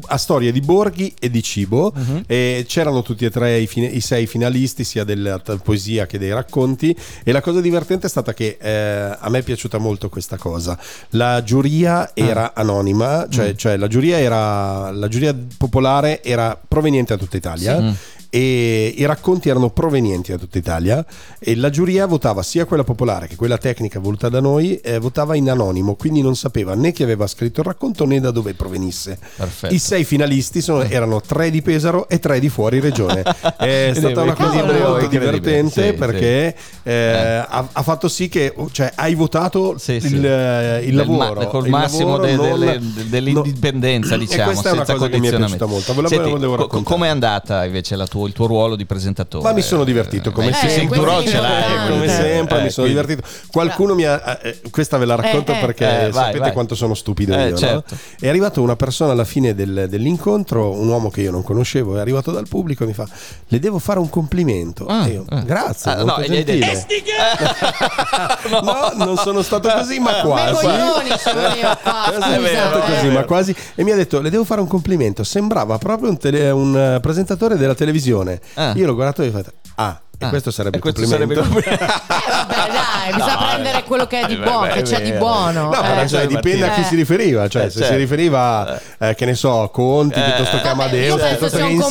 a 0.07 0.17
storie 0.17 0.51
di 0.51 0.61
borghi 0.61 1.13
e 1.19 1.29
di 1.29 1.43
cibo. 1.43 1.93
Mm-hmm. 1.97 2.21
E 2.27 2.65
c'erano 2.67 3.01
tutti 3.01 3.25
e 3.25 3.29
tre 3.29 3.59
i, 3.59 3.67
fine- 3.67 3.87
i 3.87 3.99
sei 4.01 4.25
finalisti, 4.27 4.83
sia 4.83 5.03
della 5.03 5.39
poesia 5.63 6.05
che 6.05 6.17
dei 6.17 6.31
racconti. 6.33 6.95
E 7.23 7.31
la 7.31 7.41
cosa 7.41 7.59
divertente 7.61 8.07
è 8.07 8.09
stata 8.09 8.33
che 8.33 8.57
eh, 8.61 9.17
a 9.19 9.29
me 9.29 9.39
è 9.39 9.43
piaciuta 9.43 9.77
molto 9.77 10.09
questa 10.09 10.37
cosa. 10.37 10.77
La 11.09 11.43
giuria 11.43 12.11
era 12.13 12.53
Ah. 12.53 12.61
anonima, 12.61 13.27
cioè, 13.29 13.51
Mm. 13.51 13.55
cioè 13.55 13.77
la 13.77 13.87
giuria 13.87 14.19
era 14.19 14.91
la 14.91 15.07
giuria 15.09 15.35
popolare 15.57 16.23
era 16.23 16.57
proveniente 16.65 17.02
da 17.09 17.17
tutta 17.17 17.37
Italia. 17.37 17.79
Mm. 17.79 17.91
E 18.35 18.91
i 18.97 19.05
racconti 19.05 19.49
erano 19.49 19.69
provenienti 19.69 20.31
da 20.31 20.39
tutta 20.39 20.57
Italia 20.57 21.05
e 21.37 21.55
la 21.55 21.69
giuria 21.69 22.07
votava 22.07 22.41
sia 22.41 22.65
quella 22.65 22.83
popolare 22.83 23.27
che 23.27 23.35
quella 23.35 23.59
tecnica 23.59 23.99
voluta 23.99 24.27
da 24.27 24.39
noi, 24.39 24.77
eh, 24.77 24.97
votava 24.97 25.35
in 25.35 25.51
anonimo, 25.51 25.93
quindi 25.93 26.23
non 26.23 26.35
sapeva 26.35 26.73
né 26.73 26.91
chi 26.93 27.03
aveva 27.03 27.27
scritto 27.27 27.59
il 27.59 27.67
racconto 27.67 28.05
né 28.07 28.19
da 28.19 28.31
dove 28.31 28.55
provenisse. 28.55 29.19
Perfetto. 29.35 29.71
I 29.71 29.77
sei 29.77 30.03
finalisti 30.03 30.61
sono- 30.61 30.81
erano 30.81 31.21
tre 31.21 31.51
di 31.51 31.61
Pesaro 31.61 32.09
e 32.09 32.17
tre 32.17 32.39
di 32.39 32.49
fuori 32.49 32.79
regione. 32.79 33.21
È 33.55 33.91
stata 33.93 34.21
una 34.23 34.33
cosa 34.33 34.65
molto 34.65 35.05
divertente 35.05 35.91
sì, 35.91 35.93
perché 35.93 36.55
eh, 36.81 37.45
ha, 37.47 37.67
ha 37.71 37.81
fatto 37.83 38.07
sì 38.07 38.29
che 38.29 38.51
cioè, 38.71 38.93
hai 38.95 39.13
votato 39.13 39.77
Sì, 39.77 39.91
il, 39.93 40.01
sì. 40.01 40.15
eh, 40.25 40.79
il 40.85 40.95
Del 40.95 41.07
ma- 41.07 41.17
lavoro 41.29 41.47
col 41.49 41.65
il 41.65 41.69
massimo 41.69 42.17
lavoro 42.17 42.25
de- 42.25 42.35
non- 42.35 42.59
delle- 42.59 42.81
dell'indipendenza, 43.09 44.15
no. 44.15 44.21
diciamo, 44.23 44.41
E 44.41 44.45
questa 44.45 44.69
è 44.69 44.71
una 44.73 44.85
cosa 44.85 45.07
che 45.07 45.19
mi 45.19 45.27
è 45.27 45.35
piaciuta 45.35 45.65
molto. 45.67 45.93
Ve 45.93 46.01
la 46.01 46.07
Senti, 46.07 46.29
volevo 46.31 46.55
co- 46.55 46.61
raccontare. 46.63 46.95
com'è 46.95 47.07
andata 47.09 47.63
invece 47.65 47.95
la 47.95 48.07
tua- 48.07 48.21
il 48.25 48.33
tuo 48.33 48.47
ruolo 48.47 48.75
di 48.75 48.85
presentatore? 48.85 49.43
Ma 49.43 49.53
mi 49.53 49.61
sono 49.61 49.83
divertito 49.83 50.31
come 50.31 50.49
Eh, 50.49 50.53
sì, 50.53 50.69
sempre. 50.69 50.99
questo 50.99 51.29
ce 51.29 51.39
l'hai. 51.39 51.89
come 51.89 52.07
sempre 52.07 52.59
Eh, 52.59 52.63
mi 52.63 52.69
sono 52.69 52.87
quindi- 52.87 53.05
divertito. 53.05 53.27
Qualcuno 53.51 53.95
mi 53.95 54.05
ha. 54.05 54.39
eh, 54.41 54.61
questa 54.71 54.97
ve 54.97 55.05
la 55.05 55.15
racconto 55.15 55.51
Eh, 55.51 55.57
eh. 55.57 55.59
perché 55.59 55.85
Eh, 55.85 56.09
vai, 56.09 56.13
sapete 56.13 56.39
vai. 56.39 56.51
quanto 56.53 56.75
sono 56.75 56.93
stupido 56.93 57.33
Eh, 57.35 57.43
io. 57.45 57.49
no? 57.51 57.57
certo. 57.57 57.95
È 58.19 58.27
arrivato 58.27 58.61
una 58.61 58.75
persona 58.75 59.11
alla 59.11 59.25
fine 59.25 59.53
del- 59.55 59.87
dell'incontro, 59.89 60.71
un 60.71 60.87
uomo 60.87 61.09
che 61.09 61.21
io 61.21 61.31
non 61.31 61.43
conoscevo, 61.43 61.97
è 61.97 61.99
arrivato 61.99 62.31
dal 62.31 62.47
pubblico 62.47 62.83
e 62.83 62.87
mi 62.87 62.93
fa: 62.93 63.05
Le 63.47 63.59
devo 63.59 63.79
fare 63.79 63.99
un 63.99 64.09
complimento. 64.09 64.85
Ah, 64.87 65.07
E 65.07 65.11
io, 65.11 65.25
eh. 65.29 65.43
Grazie, 65.43 65.91
Ah, 65.91 65.95
molto 65.97 66.21
no, 66.21 66.25
gli 66.27 66.35
hai 66.35 66.45
gentile. 66.45 66.85
detto- 66.87 68.51
no. 68.61 68.93
non 69.05 69.17
sono 69.17 69.41
stato 69.41 69.69
così, 69.69 69.99
ma 69.99 70.21
quasi. 70.21 70.65
così, 72.85 73.07
ma 73.09 73.23
quasi. 73.23 73.55
E 73.75 73.83
mi 73.83 73.91
ha 73.91 73.95
detto: 73.95 74.21
Le 74.21 74.29
devo 74.29 74.43
fare 74.43 74.61
un 74.61 74.67
complimento. 74.67 75.23
Sembrava 75.23 75.77
proprio 75.77 76.09
un, 76.09 76.17
tele- 76.17 76.49
un, 76.51 76.75
eh, 76.95 76.99
presentatore 76.99 77.57
della 77.57 77.75
televisione. 77.75 78.12
Ah. 78.55 78.73
Io 78.75 78.85
l'ho 78.85 78.95
guardato 78.95 79.23
e 79.23 79.27
ho 79.27 79.31
fatto: 79.31 79.51
Ah, 79.75 79.99
e 80.23 80.25
Ah, 80.25 80.29
questo 80.29 80.51
sarebbe 80.51 80.75
e 80.77 80.79
il 80.79 80.93
questo 80.93 81.01
complimento. 81.17 81.43
sarebbe. 81.43 81.81
Eh, 82.23 82.55
vabbè, 82.55 82.71
dai, 82.71 83.13
bisogna 83.13 83.33
No, 83.33 83.47
prendere 83.47 83.83
quello 83.83 84.05
che 84.07 84.19
è 84.21 84.25
di 84.27 84.33
eh, 84.33 84.37
buono, 84.37 84.61
beh, 84.67 84.73
che 84.73 84.79
è 84.79 84.81
c'è 84.83 85.01
di 85.01 85.11
vero. 85.11 85.25
buono. 85.25 85.63
No, 85.69 85.73
eh. 85.73 85.81
però 85.87 86.07
cioè, 86.07 86.27
dipende 86.27 86.65
a 86.67 86.71
chi 86.71 86.81
Eh. 86.81 86.83
si 86.83 86.95
riferiva. 86.95 87.47
Cioè, 87.47 87.63
Eh, 87.65 87.69
se 87.69 87.79
certo. 87.79 87.93
si 87.93 87.99
riferiva, 87.99 88.79
eh, 88.99 89.15
che 89.15 89.25
ne 89.25 89.35
so, 89.35 89.61
a 89.63 89.69
Conti 89.69 90.19
Eh, 90.19 90.23
piuttosto 90.23 90.59
che 90.61 90.67
a 90.67 90.73
vabbè, 90.73 90.83
Amadeus, 91.07 91.21
piuttosto 91.27 91.57
che 91.57 91.63
un 91.63 91.69
Insinna. 91.71 91.83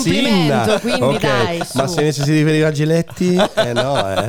complimento, 0.64 0.80
quindi 0.80 1.02
Ok, 1.02 1.20
dai, 1.20 1.62
su. 1.64 1.78
Ma 1.78 1.86
se 1.86 2.02
ne 2.02 2.12
si 2.12 2.22
riferiva 2.24 2.68
a 2.68 2.72
Giletti, 2.72 3.34
eh 3.54 3.72
no, 3.72 4.08
eh. 4.14 4.28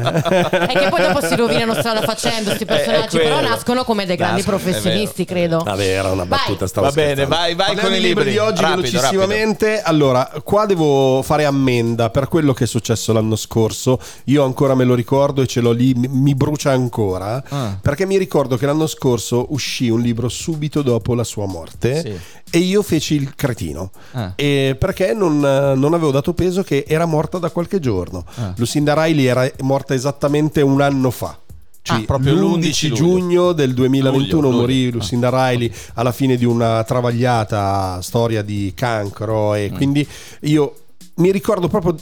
E 0.51 0.67
che 0.67 0.87
poi 0.89 1.01
dopo 1.01 1.25
si 1.25 1.35
rovinano 1.35 1.73
strada 1.75 2.01
facendo 2.01 2.45
questi 2.45 2.65
personaggi, 2.65 3.17
è 3.17 3.21
però 3.21 3.41
nascono 3.41 3.83
come 3.83 4.05
dei 4.05 4.15
grandi 4.15 4.41
è 4.41 4.43
professionisti, 4.43 5.25
credo. 5.25 5.59
Vabbè, 5.63 5.83
era 5.85 6.11
una 6.11 6.25
battuta. 6.25 6.67
Stavo 6.67 6.87
Va 6.87 6.93
bene, 6.93 7.25
vai, 7.25 7.55
vai 7.55 7.75
con 7.75 7.93
i 7.93 7.99
libri 7.99 8.31
di 8.31 8.37
oggi 8.37 8.63
velocissimamente. 8.63 9.81
Allora, 9.81 10.29
qua 10.43 10.65
devo 10.65 11.21
fare 11.21 11.45
ammenda 11.45 12.09
per 12.09 12.27
quello 12.27 12.53
che 12.53 12.63
è 12.65 12.67
successo 12.67 13.13
l'anno 13.13 13.35
scorso. 13.35 13.92
Io 14.25 14.43
ancora 14.43 14.75
me 14.75 14.83
lo 14.83 14.93
ricordo 14.95 15.41
e 15.41 15.47
ce 15.47 15.61
l'ho 15.61 15.71
lì, 15.71 15.93
mi- 15.93 16.35
brucia 16.35 16.71
ancora. 16.71 17.43
Ah. 17.49 17.77
Perché 17.81 18.05
mi 18.05 18.17
ricordo 18.17 18.57
che 18.57 18.65
l'anno 18.65 18.87
scorso 18.87 19.47
uscì 19.49 19.89
un 19.89 20.01
libro 20.01 20.29
subito 20.29 20.81
dopo 20.81 21.13
la 21.15 21.23
sua 21.23 21.45
morte. 21.45 22.01
Sì. 22.01 22.41
E 22.55 22.59
io 22.59 22.81
feci 22.83 23.15
il 23.15 23.33
cretino 23.35 23.89
Ah. 24.11 24.33
Perché 24.35 25.13
non, 25.13 25.39
non 25.39 25.93
avevo 25.93 26.11
dato 26.11 26.33
peso 26.33 26.63
che 26.63 26.85
era 26.87 27.05
morta 27.05 27.37
da 27.37 27.49
qualche 27.49 27.79
giorno. 27.79 28.23
Ah. 28.35 28.53
Lucinda 28.57 28.93
Riley 28.93 29.25
era 29.25 29.49
morta 29.61 29.93
esattamente 29.93 30.61
un 30.61 30.81
anno 30.81 31.09
fa. 31.11 31.37
Cioè, 31.85 31.97
Ah, 31.97 32.03
proprio 32.05 32.33
l'11 32.35 32.87
l'11 32.89 32.93
giugno 32.93 33.51
del 33.51 33.73
2021 33.73 34.41
Luglio, 34.47 34.59
morì 34.61 34.83
luglio. 34.85 34.97
Lucinda 34.99 35.29
Riley 35.29 35.69
alla 35.95 36.13
fine 36.13 36.37
di 36.37 36.45
una 36.45 36.81
travagliata 36.85 37.99
storia 38.01 38.41
di 38.41 38.71
cancro 38.73 39.53
e 39.53 39.69
quindi 39.75 40.07
io 40.41 40.75
mi 41.15 41.29
ricordo 41.31 41.67
proprio 41.67 41.95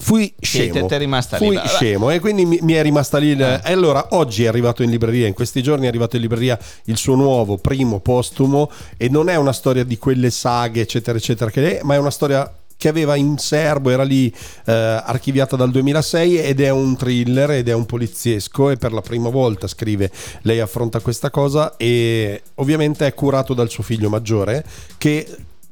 fui 0.00 0.32
scemo. 0.40 0.72
te- 0.72 0.86
te 0.86 0.98
fui 1.38 1.56
scemo 1.66 2.10
e 2.10 2.20
quindi 2.20 2.44
mi, 2.44 2.58
mi 2.62 2.74
è 2.74 2.82
rimasta 2.82 3.18
lì 3.18 3.28
il- 3.30 3.60
e 3.64 3.72
allora 3.72 4.06
oggi 4.10 4.44
è 4.44 4.46
arrivato 4.46 4.82
in 4.82 4.90
libreria 4.90 5.26
in 5.26 5.34
questi 5.34 5.62
giorni 5.62 5.86
è 5.86 5.88
arrivato 5.88 6.16
in 6.16 6.22
libreria 6.22 6.58
il 6.84 6.96
suo 6.96 7.14
nuovo 7.16 7.56
primo 7.58 7.98
postumo 7.98 8.70
e 8.96 9.08
non 9.08 9.28
è 9.28 9.34
una 9.36 9.52
storia 9.52 9.82
di 9.84 9.98
quelle 9.98 10.30
saghe 10.30 10.82
eccetera 10.82 11.18
eccetera 11.18 11.50
che 11.50 11.78
è, 11.78 11.82
ma 11.82 11.94
è 11.94 11.98
una 11.98 12.10
storia 12.12 12.52
che 12.78 12.86
aveva 12.86 13.16
in 13.16 13.38
serbo, 13.38 13.90
era 13.90 14.04
lì 14.04 14.32
eh, 14.66 14.72
archiviata 14.72 15.56
dal 15.56 15.72
2006 15.72 16.38
ed 16.38 16.60
è 16.60 16.70
un 16.70 16.96
thriller 16.96 17.50
ed 17.50 17.68
è 17.68 17.74
un 17.74 17.84
poliziesco 17.86 18.70
e 18.70 18.76
per 18.76 18.92
la 18.92 19.00
prima 19.00 19.30
volta 19.30 19.66
scrive 19.66 20.12
lei 20.42 20.60
affronta 20.60 21.00
questa 21.00 21.28
cosa 21.30 21.76
e 21.76 22.40
ovviamente 22.54 23.04
è 23.04 23.14
curato 23.14 23.52
dal 23.52 23.68
suo 23.68 23.82
figlio 23.82 24.08
maggiore 24.08 24.64
che 24.96 25.26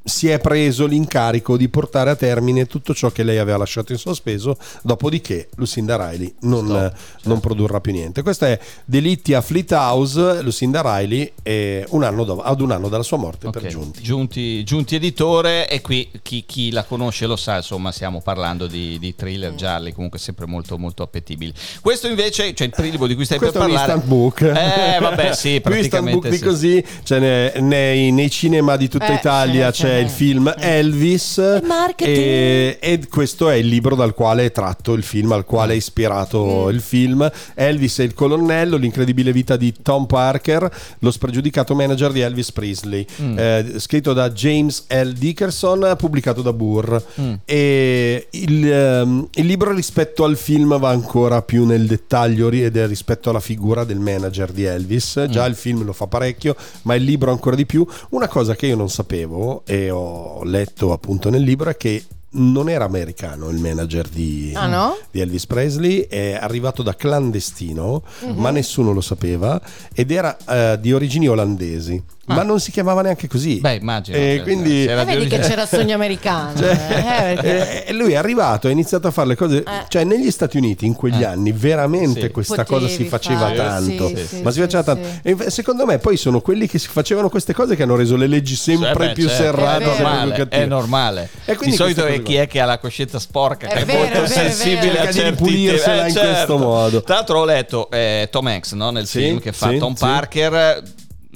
si 0.07 0.29
è 0.29 0.39
preso 0.39 0.85
l'incarico 0.85 1.57
di 1.57 1.67
portare 1.67 2.09
a 2.11 2.15
termine 2.15 2.65
tutto 2.65 2.93
ciò 2.93 3.09
che 3.09 3.23
lei 3.23 3.39
aveva 3.39 3.57
lasciato 3.57 3.91
in 3.91 3.97
sospeso, 3.97 4.57
dopodiché 4.83 5.49
Lucinda 5.55 5.97
Riley 5.97 6.33
non, 6.41 6.65
Stop, 6.65 6.77
eh, 6.77 6.89
certo. 6.97 7.29
non 7.29 7.39
produrrà 7.41 7.81
più 7.81 7.91
niente. 7.91 8.21
Questo 8.21 8.45
è 8.45 8.57
Delitti 8.85 9.33
a 9.33 9.41
Fleet 9.41 9.69
House, 9.73 10.41
Lucinda 10.41 10.81
Riley, 10.81 11.33
è 11.43 11.83
un 11.89 12.03
anno 12.03 12.23
do- 12.23 12.41
ad 12.41 12.61
un 12.61 12.71
anno 12.71 12.87
dalla 12.87 13.03
sua 13.03 13.17
morte 13.17 13.49
per 13.49 13.63
Ok, 13.63 13.67
giunti. 13.67 14.01
Giunti, 14.01 14.63
Giunti 14.63 14.95
editore 14.95 15.69
e 15.69 15.81
qui 15.81 16.09
chi, 16.21 16.43
chi 16.45 16.71
la 16.71 16.83
conosce 16.85 17.25
lo 17.25 17.35
sa, 17.35 17.57
insomma 17.57 17.91
stiamo 17.91 18.21
parlando 18.21 18.67
di, 18.67 18.97
di 18.99 19.13
thriller 19.13 19.55
gialli, 19.55 19.91
comunque 19.91 20.19
sempre 20.19 20.45
molto 20.45 20.77
molto 20.77 21.03
appetibili. 21.03 21.53
Questo 21.81 22.07
invece, 22.07 22.53
cioè 22.53 22.67
il 22.67 22.73
primo 22.73 23.07
di 23.07 23.13
cui 23.15 23.25
stai 23.25 23.37
Questo 23.39 23.57
è 23.57 23.59
per 23.61 23.69
un 23.69 23.75
parlare... 23.75 23.93
instant 23.99 24.09
book. 24.09 24.41
Eh 24.41 24.99
vabbè 25.01 25.33
sì, 25.33 25.59
Più 25.61 25.73
instant 25.75 26.03
praticamente 26.05 26.11
book 26.11 26.29
di 26.29 26.37
sì. 26.37 26.43
così, 26.43 26.85
cioè 27.03 27.19
ne- 27.19 27.59
nei, 27.59 28.11
nei 28.13 28.29
cinema 28.29 28.77
di 28.77 28.87
tutta 28.87 29.07
Eh, 29.07 29.15
Italia 29.15 29.71
sì, 29.73 29.81
c'è 29.83 29.96
sì. 29.96 29.96
Il 29.99 30.09
film 30.09 30.53
Elvis 30.57 31.37
marketing. 31.63 32.15
e, 32.17 32.77
e 32.81 32.99
questo 33.09 33.49
è 33.49 33.55
il 33.55 33.67
libro 33.67 33.95
dal 33.95 34.13
quale 34.13 34.45
è 34.45 34.51
tratto 34.51 34.93
il 34.93 35.03
film, 35.03 35.31
al 35.31 35.45
quale 35.45 35.71
è 35.71 35.75
Mm. 35.75 35.79
ispirato 35.79 36.69
il 36.69 36.81
film. 36.81 37.29
Elvis 37.53 37.99
e 37.99 38.03
il 38.03 38.13
colonnello, 38.13 38.77
l'incredibile 38.77 39.31
vita 39.31 39.55
di 39.57 39.73
Tom 39.81 40.05
Parker, 40.05 40.69
lo 40.99 41.11
spregiudicato 41.11 41.75
manager 41.75 42.11
di 42.11 42.21
Elvis 42.21 42.51
Presley, 42.51 43.05
Mm. 43.21 43.37
eh, 43.39 43.73
scritto 43.77 44.13
da 44.13 44.29
James 44.31 44.85
L. 44.89 45.11
Dickerson, 45.13 45.95
pubblicato 45.97 46.41
da 46.41 46.53
Burr. 46.53 46.97
Mm. 47.21 47.33
E 47.45 48.27
il, 48.31 48.71
ehm, 48.71 49.27
il 49.35 49.45
libro 49.45 49.71
rispetto 49.73 50.23
al 50.23 50.37
film 50.37 50.77
va 50.79 50.89
ancora 50.89 51.41
più 51.41 51.65
nel 51.65 51.85
dettaglio 51.85 52.49
rispetto 52.49 53.29
alla 53.29 53.39
figura 53.39 53.83
del 53.83 53.99
manager 53.99 54.51
di 54.51 54.63
Elvis. 54.63 55.25
Già 55.29 55.45
Mm. 55.45 55.49
il 55.49 55.55
film 55.55 55.83
lo 55.83 55.93
fa 55.93 56.07
parecchio, 56.07 56.55
ma 56.83 56.95
il 56.95 57.03
libro 57.03 57.31
ancora 57.31 57.55
di 57.55 57.65
più. 57.65 57.85
Una 58.09 58.27
cosa 58.27 58.55
che 58.55 58.67
io 58.67 58.75
non 58.75 58.89
sapevo 58.89 59.63
e 59.65 59.86
ho 59.89 60.43
letto 60.43 60.91
appunto 60.91 61.29
nel 61.29 61.41
libro 61.41 61.69
è 61.69 61.77
che 61.77 62.03
non 62.37 62.69
era 62.69 62.85
americano 62.85 63.49
il 63.49 63.57
manager 63.59 64.07
di, 64.07 64.51
Ah, 64.55 64.67
no? 64.67 64.97
di 65.11 65.19
Elvis 65.21 65.45
Presley, 65.45 66.07
è 66.07 66.37
arrivato 66.39 66.81
da 66.83 66.95
clandestino, 66.95 68.03
Mhm. 68.21 68.33
ma 68.39 68.49
nessuno 68.51 68.91
lo 68.93 69.01
sapeva 69.01 69.59
ed 69.93 70.11
era 70.11 70.35
eh, 70.47 70.77
di 70.79 70.93
origini 70.93 71.27
olandesi, 71.27 72.01
ma 72.27 72.43
non 72.43 72.59
si 72.59 72.71
chiamava 72.71 73.01
neanche 73.01 73.27
così. 73.27 73.57
Ah. 73.57 73.61
Beh 73.69 73.75
immagino. 73.75 74.17
E 74.17 74.33
cioè, 74.35 74.43
quindi- 74.43 74.83
Eh, 74.85 74.87
di 74.87 74.93
vedi 74.95 75.05
che 75.11 75.17
origine- 75.17 75.47
c'era 75.47 75.61
il 75.63 75.67
sogno 75.67 75.95
americano. 75.95 76.55
Cioè, 76.57 76.71
eh, 76.71 77.33
perché- 77.41 77.85
eh, 77.85 77.93
lui 77.93 78.11
è 78.11 78.15
arrivato, 78.15 78.67
ha 78.67 78.71
iniziato 78.71 79.07
a 79.07 79.11
fare 79.11 79.29
le 79.29 79.35
cose, 79.35 79.57
Eh. 79.59 79.85
cioè 79.87 80.03
negli 80.03 80.29
Stati 80.31 80.57
Uniti 80.57 80.85
in 80.85 80.93
quegli 80.93 81.21
Eh. 81.21 81.25
anni 81.25 81.51
veramente 81.53 82.21
Sì. 82.21 82.31
questa 82.31 82.63
Potevi 82.63 82.79
cosa 82.81 82.93
si 82.93 83.03
faceva 83.05 83.39
fare, 83.47 83.55
tanto, 83.55 84.07
sì, 84.09 84.25
sì, 84.27 84.41
ma 84.41 84.51
si 84.51 84.59
faceva 84.59 84.83
sì. 84.83 84.85
tanto. 85.21 85.45
E 85.45 85.49
secondo 85.49 85.85
me 85.85 85.99
poi 85.99 86.17
sono 86.17 86.41
quelli 86.41 86.67
che 86.67 86.79
si 86.79 86.87
facevano 86.89 87.29
queste 87.29 87.53
cose 87.53 87.75
che 87.75 87.83
hanno 87.83 87.95
reso 87.95 88.15
le 88.17 88.27
leggi 88.27 88.55
sempre 88.55 88.91
Eh 89.05 89.07
beh, 89.07 89.13
più 89.13 89.27
certo, 89.27 89.43
serrate, 89.43 89.83
è 89.83 89.87
normale, 89.87 90.47
è 90.49 90.65
normale. 90.65 91.29
E 91.45 91.55
quindi 91.55 91.75
di 91.77 91.81
solito 91.81 92.05
è 92.05 92.21
chi 92.27 92.35
è 92.35 92.47
che 92.47 92.59
ha 92.59 92.65
la 92.65 92.77
coscienza 92.79 93.19
sporca, 93.19 93.67
È 93.67 93.73
che 93.73 93.79
è 93.81 93.85
vero, 93.85 93.99
molto 93.99 94.13
è 94.23 94.27
vero, 94.27 94.41
è 94.41 94.51
sensibile 94.51 94.91
vero. 94.91 95.03
a 95.07 95.11
certi 95.11 95.29
ripulirsela 95.29 95.85
temi. 95.85 95.99
Eh, 96.03 96.07
in 96.07 96.13
certo. 96.13 96.31
questo 96.31 96.57
modo. 96.57 97.01
Tra 97.03 97.15
l'altro 97.15 97.39
ho 97.39 97.45
letto 97.45 97.89
eh, 97.91 98.27
Tom 98.31 98.47
Hanks 98.47 98.71
no, 98.73 98.89
nel 98.91 99.07
Sì, 99.07 99.19
film 99.19 99.39
che 99.39 99.51
fa 99.53 99.69
sì, 99.69 99.77
Tom 99.77 99.93
sì. 99.93 100.03
Parker. 100.03 100.83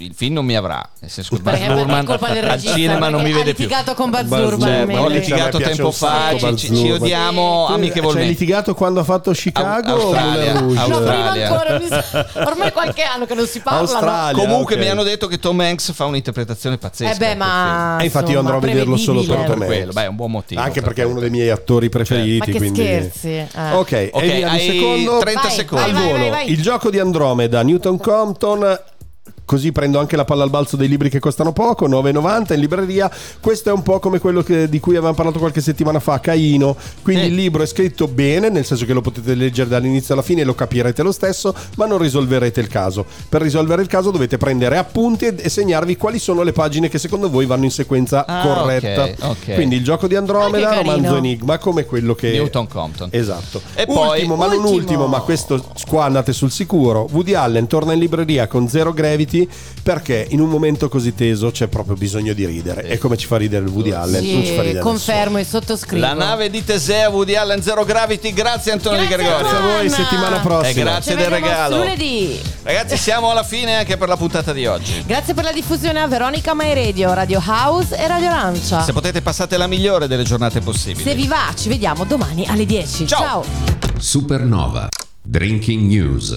Il 0.04 0.14
film 0.16 0.34
non 0.36 0.46
mi 0.46 0.56
avrà, 0.56 0.88
nel 1.00 1.10
senso 1.10 1.36
che 1.36 1.42
Baz 1.42 1.66
Luhrmann 1.68 2.06
colpa 2.06 2.30
del 2.30 2.48
al 2.48 2.62
cinema 2.62 3.10
non 3.10 3.22
mi 3.24 3.32
vede 3.32 3.52
ha 3.52 3.54
più. 3.54 3.64
litigato 3.66 3.94
con 3.94 4.10
Baz 4.10 4.28
Luhrmann. 4.28 4.88
Certo, 4.88 5.02
ho 5.02 5.08
litigato 5.08 5.58
tempo 5.60 5.92
fa, 5.92 6.36
ci, 6.56 6.56
ci- 6.76 6.92
odiamo 6.92 7.66
Cioè, 7.68 7.76
amichevolmente. 7.78 8.22
hai 8.22 8.28
litigato 8.30 8.74
quando 8.74 9.00
ha 9.00 9.04
fatto 9.04 9.32
Chicago 9.32 9.92
Australia, 9.94 10.60
Rouge? 10.60 10.76
No, 10.76 10.86
prima 10.86 10.96
Australia. 10.96 11.50
ancora. 11.50 12.46
Ormai 12.46 12.72
qualche 12.72 13.04
anno 13.04 13.26
che 13.26 13.34
non 13.34 13.48
si 13.48 13.60
parla. 13.60 13.80
Australia. 13.80 14.44
Comunque 14.44 14.76
ok. 14.76 14.82
mi 14.82 14.88
hanno 14.88 15.04
detto 15.04 15.28
che 15.28 15.40
Tom 15.40 15.60
Hanks 15.60 15.92
fa 15.94 16.06
un'interpretazione 16.06 16.78
pazzesca. 16.78 17.14
Eh 17.14 17.18
beh, 17.18 17.36
ma. 17.36 17.98
E 18.00 18.06
infatti 18.06 18.32
io 18.32 18.40
andrò 18.40 18.58
a 18.58 18.60
vederlo 18.60 18.98
solo 18.98 19.24
per. 19.24 19.36
Tom. 19.46 19.52
Hanks. 19.54 19.66
quello, 19.66 19.92
beh, 19.92 20.04
è 20.04 20.08
un 20.08 20.16
buon 20.16 20.32
motivo. 20.32 20.62
Anche 20.62 20.82
per 20.82 20.90
perché 20.94 21.02
è 21.04 21.06
uno 21.06 21.20
dei 21.20 21.30
miei 21.30 21.50
attori 21.50 21.90
preferiti. 21.90 22.38
Ma 22.40 22.46
che 22.46 22.52
quindi... 22.54 22.80
scherzi. 22.82 23.30
eh. 23.30 23.48
Ok, 23.72 24.10
hai 24.14 24.60
secondo. 24.60 25.18
30 25.20 25.42
Vai, 25.42 25.52
secondi. 25.52 25.90
al 25.90 25.96
volo, 25.96 26.18
vai, 26.18 26.30
vai. 26.30 26.52
il 26.52 26.62
gioco 26.62 26.90
di 26.90 27.00
Andromeda, 27.00 27.62
Newton 27.62 27.98
Compton. 28.00 28.80
Così 29.52 29.74
prendo 29.74 30.00
anche 30.00 30.16
la 30.16 30.24
palla 30.24 30.44
al 30.44 30.50
balzo 30.50 30.78
dei 30.78 30.88
libri 30.88 31.10
che 31.10 31.20
costano 31.20 31.52
poco, 31.52 31.86
9,90 31.86 32.54
in 32.54 32.62
libreria. 32.62 33.12
Questo 33.42 33.68
è 33.70 33.74
un 33.74 33.82
po' 33.84 34.00
come 34.00 34.18
quello 34.18 34.44
che- 34.44 34.70
di 34.70 34.80
cui 34.80 34.94
avevamo 34.94 35.14
parlato 35.14 35.40
qualche 35.40 35.60
settimana 35.60 36.00
fa, 36.00 36.22
Caino. 36.22 36.74
Quindi 37.02 37.24
Sì. 37.24 37.28
il 37.28 37.36
libro 37.36 37.62
è 37.62 37.66
scritto 37.66 38.08
bene, 38.08 38.48
nel 38.48 38.64
senso 38.64 38.86
che 38.86 38.94
lo 38.94 39.02
potete 39.02 39.36
leggere 39.36 39.68
dall'inizio 39.68 40.14
alla 40.14 40.24
fine 40.24 40.40
e 40.40 40.44
lo 40.46 40.56
capirete 40.56 41.04
lo 41.04 41.12
stesso, 41.12 41.54
ma 41.76 41.86
non 41.86 41.98
risolverete 41.98 42.62
il 42.62 42.68
caso. 42.70 43.06
Per 43.28 43.42
risolvere 43.42 43.82
il 43.82 43.90
caso 43.90 44.10
dovete 44.10 44.38
prendere 44.38 44.78
appunti 44.78 45.26
e, 45.26 45.36
e 45.38 45.50
segnarvi 45.50 45.98
quali 45.98 46.18
sono 46.18 46.44
le 46.44 46.54
pagine 46.54 46.88
che 46.88 46.98
secondo 46.98 47.30
voi 47.30 47.46
vanno 47.46 47.66
in 47.66 47.72
sequenza 47.72 48.26
Ah, 48.26 48.44
corretta. 48.44 49.04
ok, 49.04 49.16
ok. 49.20 49.54
Quindi 49.56 49.76
il 49.76 49.84
gioco 49.84 50.08
di 50.08 50.16
Andromeda, 50.16 50.70
Ah, 50.70 50.76
romanzo 50.78 51.18
enigma, 51.18 51.58
come 51.58 51.84
quello 51.84 52.16
che... 52.16 52.32
Newton 52.32 52.70
Compton. 52.70 53.10
Esatto. 53.12 53.62
E 53.76 53.86
poi- 53.86 54.12
ultimo, 54.12 54.38
ma 54.38 54.46
non 54.46 54.60
Ultimo. 54.60 54.76
ultimo, 54.78 55.08
ma 55.08 55.20
questo 55.20 55.62
qua 55.90 56.06
andate 56.06 56.32
sul 56.32 56.52
sicuro. 56.52 57.06
Woody 57.12 57.34
Allen 57.34 57.68
torna 57.68 57.92
in 57.92 58.00
libreria 58.00 58.48
con 58.48 58.70
Zero 58.70 58.94
Gravity 58.94 59.41
perché 59.84 60.28
in 60.30 60.40
un 60.40 60.50
momento 60.50 60.90
così 60.90 61.14
teso 61.16 61.52
c'è 61.52 61.68
proprio 61.68 61.96
bisogno 61.96 62.34
di 62.34 62.46
ridere. 62.46 62.84
E 62.88 62.98
come 62.98 63.18
ci 63.18 63.28
fa 63.28 63.38
ridere 63.38 63.66
il 63.66 63.72
Woody 63.72 63.92
Allen? 63.92 64.24
non 64.24 64.44
ci 64.46 64.54
fa 64.54 64.62
Sì, 64.62 64.68
ridere 64.68 64.80
confermo 64.80 65.38
e 65.38 65.44
sottoscrivo. 65.44 66.06
La 66.06 66.14
nave 66.14 66.50
di 66.50 66.64
Teseo, 66.64 67.12
Woody 67.12 67.36
Allen, 67.36 67.62
Zero 67.62 67.84
Gravity. 67.86 68.34
Grazie 68.34 68.72
Antonio 68.74 69.00
Di 69.02 69.08
Grazie, 69.08 69.24
Gregorio. 69.26 69.50
Grazie 69.50 69.68
a 69.70 69.78
voi, 69.78 69.90
settimana 69.90 70.38
E 70.38 70.40
prossima. 70.42 70.84
grazie 70.84 71.12
Ci 71.14 71.18
del 71.18 71.30
regalo. 71.30 71.78
Lunedì. 71.78 72.40
Ragazzi, 72.64 72.98
siamo 72.98 73.32
alla 73.32 73.44
fine 73.44 73.76
anche 73.78 73.98
per 73.98 74.08
la 74.08 74.18
puntata 74.18 74.54
di 74.54 74.66
oggi. 74.66 75.04
Grazie 75.06 75.34
per 75.34 75.44
la 75.44 75.52
diffusione 75.52 76.00
a 76.02 76.08
Veronica 76.08 76.54
My 76.54 76.74
Radio, 76.74 77.14
Radio 77.14 77.42
House 77.46 77.96
e 77.98 78.08
Radio 78.08 78.30
Lancia. 78.30 78.82
Se 78.84 78.94
potete 78.94 79.22
passate 79.22 79.58
la 79.58 79.68
migliore 79.68 80.08
delle 80.08 80.24
giornate 80.24 80.60
possibili. 80.62 81.04
Se 81.04 81.16
vi 81.16 81.28
va, 81.28 81.52
ci 81.56 81.70
vediamo 81.70 82.06
domani 82.06 82.46
alle 82.48 82.66
10. 82.66 83.08
Ciao. 83.08 83.20
Ciao. 83.44 83.46
Supernova. 83.98 84.88
Drinking 85.24 85.88
News. 85.90 86.30